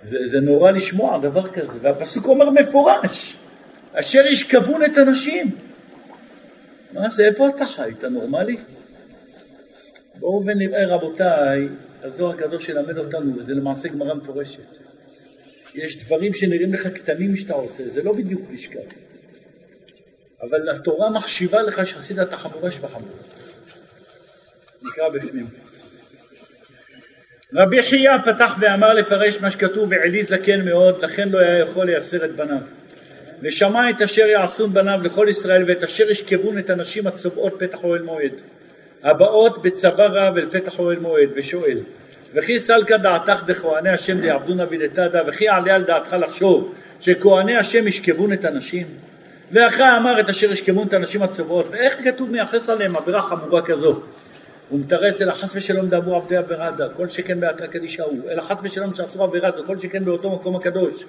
זה, 0.04 0.18
זה 0.26 0.40
נורא 0.40 0.72
לשמוע 0.72 1.20
דבר 1.20 1.48
כזה, 1.48 1.74
והפסוק 1.82 2.26
אומר 2.26 2.50
מפורש, 2.50 3.38
אשר 3.94 4.26
ישכבון 4.28 4.84
את 4.84 4.98
הנשים. 4.98 5.48
מה 6.94 7.10
זה, 7.10 7.26
איפה 7.26 7.50
אתה 7.50 7.66
חי? 7.66 7.92
אתה 7.98 8.10
נורמלי? 8.10 8.58
בואו 10.20 10.46
ונראה 10.46 10.86
רבותיי, 10.88 11.68
הזוהר 12.04 12.34
הקדוש 12.34 12.70
ילמד 12.70 12.98
אותנו, 12.98 13.38
וזה 13.38 13.54
למעשה 13.54 13.88
גמרא 13.88 14.14
מפורשת. 14.14 14.62
יש 15.76 16.04
דברים 16.04 16.34
שנראים 16.34 16.74
לך 16.74 16.88
קטנים 16.88 17.38
שאתה 17.38 17.54
עושה, 17.54 17.90
זה 17.90 18.04
לא 18.04 18.14
בדיוק 18.14 18.42
לשכב. 18.54 18.80
אבל 20.42 20.70
התורה 20.70 21.10
מחשיבה 21.10 21.62
לך 21.62 21.88
שעשית 21.88 22.20
את 22.20 22.34
החמורה 22.34 22.72
שבחמורה. 22.72 23.14
נקרא 24.82 25.10
בפנים. 25.10 25.46
רבי 27.54 27.84
חייא 27.84 28.18
פתח 28.26 28.56
ואמר 28.60 28.94
לפרש 28.94 29.38
מה 29.42 29.52
שכתוב 29.52 29.90
ועלי 29.92 30.24
זקן 30.24 30.66
מאוד 30.66 31.04
לכן 31.04 31.30
לא 31.30 31.40
היה 31.40 31.60
יכול 31.60 31.86
לייסר 31.86 32.26
את 32.26 32.36
בניו 32.36 32.62
ושמע 33.42 33.90
את 33.90 34.02
אשר 34.02 34.26
יעשון 34.26 34.74
בניו 34.74 35.00
לכל 35.04 35.28
ישראל 35.30 35.64
ואת 35.68 35.84
אשר 35.84 36.10
ישכבון 36.10 36.60
את 36.60 36.70
הנשים 36.70 37.08
הצובעות 37.08 37.56
פתח 37.60 37.84
אוהל 37.84 38.02
מועד 38.02 38.32
הבאות 39.04 39.62
בצבא 39.62 40.06
רב 40.06 40.38
אל 40.38 40.50
פתח 40.50 40.80
אוהל 40.80 41.00
מועד 41.00 41.30
ושואל 41.36 41.78
וכי 42.34 42.60
סלקא 42.60 42.98
דעתך 42.98 43.44
דכהני 43.46 43.90
השם 43.90 44.22
דיעבדונה 44.22 44.66
וידתדה 44.70 45.22
וכי 45.28 45.48
עליה 45.48 45.76
על 45.76 45.84
דעתך 45.84 46.14
לחשוב 46.14 46.74
שכהני 47.00 47.58
השם 47.58 47.88
ישכבון 47.88 48.34
את 48.34 48.46
הנשים? 48.46 48.88
ואחרי 49.52 49.86
אמר 49.98 50.20
את 50.20 50.30
אשר 50.30 50.52
ישכבון 50.52 50.88
את 50.88 50.94
הנשים 50.94 51.24
הצובעות 51.24 51.68
ואיך 51.72 51.98
כתוב 52.04 52.32
מייחס 52.32 52.70
עליהם 52.70 52.96
עבירה 52.96 53.22
חמורה 53.22 53.62
כזו? 53.62 54.02
הוא 54.70 54.80
מתרץ 54.80 55.22
אלא 55.22 55.32
חס 55.32 55.56
ושלום 55.56 55.90
דאבו 55.90 56.16
עבדי 56.16 56.38
עבירה 56.38 56.72
דה, 56.72 56.90
כל 56.90 57.10
שכן 57.10 57.40
באתרא 57.40 57.68
קדישא 57.68 58.04
הוא, 58.04 58.32
אלא 58.32 58.42
חס 58.42 58.56
ושלום 58.64 58.94
שעשו 58.94 59.24
עבירה 59.24 59.52
זו, 59.58 59.64
כל 59.66 59.78
שכן 59.78 60.06
באותו 60.06 60.32
מקום 60.32 60.56
הקדוש. 60.56 61.06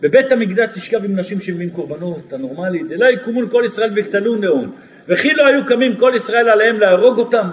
בבית 0.00 0.32
המקדש 0.32 0.68
תשכב 0.74 1.04
עם 1.04 1.16
נשים 1.16 1.40
שמביאים 1.40 1.70
קורבנות, 1.70 2.32
הנורמלי, 2.32 2.82
דלא 2.88 3.06
יקומון 3.06 3.48
כל 3.50 3.62
ישראל 3.66 3.90
ויקטלון 3.94 4.40
נאון, 4.40 4.72
וכי 5.08 5.34
לא 5.34 5.46
היו 5.46 5.66
קמים 5.66 5.96
כל 5.96 6.12
ישראל 6.16 6.48
עליהם 6.48 6.80
להרוג 6.80 7.18
אותם, 7.18 7.50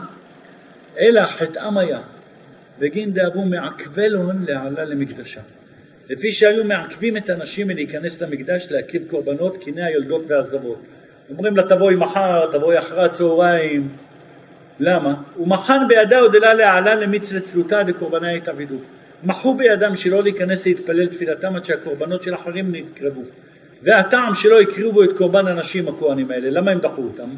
אלא 0.99 1.25
חטאם 1.25 1.77
היה, 1.77 1.99
בגין 2.79 3.13
דאבו 3.13 3.45
מעכבלון 3.45 4.45
להעלה 4.47 4.85
למקדשה. 4.85 5.41
לפי 6.09 6.31
שהיו 6.31 6.63
מעכבים 6.63 7.17
את 7.17 7.29
הנשים 7.29 7.67
מלהיכנס 7.67 8.21
למקדש 8.21 8.67
להקריב 8.71 9.03
קורבנות, 9.09 9.63
קני 9.63 9.83
היולדות 9.83 10.21
והזבות. 10.27 10.81
אומרים 11.29 11.57
לה 11.57 11.63
תבואי 11.63 11.95
מחר, 11.95 12.51
תבואי 12.51 12.79
אחרי 12.79 13.05
הצהריים, 13.05 13.89
למה? 14.79 15.13
ומחן 15.39 15.87
בידה 15.87 16.19
עוד 16.19 16.35
אלה 16.35 16.53
להעלה 16.53 16.95
למיץ 16.95 17.31
לצלותה 17.31 17.83
דקורבנה 17.83 18.33
יתעבידו. 18.33 18.75
מחו 19.23 19.55
בידם 19.55 19.95
שלא 19.95 20.23
להיכנס 20.23 20.65
להתפלל 20.65 21.07
תפילתם 21.07 21.55
עד 21.55 21.65
שהקורבנות 21.65 22.23
של 22.23 22.35
אחרים 22.35 22.71
נקרבו. 22.71 23.21
והטעם 23.83 24.35
שלא 24.35 24.61
הקריבו 24.61 25.03
את 25.03 25.17
קורבן 25.17 25.47
הנשים 25.47 25.87
הכהנים 25.87 26.31
האלה, 26.31 26.49
למה 26.49 26.71
הם 26.71 26.79
דחו 26.79 27.01
אותם? 27.01 27.29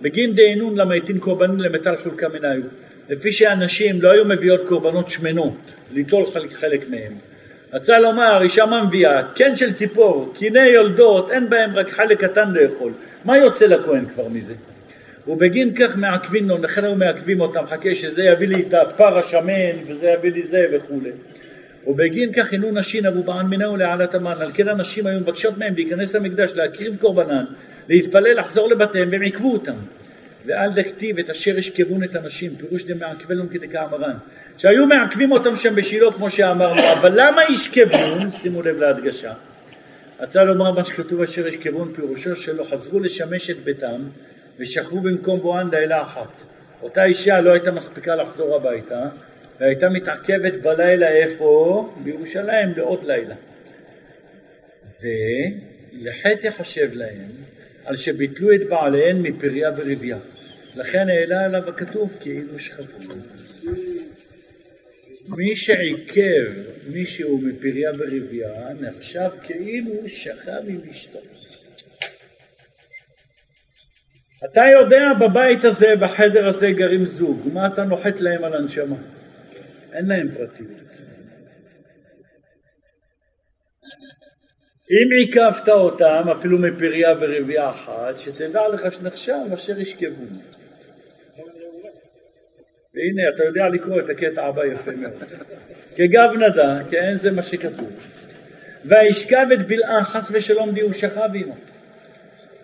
בגין 0.00 0.34
דהינון 0.34 0.76
למה 0.76 0.94
התין 0.94 1.18
קורבנים 1.18 1.60
למטל 1.60 1.94
חולקה 2.02 2.28
מניו. 2.28 2.62
לפי 3.08 3.32
שהנשים 3.32 4.02
לא 4.02 4.12
היו 4.12 4.24
מביאות 4.24 4.68
קורבנות 4.68 5.08
שמנות, 5.08 5.74
ליטול 5.92 6.24
חלק, 6.32 6.52
חלק 6.52 6.90
מהם. 6.90 7.12
רצה 7.72 7.98
לומר, 7.98 8.42
אישה 8.42 8.66
מה 8.66 8.84
מביאה? 8.84 9.22
קן 9.34 9.56
של 9.56 9.72
ציפור, 9.72 10.32
קיני 10.34 10.66
יולדות, 10.66 11.30
אין 11.30 11.50
בהם 11.50 11.76
רק 11.76 11.90
חלק 11.90 12.24
קטן 12.24 12.52
לאכול. 12.52 12.92
מה 13.24 13.38
יוצא 13.38 13.66
לכהן 13.66 14.06
כבר 14.14 14.28
מזה? 14.28 14.54
ובגין 15.26 15.74
כך 15.74 15.96
מעכבים 15.96 16.48
לו, 16.48 16.58
לכן 16.58 16.84
היו 16.84 16.94
מעכבים 16.94 17.40
אותם, 17.40 17.66
חכה 17.66 17.94
שזה 17.94 18.22
יביא 18.22 18.48
לי 18.48 18.62
את 18.62 18.74
הפר 18.74 19.18
השמן 19.18 19.84
וזה 19.86 20.08
יביא 20.08 20.32
לי 20.32 20.42
זה 20.42 20.66
וכולי. 20.72 21.10
ובגין 21.86 22.32
כך 22.32 22.52
הינו 22.52 22.70
נשים 22.70 23.06
אבו 23.06 23.22
בען 23.22 23.46
מינהו 23.46 23.76
לעלת 23.76 24.14
המן, 24.14 24.34
על 24.40 24.50
כן 24.54 24.68
הנשים 24.68 25.06
היו 25.06 25.20
מבקשות 25.20 25.58
מהם 25.58 25.74
להיכנס 25.74 26.14
למקדש, 26.14 26.52
להקריב 26.54 26.96
קורבנן, 26.96 27.44
להתפלל, 27.88 28.38
לחזור 28.38 28.68
לבתיהם, 28.68 29.08
והם 29.12 29.22
עיכבו 29.22 29.52
אותם. 29.52 29.76
ואל 30.46 30.72
דכתיב 30.72 31.18
את 31.18 31.30
אשר 31.30 31.58
ישכבון 31.58 32.04
את 32.04 32.16
הנשים, 32.16 32.56
פירוש 32.56 32.84
דמעכבלון 32.84 33.48
כדקאמרן, 33.48 34.14
שהיו 34.56 34.86
מעכבים 34.86 35.32
אותם 35.32 35.56
שם 35.56 35.74
בשילה 35.74 36.12
כמו 36.12 36.30
שאמרנו, 36.30 36.82
אבל 36.92 37.12
למה 37.14 37.42
ישכבון? 37.50 38.30
שימו 38.30 38.62
לב 38.62 38.76
להדגשה. 38.76 39.32
רצה 40.20 40.44
לומר 40.44 40.72
מה 40.72 40.84
שכתוב 40.84 41.22
אשר 41.22 41.48
ישכבון, 41.48 41.92
פירושו 41.96 42.36
שלא 42.36 42.64
חזרו 42.70 43.00
לשמש 43.00 43.50
את 43.50 43.56
ביתם 43.56 44.00
ושכבו 44.58 45.00
במקום 45.00 45.40
בואן 45.40 45.68
לילה 45.72 46.02
אחת. 46.02 46.28
אותה 46.82 47.04
אישה 47.04 47.40
לא 47.40 47.52
הייתה 47.52 47.70
מספיקה 47.70 48.16
לחזור 48.16 48.56
הביתה 48.56 49.00
והייתה 49.60 49.88
מתעכבת 49.88 50.52
בלילה 50.52 51.08
איפה? 51.08 51.92
בירושלים 52.02 52.72
לעוד 52.76 53.04
לילה. 53.04 53.34
ולחטא 55.00 56.46
יחשב 56.46 56.94
להם 56.94 57.30
על 57.84 57.96
שביטלו 57.96 58.54
את 58.54 58.68
בעליהן 58.68 59.16
מפריה 59.22 59.70
ורבייה. 59.76 60.18
לכן 60.76 61.08
העלה 61.08 61.44
עליו 61.44 61.68
הכתוב 61.68 62.16
כאילו 62.20 62.58
שכבו. 62.58 63.14
מי 65.36 65.56
שעיכב 65.56 66.52
מישהו 66.86 67.38
מפריה 67.38 67.90
ורבייה 67.98 68.72
נחשב 68.80 69.30
כאילו 69.42 70.08
שכב 70.08 70.62
עם 70.68 70.80
אשתו. 70.90 71.18
אתה 74.44 74.62
יודע 74.72 75.08
בבית 75.20 75.64
הזה, 75.64 75.96
בחדר 76.00 76.46
הזה 76.46 76.72
גרים 76.72 77.06
זוג, 77.06 77.48
מה 77.52 77.66
אתה 77.66 77.84
נוחת 77.84 78.20
להם 78.20 78.44
על 78.44 78.54
הנשמה? 78.54 78.96
אין 79.98 80.06
להם 80.06 80.28
פרטיות. 80.34 80.82
אם 84.90 85.12
עיכבת 85.18 85.68
אותם, 85.68 86.22
אפילו 86.38 86.58
מפריה 86.58 87.14
ורבייה 87.20 87.70
אחת, 87.70 88.18
שתדע 88.18 88.68
לך 88.68 88.92
שנחשב 88.92 89.52
אשר 89.54 89.80
ישכבו. 89.80 90.24
והנה, 92.94 93.22
אתה 93.34 93.44
יודע 93.44 93.68
לקרוא 93.68 94.00
את 94.00 94.10
הקטע 94.10 94.42
הבא 94.42 94.64
יפה 94.64 94.90
מאוד. 94.96 95.24
כגב 95.96 96.30
נדע, 96.36 96.78
כן, 96.90 97.14
זה 97.16 97.30
מה 97.30 97.42
שכתוב. 97.42 97.90
וישכב 98.84 99.46
את 99.54 99.66
בלעה 99.66 100.04
חס 100.04 100.28
ושלום 100.32 100.70
די 100.70 100.80
הוא 100.80 100.92
שכב 100.92 101.28
עמו. 101.34 101.56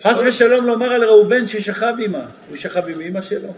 חס 0.03 0.22
ושלום 0.26 0.66
לומר 0.66 0.93
על 0.93 1.05
ראובן 1.05 1.47
ששכב 1.47 1.95
עמה, 2.05 2.30
הוא 2.49 2.57
שכב 2.57 2.89
עם 2.89 3.01
אמא 3.01 3.22
שלו, 3.22 3.55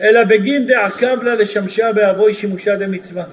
אלא 0.00 0.24
בגין 0.24 0.66
דעקב 0.66 1.22
לה 1.22 1.34
לשמשה 1.34 1.92
באבוי 1.92 2.34
שימושה 2.34 2.76
דמצווה. 2.76 3.24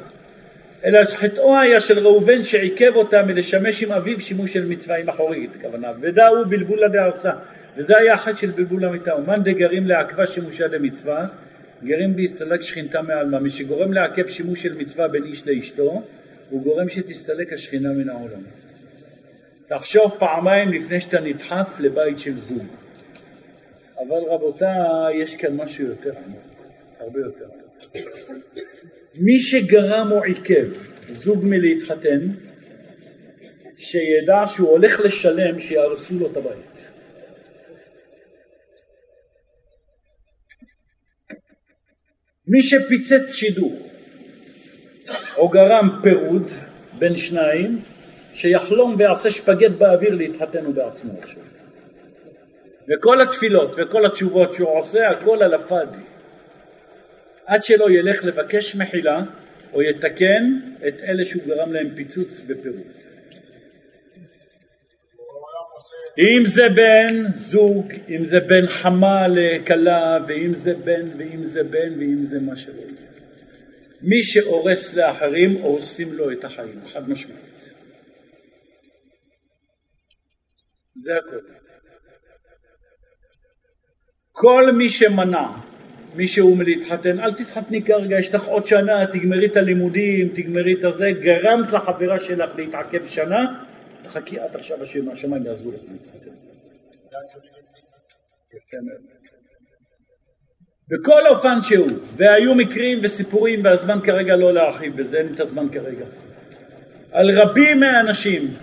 אלא 0.86 1.04
חטאו 1.04 1.60
היה 1.60 1.82
של 1.82 2.00
ראובן 2.00 2.44
שעיכב 2.44 2.92
אותה 2.96 3.24
מלשמש 3.24 3.84
עם 3.84 3.92
אביו 3.92 4.22
שימוש 4.22 4.54
של 4.54 4.66
מצווה 4.66 4.98
עם 4.98 5.10
אחורית, 5.10 5.50
הכוונה, 5.60 5.92
ודאו 6.02 6.46
בלבולה 6.50 6.88
דארסה, 6.88 7.32
וזה 7.78 7.98
היה 7.98 8.14
החטא 8.14 8.36
של 8.36 8.52
בלבול 8.52 8.86
המיטה, 8.86 9.16
ומאן 9.16 9.44
דגרים 9.44 9.88
לעכבה 9.88 10.26
שימושה 10.26 10.68
דמצווה, 10.68 11.26
גרים 11.84 12.16
בהסתלק 12.16 12.62
שכינתה 12.62 13.02
מעלמה, 13.02 13.40
מי 13.40 13.50
שגורם 13.50 13.94
לעכב 13.94 14.28
שימוש 14.28 14.64
של 14.64 14.78
מצווה 14.78 15.08
בין 15.08 15.24
איש 15.24 15.48
לאשתו, 15.48 16.02
הוא 16.50 16.64
גורם 16.64 16.90
שתסתלק 16.90 17.54
השכינה 17.54 17.90
מן 17.90 18.10
העולם. 18.10 18.42
תחשוב 19.68 20.16
פעמיים 20.20 20.74
לפני 20.74 21.00
שאתה 21.00 21.20
נדחף 21.20 21.68
לבית 21.80 22.20
של 22.20 22.40
זוג. 22.40 22.68
אבל 24.00 24.24
רבותיי, 24.30 25.24
יש 25.24 25.36
כאן 25.36 25.56
משהו 25.56 25.86
יותר 25.86 26.14
עמוק, 26.26 26.42
הרבה 27.00 27.20
יותר. 27.20 27.50
מי 29.16 29.40
שגרם 29.42 30.12
או 30.12 30.24
עיכב 30.24 30.68
זוג 31.08 31.46
מלהתחתן, 31.46 32.28
שידע 33.78 34.44
שהוא 34.48 34.70
הולך 34.70 35.00
לשלם 35.00 35.60
שיהרסו 35.60 36.20
לו 36.20 36.32
את 36.32 36.38
הבית. 36.38 36.88
מי 42.48 42.64
שפיצץ 42.64 43.34
שידוך 43.34 43.74
או 45.38 45.50
גרם 45.50 46.00
פירוד 46.04 46.52
בין 47.00 47.16
שניים, 47.16 47.82
שיחלום 48.34 48.96
ויעשה 48.98 49.32
שפגט 49.32 49.72
באוויר 49.72 50.16
להתחתן 50.16 50.66
הוא 50.66 50.74
בעצמו 50.74 51.14
עכשיו. 51.22 51.57
וכל 52.90 53.22
התפילות 53.22 53.76
וכל 53.78 54.06
התשובות 54.06 54.54
שהוא 54.54 54.80
עושה 54.80 55.10
הכל 55.10 55.44
על 55.44 55.54
הפאדי. 55.54 56.02
עד 57.46 57.64
שלא 57.64 57.92
ילך 57.92 58.26
לבקש 58.26 58.76
מחילה 58.76 59.24
או 59.74 59.82
יתקן 59.82 60.44
את 60.88 60.94
אלה 61.04 61.26
שהוא 61.26 61.44
גרם 61.48 61.74
להם 61.74 61.96
פיצוץ 61.96 62.42
ופירוד. 62.48 62.88
אם 66.18 66.46
זה 66.46 66.64
בן 66.76 67.32
זוג, 67.36 67.94
אם 68.10 68.26
זה 68.26 68.40
בן 68.40 68.68
חמה 68.68 69.28
לכלה, 69.28 70.20
ואם 70.28 70.54
זה 70.54 70.74
בן, 70.74 71.10
ואם 71.18 71.46
זה 71.46 71.64
בן, 71.64 72.00
ואם 72.00 72.26
זה 72.26 72.40
מה 72.40 72.56
שלא 72.56 72.82
יהיה. 72.82 73.08
מי 74.02 74.24
שהורס 74.24 74.96
לאחרים, 74.96 75.54
הורסים 75.54 76.14
לו 76.14 76.32
את 76.32 76.44
החיים, 76.44 76.86
חד 76.86 77.10
משמעית. 77.10 77.72
זה 80.96 81.12
הכל. 81.18 81.67
כל 84.40 84.72
מי 84.72 84.90
שמנע 84.90 85.48
מישהו 86.16 86.56
מלהתחתן, 86.56 87.20
אל 87.20 87.34
תתחתני 87.34 87.84
כרגע, 87.84 88.20
יש 88.20 88.34
לך 88.34 88.46
עוד 88.46 88.66
שנה, 88.66 89.08
תגמרי 89.08 89.46
את 89.46 89.58
הלימודים, 89.58 90.28
תגמרי 90.28 90.74
את 90.74 90.84
הזה, 90.84 91.12
גרמת 91.22 91.74
לחברה 91.74 92.20
שלך 92.20 92.50
להתעכב 92.56 93.08
שנה, 93.08 93.62
תחכי 94.04 94.40
עד 94.40 94.56
עכשיו 94.56 94.78
השמיים 95.12 95.46
יעזרו 95.46 95.72
לך 95.72 95.80
להתחתן. 95.92 96.32
בכל 100.90 101.28
אופן 101.28 101.62
שהוא, 101.62 101.90
והיו 102.18 102.56
מקרים 102.56 103.00
וסיפורים 103.04 103.64
והזמן 103.64 104.00
כרגע 104.04 104.36
לא 104.36 104.54
להרחיב 104.54 104.98
בזה, 104.98 105.18
אין 105.18 105.34
את 105.34 105.40
הזמן 105.40 105.68
כרגע, 105.70 106.06
על 107.12 107.40
רבים 107.40 107.80
מהאנשים 107.80 108.54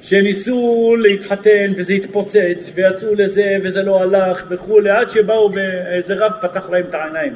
שניסו 0.00 0.96
להתחתן 0.98 1.72
וזה 1.76 1.92
התפוצץ 1.92 2.72
ויצאו 2.74 3.14
לזה 3.14 3.56
וזה 3.62 3.82
לא 3.82 4.02
הלך 4.02 4.46
וכולי 4.48 4.90
עד 4.90 5.10
שבאו 5.10 5.50
ואיזה 5.54 6.14
רב 6.14 6.32
פתח 6.42 6.70
להם 6.70 6.84
את 6.88 6.94
העיניים. 6.94 7.34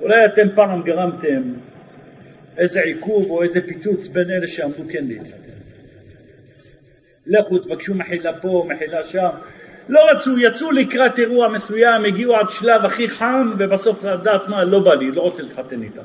אולי 0.00 0.24
אתם 0.24 0.48
פעם 0.54 0.82
גרמתם 0.82 1.42
איזה 2.58 2.80
עיכוב 2.80 3.30
או 3.30 3.42
איזה 3.42 3.60
פיצוץ 3.60 4.08
בין 4.08 4.30
אלה 4.30 4.48
שעמדו 4.48 4.82
כן 4.90 5.04
להתחתן. 5.08 5.54
לכו 7.26 7.58
תבקשו 7.58 7.94
מחילה 7.94 8.32
פה 8.40 8.66
מחילה 8.68 9.02
שם. 9.02 9.28
לא 9.88 10.10
רצו, 10.10 10.38
יצאו 10.38 10.72
לקראת 10.72 11.18
אירוע 11.18 11.48
מסוים, 11.48 12.04
הגיעו 12.04 12.36
עד 12.36 12.50
שלב 12.50 12.84
הכי 12.84 13.08
חם 13.08 13.50
ובסוף 13.58 14.04
לדעת 14.04 14.48
מה, 14.48 14.64
לא 14.64 14.80
בא 14.80 14.94
לי, 14.94 15.10
לא 15.10 15.20
רוצה 15.22 15.42
להתחתן 15.42 15.82
איתך. 15.82 16.02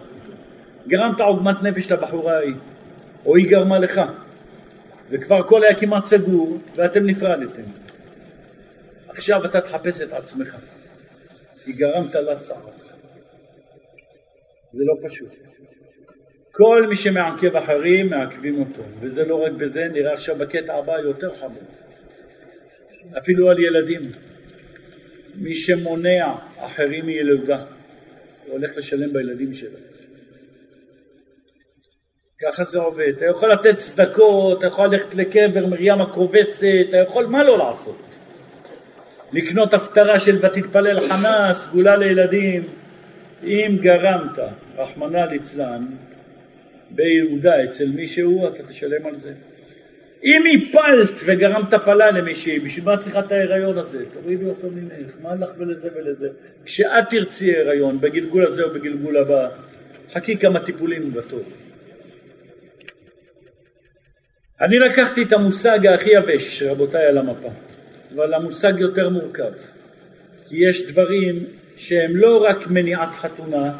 גרמת 0.88 1.20
עוגמת 1.20 1.64
נפש 1.64 1.92
לבחורה 1.92 2.38
ההיא 2.38 2.54
או 3.26 3.36
היא 3.36 3.50
גרמה 3.50 3.80
לך 3.80 4.02
וכבר 5.10 5.36
הכל 5.36 5.64
היה 5.64 5.80
כמעט 5.80 6.06
סגור 6.06 6.58
ואתם 6.76 7.06
נפרדתם. 7.06 7.64
עכשיו 9.08 9.46
אתה 9.46 9.62
תחפש 9.62 10.02
את 10.02 10.14
עצמך, 10.14 10.56
כי 11.64 11.72
גרמת 11.72 12.16
לה 12.16 12.40
צער. 12.40 12.70
זה 14.74 14.84
לא 14.86 15.10
פשוט. 15.10 15.30
כל 16.52 16.86
מי 16.90 16.96
שמעכב 16.96 17.56
אחרים 17.56 18.10
מעכבים 18.10 18.60
אותו, 18.60 18.84
וזה 19.00 19.24
לא 19.24 19.44
רק 19.44 19.52
בזה, 19.52 19.88
נראה 19.88 20.14
עכשיו 20.14 20.36
בקטע 20.36 20.74
הבא 20.74 21.00
יותר 21.00 21.36
חמור. 21.36 21.64
אפילו 23.18 23.50
על 23.50 23.60
ילדים. 23.60 24.02
מי 25.36 25.56
שמונע 25.56 26.34
אחרים 26.58 27.06
מילודה, 27.06 27.66
הוא 28.46 28.54
הולך 28.54 28.78
לשלם 28.78 29.14
בילדים 29.14 29.54
שלו. 29.54 29.89
ככה 32.42 32.64
זה 32.64 32.80
עובד. 32.80 33.14
אתה 33.18 33.26
יכול 33.26 33.52
לתת 33.52 33.76
צדקות, 33.76 34.58
אתה 34.58 34.68
יכול 34.68 34.88
ללכת 34.88 35.16
לקבר 35.16 35.66
מרים 35.66 36.02
הכובסת, 36.02 36.86
אתה 36.90 36.98
יכול 36.98 37.26
מה 37.26 37.44
לא 37.44 37.58
לעשות. 37.58 38.02
לקנות 39.34 39.74
הפטרה 39.74 40.20
של 40.20 40.46
ותתפלל 40.46 41.00
חנה, 41.10 41.54
סגולה 41.54 41.96
לילדים. 41.96 42.64
אם 43.44 43.78
גרמת, 43.82 44.40
רחמנא 44.78 45.18
ליצלן, 45.18 45.86
ביהודה 46.90 47.64
אצל 47.64 47.88
מישהו, 47.96 48.48
אתה 48.48 48.64
תשלם 48.64 49.06
על 49.06 49.16
זה. 49.16 49.34
אם 50.24 50.44
הפלת 50.46 51.22
וגרמת 51.26 51.74
פלה 51.74 52.12
למישהי, 52.12 52.60
בשביל 52.60 52.86
מה 52.86 52.98
צריכה 52.98 53.20
את 53.20 53.32
ההיריון 53.32 53.78
הזה? 53.78 54.06
תורידי 54.14 54.46
אותו 54.46 54.68
ממך, 54.72 55.12
מה 55.22 55.36
לך 55.36 55.50
ולזה 55.58 55.88
ולזה? 55.96 56.28
כשאת 56.66 57.10
תרצי 57.10 57.58
הריון, 57.58 58.02
בגלגול 58.02 58.46
הזה 58.46 58.64
או 58.64 58.70
בגלגול 58.70 59.18
הבא, 59.18 59.50
חכי 60.14 60.38
כמה 60.38 60.60
טיפולים 60.60 61.14
בטוב. 61.14 61.69
אני 64.62 64.80
לקחתי 64.80 65.24
את 65.24 65.34
המושג 65.34 65.88
הכי 65.88 66.10
יבש, 66.10 66.64
רבותיי, 66.64 67.06
על 67.06 67.18
המפה, 67.18 67.48
אבל 68.16 68.34
המושג 68.34 68.74
יותר 68.78 69.10
מורכב, 69.10 69.52
כי 70.48 70.58
יש 70.58 70.92
דברים 70.92 71.46
שהם 71.76 72.16
לא 72.16 72.44
רק 72.44 72.68
מניעת 72.68 73.10
חתונה 73.10 73.72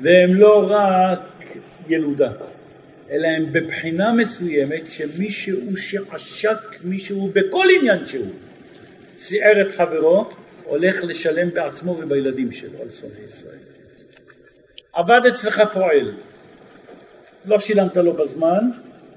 והם 0.00 0.34
לא 0.34 0.66
רק 0.70 1.20
ילודה, 1.88 2.32
אלא 3.10 3.28
הם 3.28 3.52
בבחינה 3.52 4.12
מסוימת 4.12 4.90
שמישהו 4.90 5.76
שעשק 5.76 6.58
מישהו 6.84 7.30
בכל 7.32 7.66
עניין 7.78 8.06
שהוא, 8.06 8.34
ציער 9.14 9.60
את 9.60 9.72
חברו, 9.72 10.30
הולך 10.64 11.04
לשלם 11.04 11.50
בעצמו 11.50 11.98
ובילדים 12.02 12.52
שלו 12.52 12.78
על 12.82 12.90
שונאי 12.90 13.24
ישראל. 13.26 13.58
עבד 14.92 15.20
אצלך 15.28 15.62
פועל, 15.72 16.12
לא 17.44 17.60
שילמת 17.60 17.96
לו 17.96 18.12
בזמן, 18.12 18.70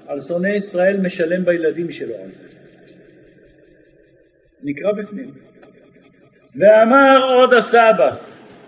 על 0.06 0.20
שונאי 0.20 0.56
ישראל 0.56 0.96
משלם 1.02 1.44
בילדים 1.44 1.92
שלו 1.92 2.14
על 2.14 2.30
זה. 2.34 2.48
נקרא 4.62 4.92
בפנים. 4.92 5.30
ואמר 6.56 7.34
עוד 7.34 7.52
הסבא, 7.52 8.10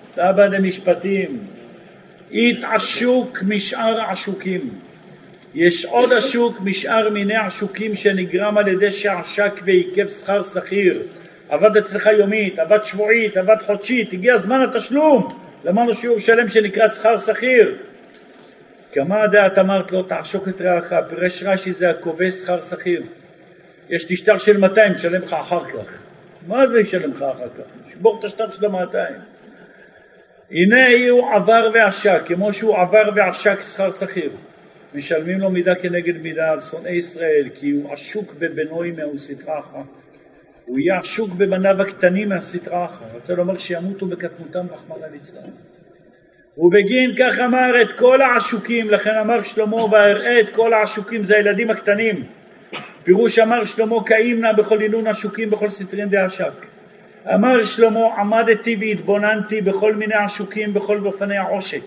סבא 0.06 0.48
דמשפטים, 0.48 1.46
התעשוק 2.32 3.38
משאר 3.48 4.00
עשוקים. 4.00 4.70
יש 5.54 5.84
עוד 5.84 6.12
עשוק 6.12 6.60
משאר 6.60 7.10
מיני 7.10 7.36
עשוקים 7.36 7.96
שנגרם 7.96 8.58
על 8.58 8.68
ידי 8.68 8.90
שעשק 8.90 9.52
ועיכב 9.64 10.08
שכר 10.08 10.42
שכיר. 10.42 11.02
עבד 11.48 11.76
אצלך 11.76 12.08
יומית, 12.18 12.58
עבד 12.58 12.84
שבועית, 12.84 13.36
עבד 13.36 13.56
חודשית, 13.66 14.12
הגיע 14.12 14.38
זמן 14.38 14.60
התשלום. 14.60 15.28
למדנו 15.64 15.94
שיעור 15.94 16.18
שלם 16.18 16.48
שנקרא 16.48 16.88
שכר 16.88 17.18
שכיר. 17.18 17.74
כמה 18.96 19.26
דעת 19.26 19.58
אמרת 19.58 19.92
לא 19.92 20.04
תעשוק 20.08 20.48
את 20.48 20.60
רעך, 20.60 20.92
פירש 21.08 21.42
רש"י 21.42 21.72
זה 21.72 21.90
הכובש 21.90 22.34
שכר 22.34 22.60
שכיר. 22.62 23.02
יש 23.88 24.04
תשטר 24.04 24.38
של 24.38 24.56
200, 24.58 24.94
תשלם 24.94 25.22
לך 25.22 25.32
אחר 25.32 25.64
כך. 25.64 26.02
מה 26.46 26.68
זה 26.68 26.80
ישלם 26.80 27.10
לך 27.10 27.22
אחר 27.22 27.48
כך? 27.48 27.92
שבור 27.92 28.18
את 28.18 28.24
השטר 28.24 28.50
של 28.50 28.64
ה-200. 28.64 28.96
הנה 30.50 30.76
הוא 31.10 31.34
עבר 31.34 31.70
ועשק, 31.74 32.22
כמו 32.26 32.52
שהוא 32.52 32.76
עבר 32.76 33.10
ועשק 33.14 33.60
שכר 33.62 33.92
שכיר. 33.92 34.30
משלמים 34.94 35.38
לו 35.40 35.50
מידה 35.50 35.74
כנגד 35.74 36.22
מידה 36.22 36.50
על 36.50 36.60
שונאי 36.60 36.92
ישראל, 36.92 37.48
כי 37.54 37.70
הוא 37.70 37.92
עשוק 37.92 38.34
בבנוי 38.38 38.90
מהו 38.90 39.18
סטראך. 39.18 39.68
הוא 40.64 40.78
יהיה 40.78 40.98
עשוק 40.98 41.30
בבניו 41.30 41.82
הקטנים 41.82 42.28
מהסטראך. 42.28 43.02
רוצה 43.14 43.34
לומר 43.34 43.58
שימותו 43.58 44.06
בקטנותם 44.06 44.66
רחמנא 44.70 45.06
ליצלן. 45.12 45.50
ובגין 46.58 47.14
כך 47.18 47.38
אמר 47.38 47.82
את 47.82 47.92
כל 47.92 48.22
העשוקים, 48.22 48.90
לכן 48.90 49.14
אמר 49.14 49.42
שלמה 49.42 49.84
ואראה 49.84 50.40
את 50.40 50.50
כל 50.50 50.72
העשוקים 50.72 51.24
זה 51.24 51.36
הילדים 51.36 51.70
הקטנים. 51.70 52.24
פירוש 53.02 53.38
אמר 53.38 53.64
שלמה 53.64 54.04
קאימנה 54.04 54.52
בכל 54.52 54.80
הילון 54.80 55.06
עשוקים 55.06 55.50
בכל 55.50 55.70
סטרין 55.70 56.08
דעשק. 56.08 56.66
אמר 57.34 57.64
שלמה 57.64 58.06
עמדתי 58.18 58.76
והתבוננתי 58.80 59.60
בכל 59.60 59.94
מיני 59.94 60.14
עשוקים 60.14 60.74
בכל 60.74 60.98
באופני 60.98 61.36
העושק. 61.36 61.82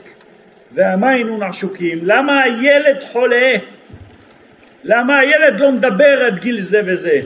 ומה 0.74 1.10
הינון 1.10 1.44
עשוקים? 1.44 2.00
למה 2.04 2.44
הילד 2.44 3.04
חולה? 3.04 3.52
למה 4.84 5.20
הילד 5.20 5.60
לא 5.60 5.72
מדבר 5.72 6.24
עד 6.26 6.40
גיל 6.40 6.62
זה 6.62 6.82
וזה? 6.86 7.20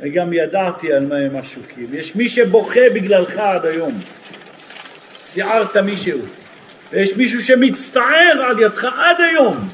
וגם 0.00 0.32
ידעתי 0.32 0.92
על 0.92 1.06
מה 1.06 1.16
הם 1.16 1.36
עשוקים. 1.36 1.86
יש 1.92 2.16
מי 2.16 2.28
שבוכה 2.28 2.80
בגללך 2.94 3.38
עד 3.38 3.66
היום. 3.66 3.92
סיערת 5.22 5.76
מישהו. 5.76 6.41
ויש 6.92 7.16
מישהו 7.16 7.42
שמצטער 7.42 8.42
על 8.42 8.60
ידך 8.60 8.84
עד 8.84 9.16
היום. 9.20 9.68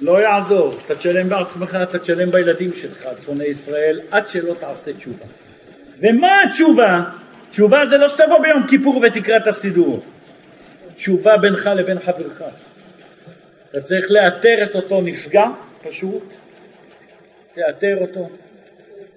לא 0.00 0.22
יעזור, 0.22 0.78
אתה 0.86 0.94
תשלם 0.94 1.28
בעצמך, 1.28 1.78
אתה 1.82 1.98
תשלם 1.98 2.30
בילדים 2.30 2.70
שלך, 2.74 3.08
שונאי 3.24 3.46
ישראל, 3.46 4.00
עד 4.10 4.28
שלא 4.28 4.54
תעשה 4.54 4.92
תשובה. 4.92 5.24
ומה 5.98 6.42
התשובה? 6.42 7.04
תשובה 7.50 7.86
זה 7.90 7.98
לא 7.98 8.08
שתבוא 8.08 8.38
ביום 8.42 8.66
כיפור 8.66 9.02
ותקרא 9.02 9.36
את 9.36 9.46
הסידור. 9.46 10.02
תשובה 10.96 11.36
בינך 11.36 11.70
לבין 11.76 11.98
חברך. 11.98 12.42
אתה 13.70 13.80
צריך 13.80 14.10
לאתר 14.10 14.58
את 14.62 14.74
אותו 14.74 15.00
נפגע, 15.00 15.44
פשוט, 15.82 16.34
תאתר 17.54 17.96
אותו, 18.00 18.28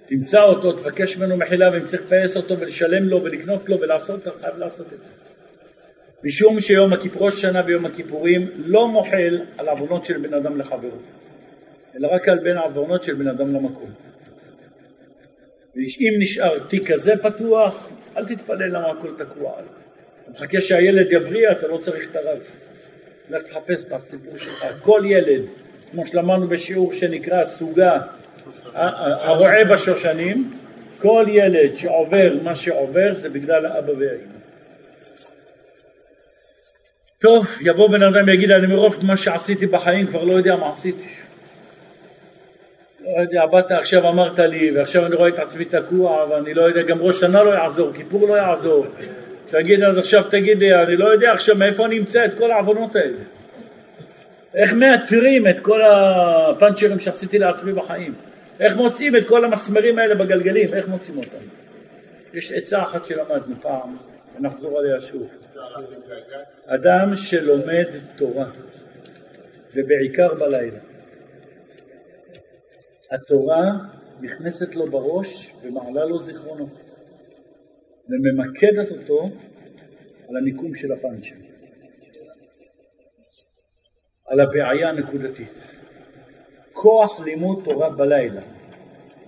תמצא 0.08 0.42
אותו, 0.42 0.72
תבקש 0.72 1.16
ממנו 1.16 1.36
מחילה 1.36 1.70
ואם 1.72 1.84
צריך 1.84 2.02
לפייס 2.02 2.36
אותו 2.36 2.58
ולשלם 2.58 3.08
לו 3.08 3.24
ולקנות 3.24 3.68
לו 3.68 3.80
ולעשות, 3.80 4.22
אתה 4.22 4.30
חייב 4.42 4.58
לעשות 4.58 4.86
את 4.92 5.02
זה. 5.02 5.08
משום 6.24 6.60
שיום 6.60 6.92
הכיפור, 6.92 7.30
שנה 7.30 7.62
ויום 7.66 7.86
הכיפורים 7.86 8.48
לא 8.56 8.88
מוחל 8.88 9.40
על 9.58 9.68
עוונות 9.68 10.04
של 10.04 10.18
בן 10.18 10.34
אדם 10.34 10.58
לחברו, 10.58 10.90
אלא 11.96 12.08
רק 12.12 12.28
על 12.28 12.38
בין 12.38 12.58
עוונות 12.58 13.02
של 13.02 13.14
בן 13.14 13.28
אדם 13.28 13.54
למקום. 13.54 13.90
ואם 15.76 16.14
נשאר 16.18 16.58
תיק 16.58 16.92
כזה 16.92 17.14
פתוח, 17.22 17.90
אל 18.16 18.26
תתפלל 18.26 18.68
למה 18.68 18.90
הכל 18.90 19.10
תקוע 19.18 19.52
עליו. 19.58 19.72
מחכה 20.28 20.60
שהילד 20.60 21.12
יבריע, 21.12 21.52
אתה 21.52 21.68
לא 21.68 21.78
צריך 21.78 22.10
את 22.10 22.16
הרב. 22.16 22.38
לך 23.30 23.42
תחפש 23.42 23.84
בסיפור 23.84 24.36
שלך. 24.36 24.66
כל 24.82 25.02
ילד, 25.04 25.42
כמו 25.90 26.06
שלמדנו 26.06 26.48
בשיעור 26.48 26.92
שנקרא 26.92 27.44
סוגה, 27.44 28.00
הרועה 28.74 29.64
בשושנים, 29.64 30.52
כל 30.98 31.24
ילד 31.28 31.76
שעובר 31.76 32.32
מה 32.42 32.54
שעובר 32.54 33.14
זה 33.14 33.28
בגלל 33.28 33.66
האבא 33.66 33.92
והאמא. 33.92 34.36
טוב, 37.18 37.46
יבוא 37.60 37.90
בן 37.90 38.02
אדם 38.02 38.26
ויגיד, 38.26 38.50
אני 38.50 38.66
מרוב 38.66 38.98
מה 39.02 39.16
שעשיתי 39.16 39.66
בחיים 39.66 40.06
כבר 40.06 40.24
לא 40.24 40.32
יודע 40.32 40.56
מה 40.56 40.72
עשיתי. 40.72 41.08
לא 43.04 43.20
יודע, 43.20 43.46
באת 43.46 43.70
עכשיו 43.70 44.08
אמרת 44.08 44.38
לי, 44.38 44.70
ועכשיו 44.76 45.06
אני 45.06 45.14
רואה 45.14 45.28
את 45.28 45.38
עצמי 45.38 45.64
תקוע, 45.64 46.26
ואני 46.30 46.54
לא 46.54 46.62
יודע, 46.62 46.82
גם 46.82 46.98
ראש 47.00 47.20
שנה 47.20 47.42
לא 47.42 47.50
יעזור, 47.50 47.92
כיפור 47.92 48.28
לא 48.28 48.34
יעזור. 48.34 48.86
תגיד, 49.50 49.82
אז 49.82 49.98
עכשיו 49.98 50.24
תגיד 50.30 50.58
לי, 50.58 50.82
אני 50.82 50.96
לא 50.96 51.12
יודע 51.12 51.32
עכשיו 51.32 51.56
מאיפה 51.56 51.86
אני 51.86 51.98
אמצא 51.98 52.24
את 52.24 52.34
כל 52.38 52.50
העוונות 52.50 52.96
האלה. 52.96 53.18
איך 54.54 54.72
מאתרים 54.72 55.48
את 55.48 55.60
כל 55.60 55.82
הפאנצ'רים 55.82 56.98
שעשיתי 56.98 57.38
לעצמי 57.38 57.72
בחיים? 57.72 58.14
איך 58.60 58.76
מוצאים 58.76 59.16
את 59.16 59.28
כל 59.28 59.44
המסמרים 59.44 59.98
האלה 59.98 60.14
בגלגלים? 60.14 60.74
איך 60.74 60.88
מוצאים 60.88 61.18
אותם? 61.18 61.46
יש 62.34 62.52
עצה 62.52 62.82
אחת 62.82 63.04
שלמדנו 63.04 63.56
פעם, 63.62 63.96
ונחזור 64.36 64.78
עליה 64.78 65.00
שוב. 65.00 65.28
אדם 66.66 67.14
שלומד 67.14 67.86
תורה, 68.16 68.50
ובעיקר 69.74 70.34
בלילה, 70.34 70.78
התורה 73.10 73.72
נכנסת 74.20 74.74
לו 74.74 74.90
בראש 74.90 75.54
ומעלה 75.62 76.04
לו 76.04 76.18
זיכרונות, 76.18 76.82
וממקדת 78.08 78.90
אותו 78.90 79.30
על 80.28 80.36
המיקום 80.36 80.74
של 80.74 80.92
הפאנצ'ר, 80.92 81.34
על 84.26 84.40
הבעיה 84.40 84.88
הנקודתית. 84.88 85.72
כוח 86.76 87.20
לימוד 87.20 87.60
תורה 87.64 87.90
בלילה. 87.90 88.40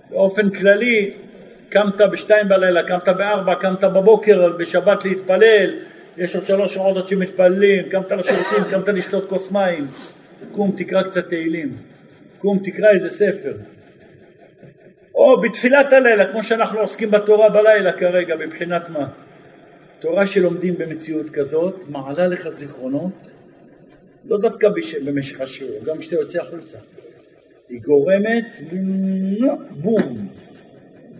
באופן 0.09 0.49
כללי, 0.49 1.11
קמת 1.69 2.01
בשתיים 2.11 2.47
בלילה, 2.47 2.83
קמת 2.83 3.07
בארבע, 3.17 3.55
קמת 3.55 3.83
בבוקר, 3.83 4.49
בשבת 4.59 5.05
להתפלל, 5.05 5.79
יש 6.17 6.35
עוד 6.35 6.45
שלוש 6.45 6.73
שעות 6.73 6.97
עד 6.97 7.07
שמתפללים, 7.07 7.89
קמת 7.89 8.11
לשירותים, 8.11 8.63
קמת 8.71 8.87
לשתות 8.87 9.29
כוס 9.29 9.51
מים, 9.51 9.87
קום 10.51 10.71
תקרא 10.77 11.03
קצת 11.03 11.29
תהילים, 11.29 11.77
קום 12.39 12.59
תקרא 12.63 12.89
איזה 12.89 13.09
ספר. 13.09 13.53
או 15.15 15.41
בתחילת 15.41 15.93
הלילה, 15.93 16.31
כמו 16.31 16.43
שאנחנו 16.43 16.79
עוסקים 16.79 17.11
בתורה 17.11 17.49
בלילה 17.49 17.93
כרגע, 17.93 18.35
מבחינת 18.35 18.89
מה? 18.89 19.07
תורה 19.99 20.27
שלומדים 20.27 20.77
במציאות 20.77 21.29
כזאת, 21.29 21.75
מעלה 21.87 22.27
לך 22.27 22.49
זיכרונות, 22.49 23.31
לא 24.25 24.37
דווקא 24.37 24.67
במשך 25.05 25.41
השיעור, 25.41 25.85
גם 25.85 25.97
כשאתה 25.97 26.15
יוצא 26.15 26.41
החוצה. 26.41 26.77
היא 27.69 27.81
גורמת 27.81 28.45
בום. 29.71 30.27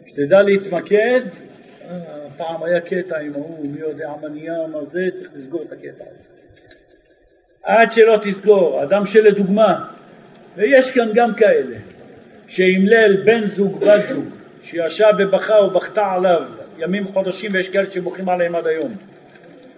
שתדע 0.05 0.41
להתמקד, 0.41 1.21
פעם 2.37 2.63
היה 2.69 2.81
קטע 2.81 3.19
עם 3.19 3.33
ההוא, 3.33 3.65
מי 3.71 3.79
יודע 3.79 4.09
מה 4.21 4.29
נהיה, 4.29 4.67
מה 4.71 4.85
זה, 4.85 5.09
צריך 5.15 5.29
לסגור 5.35 5.61
את 5.61 5.71
הקטע 5.71 6.03
הזה. 6.03 6.29
עד 7.63 7.91
שלא 7.91 8.19
תסגור, 8.23 8.83
אדם 8.83 9.05
שלדוגמה, 9.05 9.85
ויש 10.55 10.91
כאן 10.91 11.07
גם 11.13 11.35
כאלה, 11.35 11.75
שאימלל 12.47 13.23
בן 13.25 13.47
זוג, 13.47 13.83
בת 13.83 14.07
זוג, 14.07 14.25
שישב 14.61 15.13
ובכה 15.19 15.57
או 15.57 15.69
בכתה 15.69 16.11
עליו 16.13 16.41
ימים 16.77 17.05
חודשים 17.05 17.51
ויש 17.53 17.69
כאלה 17.69 17.91
שבוכים 17.91 18.29
עליהם 18.29 18.55
עד 18.55 18.67
היום. 18.67 18.95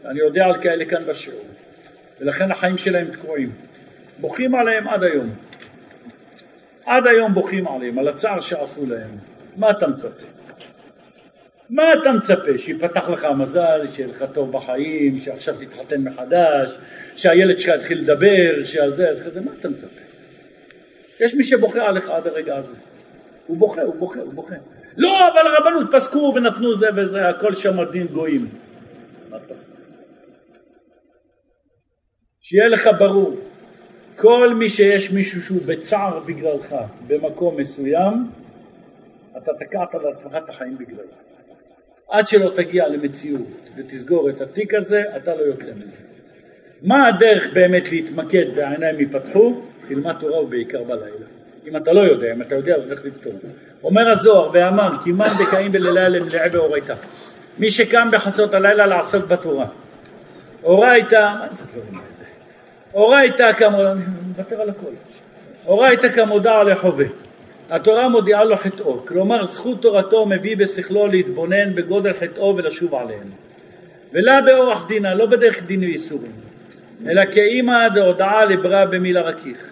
אני 0.05 0.19
יודע 0.19 0.45
על 0.45 0.61
כאלה 0.61 0.85
כאן 0.85 1.05
בשיעור, 1.05 1.45
ולכן 2.19 2.51
החיים 2.51 2.77
שלהם 2.77 3.07
תקועים. 3.07 3.51
בוכים 4.19 4.55
עליהם 4.55 4.87
עד 4.87 5.03
היום. 5.03 5.29
עד 6.91 7.07
היום 7.07 7.33
בוכים 7.33 7.67
עליהם, 7.67 7.99
על 7.99 8.07
הצער 8.07 8.41
שעשו 8.41 8.85
להם. 8.85 9.17
מה 9.57 9.71
אתה 9.71 9.87
מצפה? 9.87 10.25
מה 11.69 11.83
אתה 12.01 12.11
מצפה? 12.11 12.57
שיפתח 12.57 13.09
לך 13.09 13.23
המזל, 13.23 13.87
שיהיה 13.87 14.09
לך 14.09 14.25
טוב 14.33 14.51
בחיים, 14.51 15.15
שעכשיו 15.15 15.55
תתחתן 15.55 16.01
מחדש, 16.01 16.77
שהילד 17.15 17.59
שלך 17.59 17.75
יתחיל 17.75 18.01
לדבר, 18.01 18.63
שהזה, 18.63 19.09
אז 19.09 19.21
כזה, 19.21 19.41
מה 19.41 19.51
אתה 19.59 19.69
מצפה? 19.69 20.01
יש 21.19 21.33
מי 21.33 21.43
שבוכה 21.43 21.89
עליך 21.89 22.09
עד 22.09 22.27
הרגע 22.27 22.57
הזה. 22.57 22.73
הוא 23.47 23.57
בוכה, 23.57 23.81
הוא 23.81 23.95
בוכה, 23.95 24.19
הוא 24.19 24.33
בוכה. 24.33 24.55
לא, 24.97 25.27
אבל 25.27 25.47
הרבנות 25.47 25.87
פסקו 25.91 26.33
ונתנו 26.35 26.75
זה 26.75 26.87
וזה, 26.95 27.29
הכל 27.29 27.55
שם 27.55 27.83
דין 27.91 28.07
גויים. 28.07 28.49
מה 29.29 29.39
פסקו? 29.39 29.73
שיהיה 32.41 32.67
לך 32.67 32.89
ברור, 32.99 33.35
כל 34.15 34.53
מי 34.53 34.69
שיש 34.69 35.11
מישהו 35.11 35.41
שהוא 35.41 35.61
בצער 35.65 36.19
בגללך 36.19 36.75
במקום 37.07 37.57
מסוים, 37.57 38.27
אתה 39.37 39.51
תקעת 39.59 39.95
לעצמך 40.03 40.35
את 40.37 40.49
החיים 40.49 40.77
בגללו. 40.77 41.03
עד 42.09 42.27
שלא 42.27 42.51
תגיע 42.55 42.87
למציאות 42.87 43.69
ותסגור 43.77 44.29
את 44.29 44.41
התיק 44.41 44.73
הזה, 44.73 45.03
אתה 45.17 45.35
לא 45.35 45.41
יוצא 45.41 45.71
מזה. 45.71 45.97
מה 46.81 47.07
הדרך 47.07 47.53
באמת 47.53 47.91
להתמקד 47.91 48.45
והעיניים 48.55 48.99
ייפתחו? 48.99 49.61
תלמד 49.87 50.15
תורה 50.19 50.41
ובעיקר 50.41 50.83
בלילה. 50.83 51.25
אם 51.67 51.77
אתה 51.77 51.91
לא 51.91 52.01
יודע, 52.01 52.33
אם 52.33 52.41
אתה 52.41 52.55
יודע 52.55 52.75
אז 52.75 52.87
לך 52.87 53.05
לפתור. 53.05 53.33
אומר 53.83 54.11
הזוהר 54.11 54.49
ואמר, 54.53 54.91
כי 55.03 55.11
מן 55.11 55.25
דקאים 55.39 55.71
בלילה 55.71 56.09
למלאה 56.09 56.49
באורייתא. 56.49 56.93
מי 57.57 57.69
שקם 57.69 58.07
בחצות 58.11 58.53
הלילה 58.53 58.87
לעסוק 58.87 59.25
בתורה. 59.25 59.67
אורייתא, 60.63 61.33
מה 61.39 61.47
זה 61.51 61.63
דברים 61.63 61.99
האלה? 61.99 62.10
אורייתא 62.93 63.51
כמודע, 63.53 63.91
אני 63.91 64.03
מוותר 64.27 64.61
על 64.61 64.69
הכל. 64.69 64.91
אורייתא 65.65 66.09
כמודע 66.09 66.63
לחווה. 66.63 67.05
התורה 67.69 68.09
מודיעה 68.09 68.43
לו 68.43 68.57
חטאו, 68.57 69.05
כלומר 69.05 69.45
זכות 69.45 69.81
תורתו 69.81 70.25
מביא 70.25 70.57
בשכלו 70.57 71.07
להתבונן 71.07 71.75
בגודל 71.75 72.13
חטאו 72.19 72.55
ולשוב 72.57 72.95
עליהם. 72.95 73.29
ולא 74.13 74.41
באורח 74.45 74.87
דינה, 74.87 75.15
לא 75.15 75.25
בדרך 75.25 75.63
דין 75.63 75.79
ואיסורים, 75.79 76.31
אלא 77.07 77.21
כאימא 77.31 77.87
דהודעה 77.87 78.45
לברה 78.45 78.85
במילה 78.85 79.21
רכיך, 79.21 79.69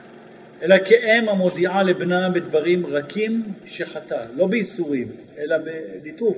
אלא 0.64 0.76
כאם 0.86 1.30
המודיעה 1.30 1.84
לבנה 1.84 2.30
בדברים 2.30 2.86
רכים 2.86 3.44
שחטא, 3.66 4.22
לא 4.36 4.48
באיסורים, 4.48 5.08
אלא 5.42 5.56
בליטוף. 5.58 6.38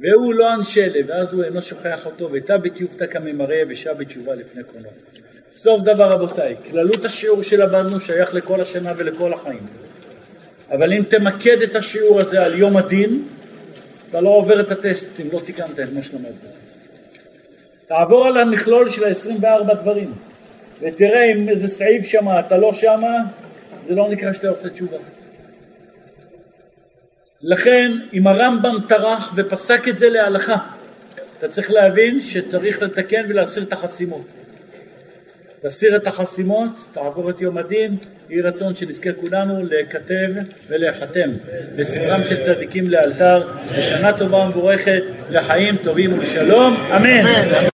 והוא 0.00 0.34
לא 0.34 0.54
אנשלה, 0.54 1.00
ואז 1.06 1.34
הוא 1.34 1.44
אינו 1.44 1.62
שוכח 1.62 2.06
אותו, 2.06 2.28
ותא 2.32 2.56
בתיופתא 2.56 3.06
כממרא 3.06 3.56
ושב 3.68 3.94
בתשובה 3.98 4.34
לפני 4.34 4.62
קונו. 4.64 4.88
סוף 5.54 5.82
דבר 5.82 6.10
רבותיי, 6.10 6.56
כללות 6.70 7.04
השיעור 7.04 7.42
שלמדנו 7.42 8.00
שייך 8.00 8.34
לכל 8.34 8.60
השנה 8.60 8.92
ולכל 8.96 9.32
החיים. 9.32 9.66
אבל 10.70 10.92
אם 10.92 11.02
תמקד 11.08 11.62
את 11.62 11.76
השיעור 11.76 12.20
הזה 12.20 12.44
על 12.44 12.58
יום 12.58 12.76
הדין, 12.76 13.22
אתה 14.10 14.20
לא 14.20 14.28
עובר 14.28 14.60
את 14.60 14.70
הטסט 14.70 15.20
אם 15.20 15.26
לא 15.32 15.38
תיקנת 15.38 15.80
את 15.80 15.88
מה 15.92 16.02
שלמדת. 16.02 16.32
תעבור 17.88 18.26
על 18.26 18.36
המכלול 18.36 18.90
של 18.90 19.04
ה-24 19.04 19.74
דברים, 19.74 20.12
ותראה 20.80 21.32
אם 21.32 21.48
איזה 21.48 21.68
סעיף 21.68 22.06
שמה 22.06 22.40
אתה 22.40 22.56
לא 22.56 22.74
שמה, 22.74 23.16
זה 23.88 23.94
לא 23.94 24.08
נקרא 24.08 24.32
שאתה 24.32 24.48
עושה 24.48 24.68
תשובה. 24.68 24.96
לכן, 27.42 27.92
אם 28.12 28.26
הרמב"ם 28.26 28.78
טרח 28.88 29.32
ופסק 29.36 29.88
את 29.88 29.98
זה 29.98 30.08
להלכה, 30.08 30.56
אתה 31.38 31.48
צריך 31.48 31.70
להבין 31.70 32.20
שצריך 32.20 32.82
לתקן 32.82 33.24
ולהסיר 33.28 33.62
את 33.62 33.72
החסימות. 33.72 34.43
תסיר 35.66 35.96
את 35.96 36.06
החסימות, 36.06 36.70
תעבור 36.92 37.30
את 37.30 37.40
יום 37.40 37.58
הדין, 37.58 37.96
יהי 38.30 38.40
רצון 38.40 38.74
שנזכה 38.74 39.12
כולנו 39.12 39.62
להיכתב 39.62 40.28
ולהיחתם 40.68 41.30
בספרם 41.76 42.24
של 42.24 42.42
צדיקים 42.42 42.90
לאלתר, 42.90 43.48
לשנה 43.76 44.18
טובה 44.18 44.38
ומבורכת, 44.38 45.02
לחיים 45.30 45.76
טובים 45.76 46.12
ולשלום, 46.12 46.76
אמן. 46.96 47.24